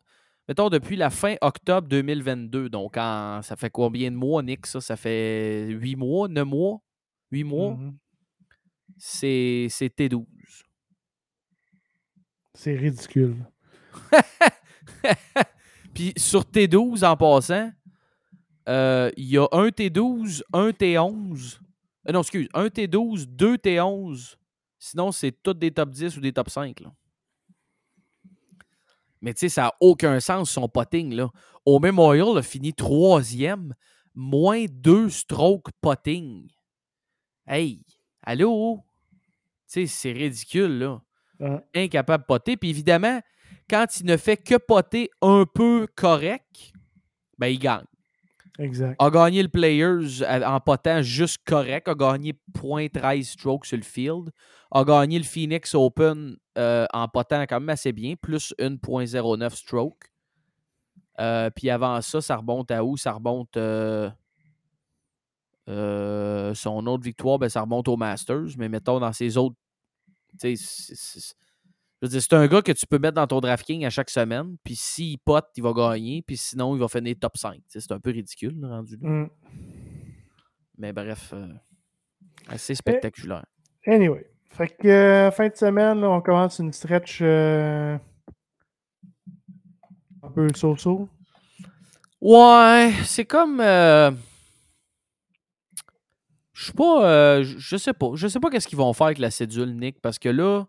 [0.46, 2.68] mettons, depuis la fin octobre 2022.
[2.68, 4.80] Donc, en, ça fait combien de mois, Nick, ça?
[4.80, 6.80] Ça fait 8 mois, 9 mois?
[7.32, 7.70] 8 mois?
[7.74, 7.96] Mhm.
[8.98, 10.24] C'est c'est T12.
[12.54, 13.36] C'est ridicule.
[15.94, 17.70] Puis sur T12, en passant,
[18.68, 21.58] euh, il y a un T12, un T11.
[22.08, 24.36] Euh, non, excuse, un T12, deux T11.
[24.78, 26.80] Sinon, c'est tous des top 10 ou des top 5.
[26.80, 26.92] là.
[29.20, 31.14] Mais tu sais, ça n'a aucun sens son potting.
[31.14, 31.30] Là.
[31.64, 33.74] Au Memorial, a fini troisième,
[34.14, 36.50] moins deux strokes potting.
[37.46, 37.80] Hey,
[38.22, 38.84] allô?
[39.66, 41.02] Tu sais, c'est ridicule, là.
[41.74, 42.56] Incapable de potter.
[42.56, 43.20] Puis évidemment,
[43.68, 46.72] quand il ne fait que potter un peu correct,
[47.38, 47.84] ben il gagne.
[48.58, 48.96] exact.
[49.00, 51.88] A gagné le Players en potant juste correct.
[51.88, 54.30] A gagné 0.13 strokes sur le field.
[54.70, 60.10] A gagné le Phoenix Open euh, en potant quand même assez bien, plus 1.09 stroke.
[61.20, 62.96] Euh, puis avant ça, ça remonte à où?
[62.96, 63.56] Ça remonte...
[63.56, 64.10] euh,
[66.54, 68.56] son autre victoire, ben, ça remonte au Masters.
[68.58, 69.56] Mais mettons, dans ses autres...
[70.38, 70.54] c'est-
[72.32, 74.56] un gars que tu peux mettre dans ton DraftKings à chaque semaine.
[74.62, 76.22] Puis s'il pote, il va gagner.
[76.22, 77.54] Puis sinon, il va finir top 5.
[77.54, 79.08] Tu sais, C'est un peu ridicule, là, rendu là.
[79.08, 79.30] Mm.
[80.78, 81.46] Mais bref, euh,
[82.48, 83.46] assez spectaculaire.
[83.86, 84.28] Anyway.
[84.50, 87.98] Fait que euh, fin de semaine, là, on commence une stretch euh,
[90.22, 91.08] un peu so-so.
[92.20, 93.60] Ouais, c'est comme.
[96.54, 97.08] Je sais pas.
[97.10, 98.10] euh, je sais pas.
[98.14, 100.64] Je sais pas qu'est-ce qu'ils vont faire avec la cédule, Nick, parce que là,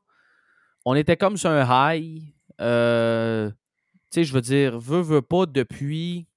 [0.84, 2.24] on était comme sur un high.
[2.60, 3.56] Euh, tu
[4.12, 6.28] sais, je veux dire, veux, veux pas depuis.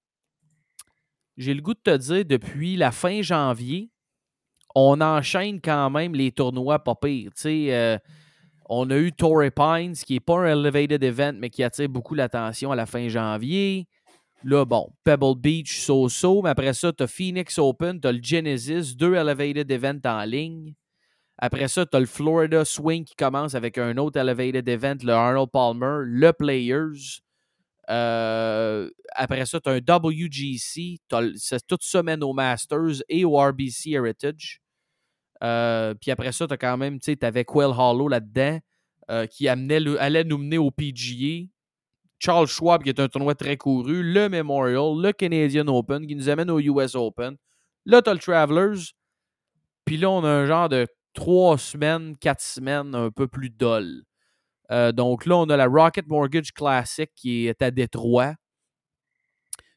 [1.37, 3.91] J'ai le goût de te dire, depuis la fin janvier,
[4.75, 7.31] on enchaîne quand même les tournois pas pires.
[7.35, 7.99] Tu sais, euh,
[8.69, 12.15] on a eu Torrey Pines, qui n'est pas un elevated event, mais qui attire beaucoup
[12.15, 13.87] l'attention à la fin janvier.
[14.45, 19.15] Là, bon, Pebble Beach, so-so, mais après ça, tu Phoenix Open, tu le Genesis, deux
[19.15, 20.75] elevated events en ligne.
[21.39, 25.51] Après ça, tu le Florida Swing qui commence avec un autre elevated event, le Arnold
[25.51, 27.21] Palmer, le Players.
[27.91, 30.99] Euh, après ça, tu un WGC,
[31.37, 34.61] c'est toute semaine au Masters et au RBC Heritage.
[35.43, 38.59] Euh, puis après ça, tu as quand même, tu sais, Quail Hollow là-dedans
[39.11, 41.47] euh, qui amenait allait nous mener au PGA.
[42.19, 46.29] Charles Schwab, qui est un tournoi très couru, le Memorial, le Canadian Open, qui nous
[46.29, 47.37] amène au US Open.
[47.87, 48.93] Là, tu Travelers.
[49.85, 54.03] Puis là, on a un genre de trois semaines, quatre semaines un peu plus dol.
[54.71, 58.35] Euh, donc là, on a la Rocket Mortgage Classic qui est à Détroit,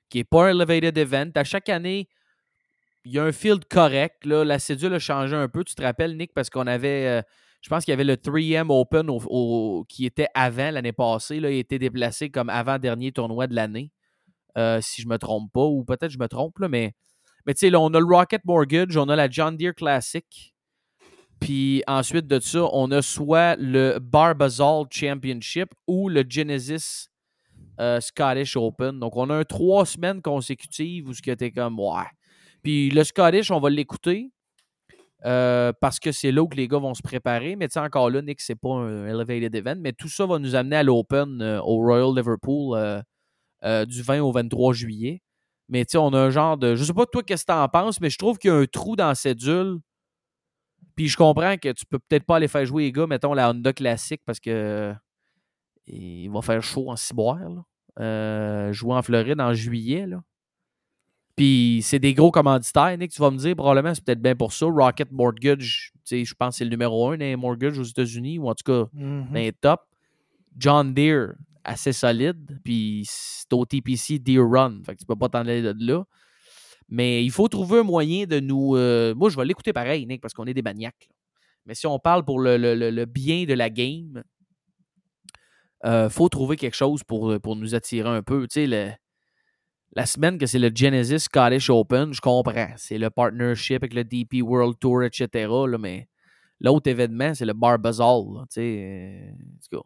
[0.09, 1.31] qui n'est pas un elevated event.
[1.35, 2.09] À chaque année,
[3.05, 4.25] il y a un field correct.
[4.25, 5.63] La cédule a changé un peu.
[5.63, 7.21] Tu te rappelles, Nick, parce qu'on avait, euh,
[7.61, 11.39] je pense qu'il y avait le 3M Open au- qui était avant l'année passée.
[11.39, 13.91] Là, il été déplacé comme avant-dernier tournoi de l'année,
[14.57, 16.93] euh, si je ne me trompe pas, ou peut-être je me trompe, là, mais,
[17.45, 20.53] mais tu sais, on a le Rocket Mortgage, on a la John Deere Classic.
[21.39, 27.07] Puis ensuite de ça, on a soit le Barbazal Championship ou le Genesis
[27.79, 28.99] euh, Scottish Open.
[28.99, 32.03] Donc, on a un trois semaines consécutives où ce qui était comme, ouais.
[32.61, 34.31] Puis le Scottish, on va l'écouter
[35.23, 37.55] euh, parce que c'est là où les gars vont se préparer.
[37.55, 39.75] Mais encore là, Nick, c'est pas un elevated event.
[39.79, 43.03] Mais tout ça va nous amener à l'Open euh, au Royal Liverpool
[43.63, 45.21] euh, du 20 au 23 juillet.
[45.69, 46.75] Mais tu sais, on a un genre de.
[46.75, 48.65] Je sais pas toi qu'est-ce que t'en penses, mais je trouve qu'il y a un
[48.65, 49.77] trou dans la cédule.
[50.95, 53.49] Puis je comprends que tu peux peut-être pas aller faire jouer les gars, mettons la
[53.49, 54.93] Honda classique parce que
[55.87, 57.39] il va faire chaud en ciboire.
[57.97, 60.07] Jouer en Floride en juillet.
[61.35, 64.53] Puis c'est des gros commanditaires, Nick, tu vas me dire, probablement c'est peut-être bien pour
[64.53, 64.65] ça.
[64.65, 68.53] Rocket Mortgage, je pense que c'est le numéro un des mortgages aux États-Unis, ou en
[68.55, 68.87] tout cas
[69.27, 69.81] dans les top.
[70.57, 71.33] John Deere,
[71.63, 72.59] assez solide.
[72.63, 74.81] Puis c'est au TPC Deere Run.
[74.85, 76.03] Fait que tu peux pas t'en aller de là.
[76.89, 78.75] Mais il faut trouver un moyen de nous.
[78.75, 81.07] euh, moi, je vais l'écouter pareil, Nick, parce qu'on est des maniaques.
[81.09, 81.15] là.
[81.65, 84.23] Mais si on parle pour le, le- le- le bien de la game,
[85.85, 88.41] il faut trouver quelque chose pour, pour nous attirer un peu.
[88.47, 88.91] Tu sais, le-
[89.93, 92.73] la semaine que c'est le Genesis Scottish Open, je comprends.
[92.77, 95.27] C'est le partnership avec le DP World Tour, etc.
[95.67, 96.07] là, mais
[96.59, 98.23] l'autre événement, c'est le Barbazal.
[98.49, 99.33] Tu sais,
[99.73, 99.81] euh,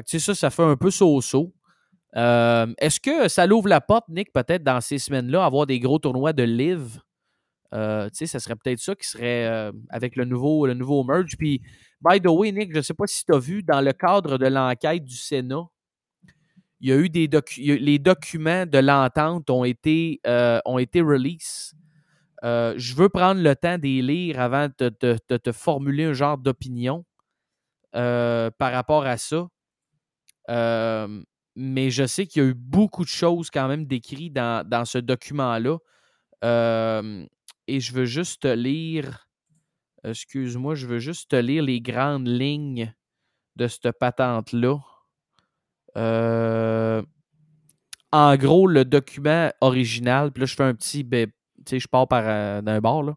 [0.00, 1.52] tu sais, ça, ça fait un peu so-so.
[2.16, 5.98] Euh, Est-ce que ça l'ouvre la porte, Nick, peut-être dans ces semaines-là, avoir des gros
[5.98, 7.00] tournois de live?
[7.74, 11.04] Euh, tu sais, ça serait peut-être ça qui serait euh, avec le nouveau, le nouveau
[11.04, 11.36] merge.
[11.38, 11.62] Puis,
[12.02, 14.36] by the way, Nick, je ne sais pas si tu as vu dans le cadre
[14.36, 15.64] de l'enquête du Sénat,
[16.82, 21.74] il y a eu des les documents de l'entente ont été, euh, ont été release.
[22.44, 26.36] Euh, je veux prendre le temps de les lire avant de te, formuler un genre
[26.38, 27.04] d'opinion
[27.94, 29.46] euh, par rapport à ça.
[30.50, 31.22] Euh,
[31.54, 34.84] mais je sais qu'il y a eu beaucoup de choses quand même décrites dans, dans
[34.84, 35.78] ce document-là.
[37.68, 39.28] Et je veux juste te lire.
[40.02, 42.92] Excuse-moi, je veux juste te lire les grandes lignes
[43.54, 44.80] de cette patente-là.
[45.96, 47.02] Euh,
[48.10, 51.04] en gros, le document original, puis là, je fais un petit.
[51.08, 51.26] Tu
[51.66, 53.14] sais, je pars par euh, d'un bord, là.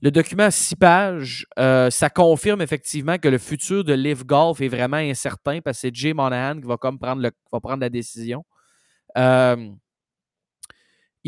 [0.00, 4.60] Le document à six pages, euh, ça confirme effectivement que le futur de Live Golf
[4.60, 7.80] est vraiment incertain parce que c'est Jay Monahan qui va, comme prendre, le, va prendre
[7.80, 8.44] la décision.
[9.16, 9.72] il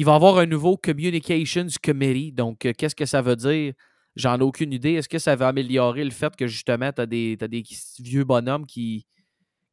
[0.05, 2.31] va avoir un nouveau Communications Committee.
[2.31, 3.73] Donc, qu'est-ce que ça veut dire?
[4.15, 4.93] J'en ai aucune idée.
[4.93, 7.37] Est-ce que ça va améliorer le fait que justement, tu as, des
[7.99, 9.05] vieux bonhommes qui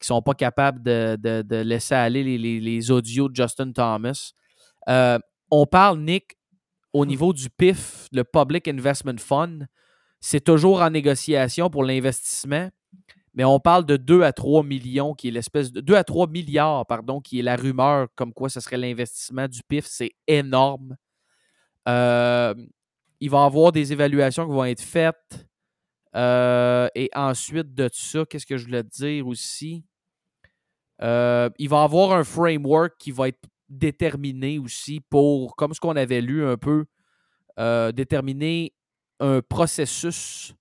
[0.01, 4.31] ne sont pas capables de, laisser aller les, audios de Justin Thomas?
[4.89, 5.19] Euh,
[5.51, 6.37] on parle, Nick,
[6.93, 9.67] au niveau du PIF, le Public Investment Fund.
[10.19, 12.69] C'est toujours en négociation pour l'investissement,
[13.33, 16.27] mais on parle de 2 à 3 millions, qui est l'espèce de 2 à 3
[16.27, 19.85] milliards, pardon, qui est la rumeur comme quoi ce serait l'investissement du PIF.
[19.85, 20.97] C'est énorme.
[21.87, 22.55] Euh,
[23.19, 25.45] il va y avoir des évaluations qui vont être faites.
[26.17, 29.83] Euh, et ensuite de ça, qu'est-ce que je voulais te dire aussi?
[31.03, 35.95] Euh, il va avoir un framework qui va être déterminé aussi pour, comme ce qu'on
[35.95, 36.85] avait lu un peu,
[37.59, 38.73] euh, déterminer
[39.19, 40.55] un processus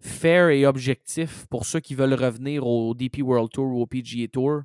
[0.00, 4.28] fair et objectif pour ceux qui veulent revenir au DP World Tour ou au PGA
[4.28, 4.62] Tour.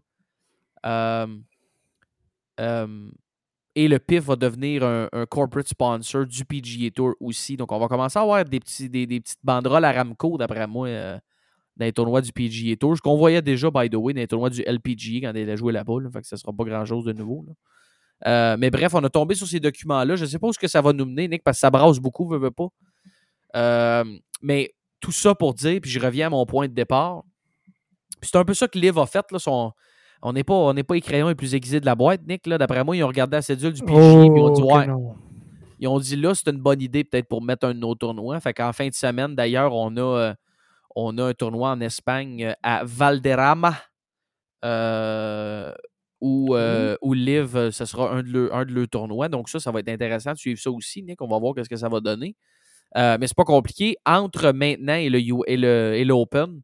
[3.79, 7.57] Et le PIF va devenir un, corporate sponsor du PGA Tour aussi.
[7.57, 10.87] Donc, on va commencer à avoir des, petits, des, petites banderoles à Ramco, d'après moi,
[10.87, 11.19] euh,
[11.75, 12.97] dans les tournois du PGA Tour.
[12.97, 15.55] Ce qu'on voyait déjà, by the way, dans les tournois du LPGA quand il a
[15.55, 16.09] joué la boule.
[16.11, 17.45] Fait que ça ne sera pas grand-chose de nouveau.
[18.25, 20.15] Euh, mais bref, on a tombé sur ces documents-là.
[20.15, 21.69] Je ne sais pas où ce que ça va nous mener, Nick, parce que ça
[21.69, 22.69] brasse beaucoup, veux, veux pas.
[23.55, 24.03] Euh,
[24.41, 27.21] mais tout ça pour dire, puis je reviens à mon point de départ.
[28.23, 29.71] c'est un peu ça que Liv a fait, là, son,
[30.21, 32.47] on n'est pas, on pas les crayons les plus aiguisés de la boîte, Nick.
[32.47, 32.57] Là.
[32.57, 34.87] D'après moi, ils ont regardé la cédule du PG oh, ils ont dit Ouais.
[35.79, 38.39] Ils ont dit là, c'est une bonne idée peut-être pour mettre un autre tournoi.
[38.39, 40.33] Fait qu'en fin de semaine, d'ailleurs, on a, euh,
[40.95, 43.75] on a un tournoi en Espagne euh, à Valderrama.
[44.65, 45.71] Euh,
[46.19, 49.29] où, euh, Liv, ce sera un de, leurs, un tournois.
[49.29, 51.21] Donc, ça, ça va être intéressant de suivre ça aussi, Nick.
[51.21, 52.35] On va voir ce que ça va donner.
[52.95, 53.97] mais c'est pas compliqué.
[54.03, 55.19] Entre maintenant et le
[55.95, 56.61] et l'Open,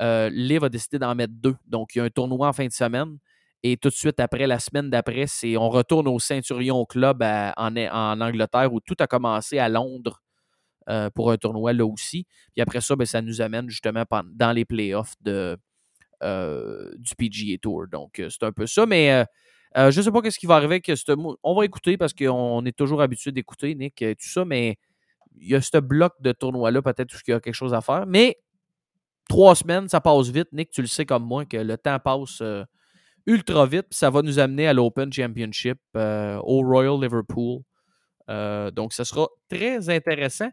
[0.00, 1.56] euh, a décidé d'en mettre deux.
[1.66, 3.18] Donc, il y a un tournoi en fin de semaine.
[3.62, 8.20] Et tout de suite après, la semaine d'après, c'est on retourne au Ceinturion Club en,
[8.20, 10.22] Angleterre où tout a commencé à Londres
[10.90, 12.26] euh, pour un tournoi là aussi.
[12.52, 14.04] Puis après ça, ben, ça nous amène justement
[14.34, 15.56] dans les playoffs de,
[16.22, 17.86] euh, du PGA Tour.
[17.90, 18.84] Donc, c'est un peu ça.
[18.84, 19.24] Mais
[19.74, 20.82] je ne sais pas ce qui va arriver.
[21.42, 24.76] On va écouter parce qu'on est toujours habitué d'écouter, Nick, tout ça, mais
[25.40, 28.04] il y a ce bloc de tournoi-là, peut-être qu'il y a quelque chose à faire.
[28.06, 28.38] Mais
[29.28, 30.48] trois semaines, ça passe vite.
[30.52, 32.64] Nick, tu le sais comme moi que le temps passe euh,
[33.26, 33.86] ultra vite.
[33.90, 37.62] ça va nous amener à l'Open Championship euh, au Royal Liverpool.
[38.30, 40.50] Euh, donc, ce sera très intéressant.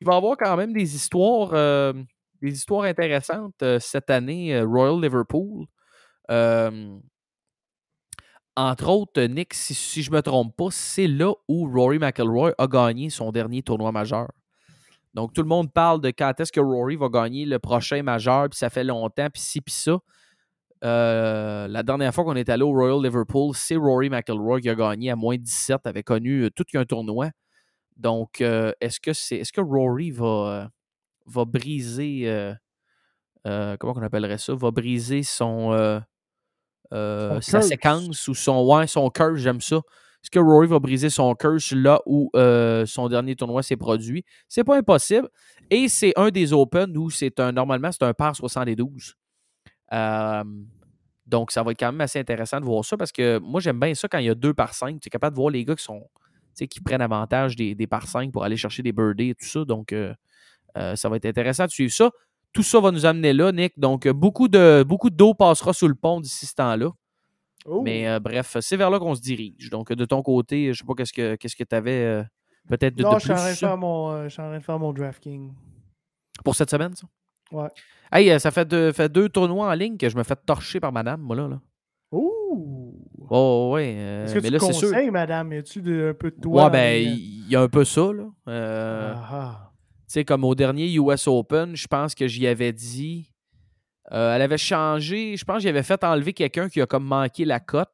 [0.00, 1.52] Il va y avoir quand même des histoires,
[2.42, 5.64] des histoires intéressantes cette année, Royal Liverpool.
[8.56, 12.66] entre autres, Nick, si, je ne me trompe pas, c'est là où Rory McIlroy a
[12.66, 14.28] gagné son dernier tournoi majeur.
[15.16, 18.50] Donc, tout le monde parle de quand est-ce que Rory va gagner le prochain majeur,
[18.50, 19.98] puis ça fait longtemps, puis ci, puis ça.
[20.84, 24.74] Euh, la dernière fois qu'on est allé au Royal Liverpool, c'est Rory McIlroy qui a
[24.74, 27.30] gagné à moins 17, avait connu euh, tout un tournoi.
[27.96, 30.70] Donc, euh, est-ce que c'est est-ce que Rory va,
[31.24, 32.52] va briser
[33.42, 34.54] comment on appellerait ça?
[34.54, 36.02] Va briser son,
[36.92, 39.80] sa séquence ou son ouais, son curse, j'aime ça.
[40.26, 44.24] Est-ce que Rory va briser son curse là où euh, son dernier tournoi s'est produit?
[44.48, 45.28] C'est pas impossible.
[45.70, 49.14] Et c'est un des Open où c'est un normalement c'est un par 72.
[49.92, 50.44] Euh,
[51.26, 53.78] donc, ça va être quand même assez intéressant de voir ça parce que moi, j'aime
[53.78, 54.98] bien ça quand il y a deux par 5.
[54.98, 56.02] Tu es capable de voir les gars qui sont
[56.56, 59.64] qui prennent avantage des, par 5 pour aller chercher des birdies et tout ça.
[59.64, 60.12] Donc, euh,
[60.74, 62.10] ça va être intéressant de suivre ça.
[62.52, 63.78] Tout ça va nous amener là, Nick.
[63.78, 66.90] Donc, beaucoup de beaucoup d'eau passera sous le pont d'ici ce temps-là.
[67.84, 69.70] Mais euh, bref, c'est vers là qu'on se dirige.
[69.70, 72.22] Donc, de ton côté, je sais pas qu'est-ce que qu'est-ce que tu avais euh,
[72.68, 73.28] peut-être de, non, de plus.
[73.30, 73.66] Non, je suis
[74.42, 75.52] en train de faire mon DraftKings.
[76.44, 77.06] Pour cette semaine, ça?
[77.52, 77.68] Ouais.
[78.12, 80.80] Hey, euh, ça fait, deux, fait deux tournois en ligne que je me fais torcher
[80.80, 81.48] par madame, moi, là.
[81.48, 81.60] là.
[82.12, 82.94] Ouh!
[83.28, 83.94] Oh, ouais.
[83.94, 85.52] Est-ce que mais tu là, conseilles, madame?
[85.52, 86.64] Y a-tu un peu de toi?
[86.64, 88.28] Ouais, ben, il y a un peu ça, là.
[88.46, 89.72] Ah, ah.
[90.06, 93.32] Tu sais, comme au dernier US Open, je pense que j'y avais dit
[94.12, 95.36] euh, elle avait changé.
[95.36, 97.90] Je pense que j'avais fait enlever quelqu'un qui a comme manqué la cote.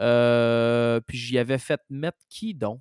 [0.00, 2.80] Euh, puis j'y avais fait mettre qui donc?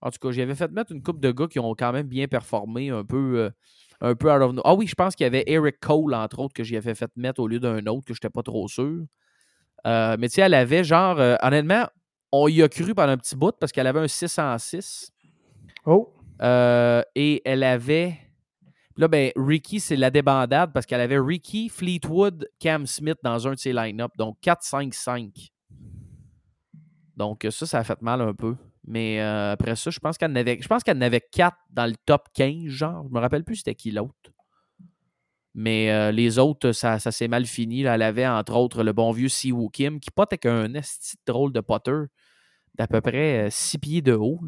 [0.00, 2.08] En tout cas, j'y avais fait mettre une coupe de gars qui ont quand même
[2.08, 3.38] bien performé un peu.
[3.38, 3.50] Euh,
[4.02, 6.38] un peu out of no- Ah oui, je pense qu'il y avait Eric Cole, entre
[6.38, 8.66] autres, que j'y avais fait mettre au lieu d'un autre que je n'étais pas trop
[8.66, 9.04] sûr.
[9.84, 11.86] Mais tu sais, elle avait genre, honnêtement,
[12.32, 15.12] on y a cru pendant un petit bout parce qu'elle avait un 6 en 6.
[15.84, 16.14] Oh,
[17.14, 18.16] et elle avait.
[19.00, 23.52] Là, ben, Ricky, c'est la débandade parce qu'elle avait Ricky, Fleetwood, Cam Smith dans un
[23.52, 24.12] de ses line-up.
[24.18, 25.48] Donc 4-5-5.
[27.16, 28.56] Donc ça, ça a fait mal un peu.
[28.86, 30.58] Mais euh, après ça, je pense qu'elle avait.
[30.60, 33.06] Je pense qu'elle avait 4 dans le top 15, genre.
[33.08, 34.34] Je me rappelle plus c'était qui l'autre.
[35.54, 37.82] Mais euh, les autres, ça, ça s'est mal fini.
[37.82, 37.94] là.
[37.94, 41.54] Elle avait, entre autres, le bon vieux Siwoo Kim, qui pote avec un esti drôle
[41.54, 42.02] de potter
[42.74, 44.42] d'à peu près 6 pieds de haut.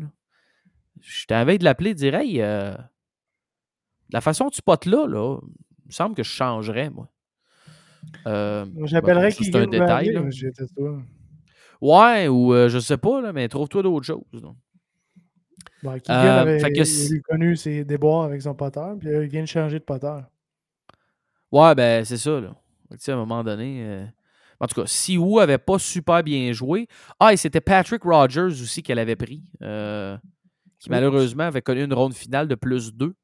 [1.00, 2.74] Je t'avais de l'appeler dire Hey, euh,
[4.12, 5.38] la façon que tu potes là, là,
[5.84, 7.08] il me semble que je changerais, moi.
[8.26, 10.16] Euh, j'appellerais c'est Keegan un détail,
[11.80, 14.22] ouais, ou euh, je sais pas, là, mais trouve-toi d'autres choses.
[15.82, 19.08] Bon, Keegan Euh, avait fait que il a connu ses déboires avec son poteur, puis
[19.08, 20.24] il vient de changer de poteur.
[21.50, 22.54] Ouais, ben c'est ça, là.
[22.92, 23.84] Tu sais, à un moment donné.
[23.84, 24.06] euh,
[24.60, 26.86] En tout cas, si Wu avait pas super bien joué.
[27.18, 29.42] Ah, et c'était Patrick Rogers aussi qu'elle avait pris.
[29.62, 30.16] euh,
[30.78, 33.14] qui malheureusement avait connu une ronde finale de plus 2.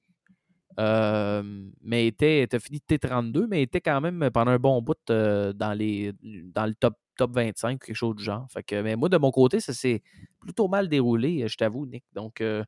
[0.78, 1.42] Euh,
[1.82, 5.52] mais était, était fini de T32, mais était quand même pendant un bon bout euh,
[5.52, 8.46] dans, les, dans le top, top 25 ou quelque chose du genre.
[8.50, 10.02] Fait que, mais moi, de mon côté, ça s'est
[10.40, 12.05] plutôt mal déroulé, euh, je t'avoue, Nick.
[12.14, 12.62] Donc, je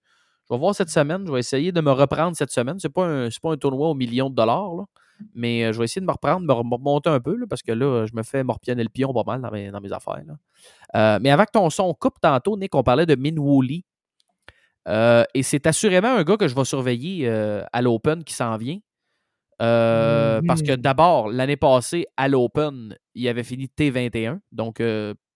[0.51, 1.24] vais voir cette semaine.
[1.27, 2.78] Je vais essayer de me reprendre cette semaine.
[2.81, 4.85] C'est pas un, pas un tournoi au million de dollars, là.
[5.35, 7.73] Mais je vais essayer de me reprendre, me rem- remonter un peu, là, parce que
[7.73, 10.23] là, je me fais morpionner le pion pas mal dans mes, dans mes affaires.
[10.95, 11.19] là.
[11.20, 13.85] Mais avec ton son coupe tantôt, Nick, on parlait de Min Woo Lee.
[14.89, 18.57] Euh, et c'est assurément un gars que je vais surveiller euh, à l'Open qui s'en
[18.57, 18.78] vient.
[19.61, 20.77] Euh, Parce que Mhm.
[20.78, 24.40] d'abord, l'année passée, à l'Open, il avait fini T21.
[24.52, 24.82] Donc,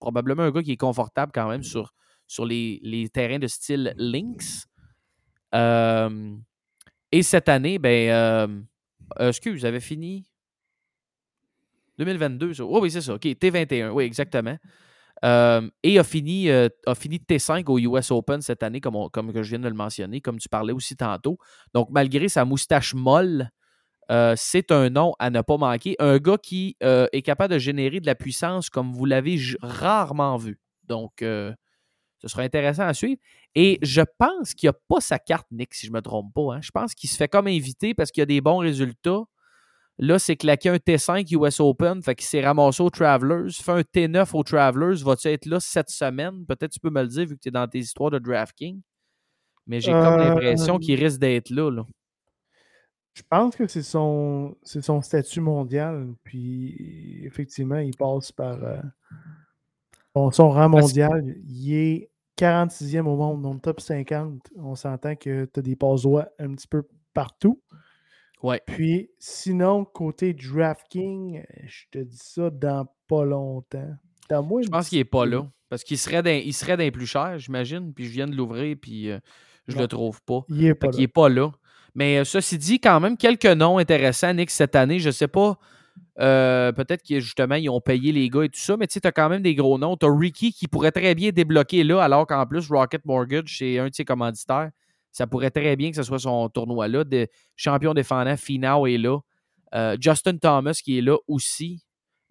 [0.01, 1.93] probablement un gars qui est confortable quand même sur,
[2.27, 4.65] sur les, les terrains de style Lynx.
[7.13, 8.65] Et cette année, ben,
[9.21, 10.25] excuse, avait fini
[11.99, 12.55] 2022.
[12.55, 12.65] ça.
[12.65, 13.15] Oh, oui, c'est ça.
[13.15, 13.91] OK, T21.
[13.91, 14.57] Oui, exactement.
[15.25, 19.33] Euh, et a fini, euh, a fini T5 au US Open cette année, comme, comme
[19.35, 21.39] je viens de le mentionner, comme tu parlais aussi tantôt.
[21.73, 23.51] Donc, malgré sa moustache molle,
[24.11, 25.97] euh, c'est un nom à ne pas manquer.
[25.99, 30.59] Un gars qui est capable de générer de la puissance comme vous l'avez rarement vu.
[30.85, 31.23] Donc,
[32.25, 33.21] ce sera intéressant à suivre.
[33.55, 36.55] Et je pense qu'il n'a pas sa carte, Nick, si je ne me trompe pas.
[36.55, 36.61] hein.
[36.63, 39.23] Je pense qu'il se fait comme invité parce qu'il a des bons résultats.
[39.99, 43.51] Là, c'est claqué un T5 US Open, fait qu'il s'est ramassé au Travelers.
[43.53, 45.03] Fait un T9 au Travelers.
[45.05, 46.45] Vas-tu être là cette semaine?
[46.47, 48.81] Peut-être tu peux me le dire vu que tu es dans tes histoires de DraftKings.
[49.67, 51.71] Mais j'ai comme Euh, l'impression qu'il risque d'être là.
[51.71, 51.87] là.
[53.15, 56.09] Je pense que c'est son, c'est son statut mondial.
[56.25, 58.81] Puis, effectivement, il passe par euh,
[60.17, 61.37] son, son rang mondial.
[61.47, 64.41] Il est 46e au monde, dans le top 50.
[64.57, 66.83] On s'entend que tu as des droits un petit peu
[67.15, 67.63] partout.
[68.45, 68.61] Ouais.
[68.67, 73.89] Puis, sinon, côté DraftKings, je te dis ça dans pas longtemps.
[74.29, 75.47] Dans moins Je pense qu'il n'est pas là.
[75.71, 77.93] Parce qu'il serait d'un, il serait d'un plus cher, j'imagine.
[77.95, 79.19] Puis je viens de l'ouvrir, puis euh,
[79.67, 79.83] je Non.
[79.83, 80.41] le trouve pas.
[80.49, 81.51] Il est pas n'est pas là.
[81.95, 84.99] Mais euh, ceci dit, quand même, quelques noms intéressants, Nick, cette année.
[84.99, 85.59] Je sais pas.
[86.21, 89.01] euh, peut-être que justement, ils ont payé les gars et tout ça, mais tu sais,
[89.01, 89.97] tu as quand même des gros noms.
[89.97, 93.79] Tu as Ricky qui pourrait très bien débloquer là, alors qu'en plus, Rocket Mortgage, c'est
[93.79, 94.71] un de ses commanditaires.
[95.15, 97.05] Ça pourrait très bien que ce soit son tournoi là.
[97.05, 99.19] De champion défendant, Finau est là.
[99.73, 101.85] Euh, Justin Thomas qui est là aussi,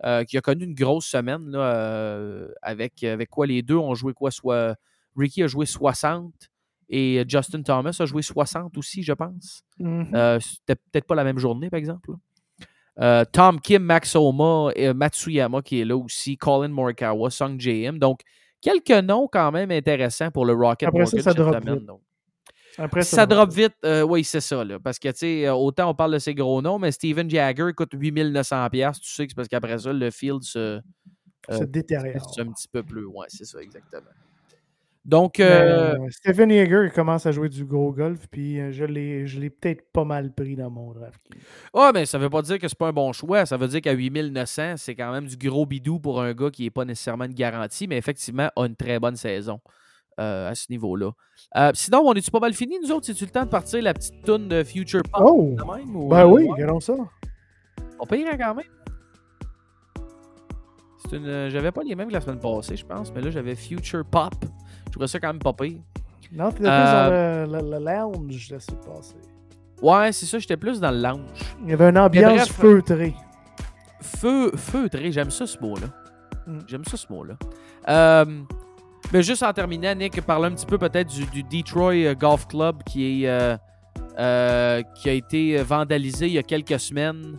[0.04, 3.96] euh, qui a connu une grosse semaine là, euh, avec, avec quoi les deux ont
[3.96, 4.76] joué quoi soit
[5.16, 6.34] Ricky a joué 60
[6.90, 9.64] et Justin Thomas a joué 60 aussi, je pense.
[9.80, 10.10] Mhm.
[10.14, 12.12] Euh, C'était peut-être pas la même journée, par exemple.
[13.32, 17.98] Tom Kim, Max Oma, et Matsuyama qui est là aussi, Colin Morikawa, Sung JM.
[17.98, 18.20] Donc,
[18.62, 21.86] quelques noms quand même intéressants pour le Rocket Après ça, Mortgage ça cette semaine.
[21.86, 22.02] donc.
[22.78, 24.64] Après, Ça drop vite, euh, oui, c'est ça.
[24.64, 27.30] Là, parce que, tu sais, euh, autant on parle de ces gros noms, mais Steven
[27.30, 28.70] Jagger coûte 8900$.
[28.70, 30.82] piastres, Tu sais que c'est parce qu'après ça, le field se,
[31.50, 32.34] se euh, détériore.
[32.34, 33.06] c'est un petit peu plus.
[33.06, 34.10] Ouais, c'est ça, exactement.
[35.06, 39.28] Donc, euh, euh, Stephen Yeager il commence à jouer du gros golf, puis je l'ai,
[39.28, 41.20] je l'ai peut-être pas mal pris dans mon draft.
[41.74, 43.46] ah, mais ça veut pas dire que c'est pas un bon choix.
[43.46, 46.64] Ça veut dire qu'à 8900, c'est quand même du gros bidou pour un gars qui
[46.64, 49.60] n'est pas nécessairement une garantie, mais effectivement a une très bonne saison
[50.20, 51.12] euh, à ce niveau-là.
[51.58, 53.06] Euh, sinon, on est-tu pas mal fini, nous autres?
[53.06, 55.22] C'est-tu le temps de partir la petite toune de Future Pop?
[55.26, 55.56] Oh!
[55.58, 56.52] quand même, ou, Ben euh, oui, ouais?
[56.52, 56.94] regardons ça.
[58.00, 58.66] On payera quand même.
[61.10, 63.56] C'est une, j'avais pas les mêmes que la semaine passée, je pense, mais là, j'avais
[63.56, 64.34] Future Pop.
[64.86, 65.80] Je trouvais ça quand même pas pire.
[66.32, 69.16] Non, t'étais Euh, plus dans le, le- le lounge de ce passé.
[69.82, 71.40] Ouais, c'est ça, j'étais plus dans le lounge.
[71.64, 73.14] Il y avait une ambiance bref, feutrée.
[74.02, 75.88] Feu, feutré, j'aime ça ce mot-là.
[76.48, 76.60] Mm.
[76.68, 77.36] J'aime ça ce mot-là.
[77.90, 78.26] Euh,
[79.12, 82.84] mais juste en terminant, Nick, parle un petit peu peut-être du, Detroit euh, Golf Club
[82.84, 83.56] qui euh,
[84.18, 87.38] euh, a été vandalisé il y a quelques semaines.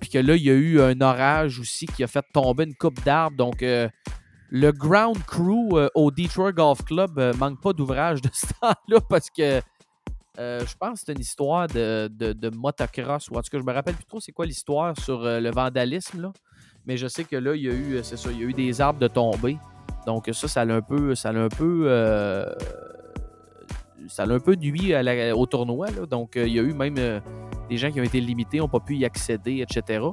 [0.00, 2.74] Puis que là, il y a eu un orage aussi qui a fait tomber une
[2.74, 3.36] coupe d'arbres.
[3.36, 9.28] Donc, le ground crew au Detroit Golf Club manque pas d'ouvrage de ce temps-là parce
[9.28, 9.60] que
[10.38, 13.28] je pense que c'est une histoire de, de, motocross.
[13.28, 16.22] Ou en tout cas, je me rappelle plus trop c'est quoi l'histoire sur le vandalisme.
[16.22, 16.32] Là.
[16.86, 18.54] Mais je sais que là, il y a eu, c'est ça, il y a eu
[18.54, 19.58] des arbres de tomber.
[20.06, 22.48] Donc ça, ça l'a un peu, ça un peu, euh,
[24.08, 24.94] ça un peu nuit
[25.34, 25.88] au tournoi.
[26.08, 27.20] Donc euh, il y a eu même euh,
[27.68, 30.04] des gens qui ont été limités, n'ont pas pu y accéder, etc.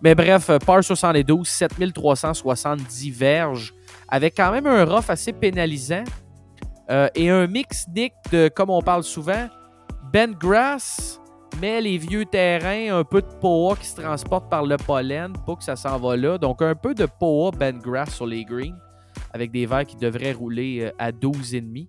[0.00, 3.74] Mais bref, par 72, 7370 verges,
[4.08, 6.04] avec quand même un rough assez pénalisant
[7.14, 9.48] et un mix Nick de, comme on parle souvent,
[10.12, 11.18] bent grass,
[11.60, 15.56] mais les vieux terrains, un peu de poa qui se transporte par le pollen, pas
[15.56, 16.36] que ça s'en va là.
[16.36, 18.76] Donc un peu de poa bent grass sur les greens,
[19.34, 21.86] avec des verres qui devraient rouler euh, à 12,5.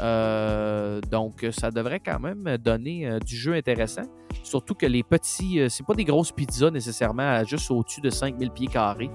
[0.00, 4.02] Euh, donc ça devrait quand même donner euh, du jeu intéressant.
[4.42, 8.50] Surtout que les petits, euh, c'est pas des grosses pizzas nécessairement, juste au-dessus de 5000
[8.50, 9.10] pieds carrés.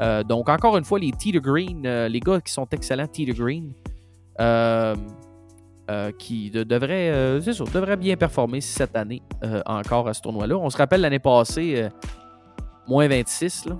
[0.00, 3.24] Euh, donc encore une fois, les to green, euh, les gars qui sont excellents to
[3.34, 3.72] green,
[4.40, 4.94] euh,
[5.90, 10.22] euh, qui de- devraient, euh, ça, devraient bien performer cette année euh, encore à ce
[10.22, 10.56] tournoi-là.
[10.56, 11.88] On se rappelle l'année passée, euh,
[12.88, 13.66] moins 26.
[13.66, 13.76] Là.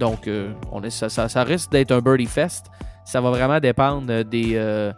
[0.00, 2.66] Donc, euh, on ça, risque d'être un birdie fest.
[3.04, 4.92] Ça va vraiment dépendre des, euh,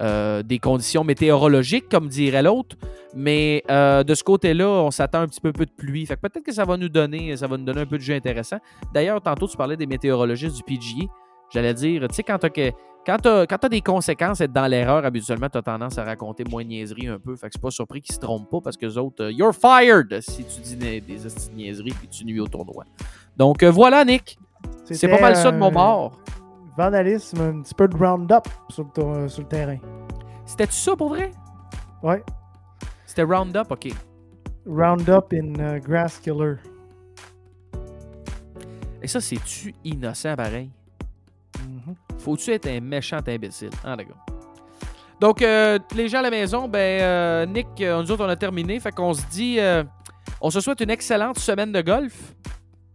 [0.00, 2.74] euh, conditions météorologiques, comme dirait l'autre.
[3.14, 6.06] Mais de ce côté-là, on s'attend un petit peu, peu de pluie.
[6.06, 8.14] Fait peut-être que ça va nous donner, ça va nous donner un peu de jeu
[8.14, 8.58] intéressant.
[8.94, 11.06] D'ailleurs, tantôt, tu parlais des météorologistes du PGA.
[11.50, 12.48] J'allais dire, tu sais, quand tu
[13.28, 17.08] as, des conséquences, être dans l'erreur, habituellement, tu as tendance à raconter moins de niaiseries
[17.08, 17.36] un peu.
[17.36, 20.20] Fait que c'est pas surpris qu'ils se trompent pas parce que les autres, you're fired
[20.20, 21.18] si tu dis des, des
[21.54, 22.84] niaiseries puis tu nuis au tournoi.
[23.36, 24.38] Donc voilà, Nick.
[24.84, 26.20] C'est pas mal ça de mon euh, bord.
[26.76, 29.78] Vandalisme, un petit peu de round-up sur, le tour- euh, sur le terrain.
[30.44, 31.30] C'était-tu ça pour vrai?
[32.02, 32.22] Ouais.
[33.06, 33.88] C'était Roundup, ok.
[34.66, 36.56] Round-up in uh, Grass Killer.
[39.02, 40.70] Et ça, c'est-tu innocent pareil?
[41.60, 41.94] Mhm.
[42.18, 43.70] Faut-tu être un méchant imbécile?
[43.84, 44.16] Ah, d'accord.
[45.20, 48.36] Donc, euh, les gens à la maison, ben, euh, Nick, euh, nous autres, on a
[48.36, 48.78] terminé.
[48.80, 49.82] Fait qu'on se dit, euh,
[50.40, 52.34] on se souhaite une excellente semaine de golf.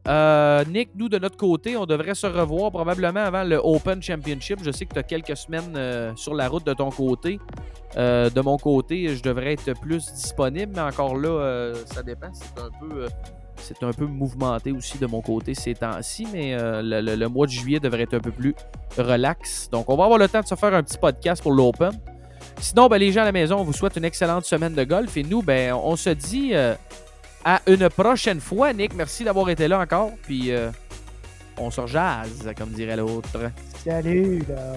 [0.08, 4.60] Euh, Nick, nous, de notre côté, on devrait se revoir probablement avant le Open Championship.
[4.64, 7.40] Je sais que tu as quelques semaines euh, sur la route de ton côté.
[7.98, 12.32] Euh, de mon côté, je devrais être plus disponible, mais encore là, euh, ça dépend.
[13.58, 14.06] C'est un peu.
[14.06, 18.20] mouvementé aussi de mon côté ces temps-ci, mais le, mois de juillet devrait être un
[18.20, 18.56] peu plus
[18.98, 19.70] relax.
[19.70, 21.92] Donc, on va avoir le temps de se faire un petit podcast pour l'Open.
[22.60, 25.16] Sinon, ben, les gens à la maison, on vous souhaite une excellente semaine de golf.
[25.16, 26.54] Et nous, ben, on se dit
[27.46, 28.74] à une prochaine fois.
[28.74, 30.12] Nick, merci d'avoir été là encore.
[30.24, 30.70] Puis, euh,
[31.58, 33.52] on se rejase, comme dirait l'autre.
[33.84, 34.74] Salut, là.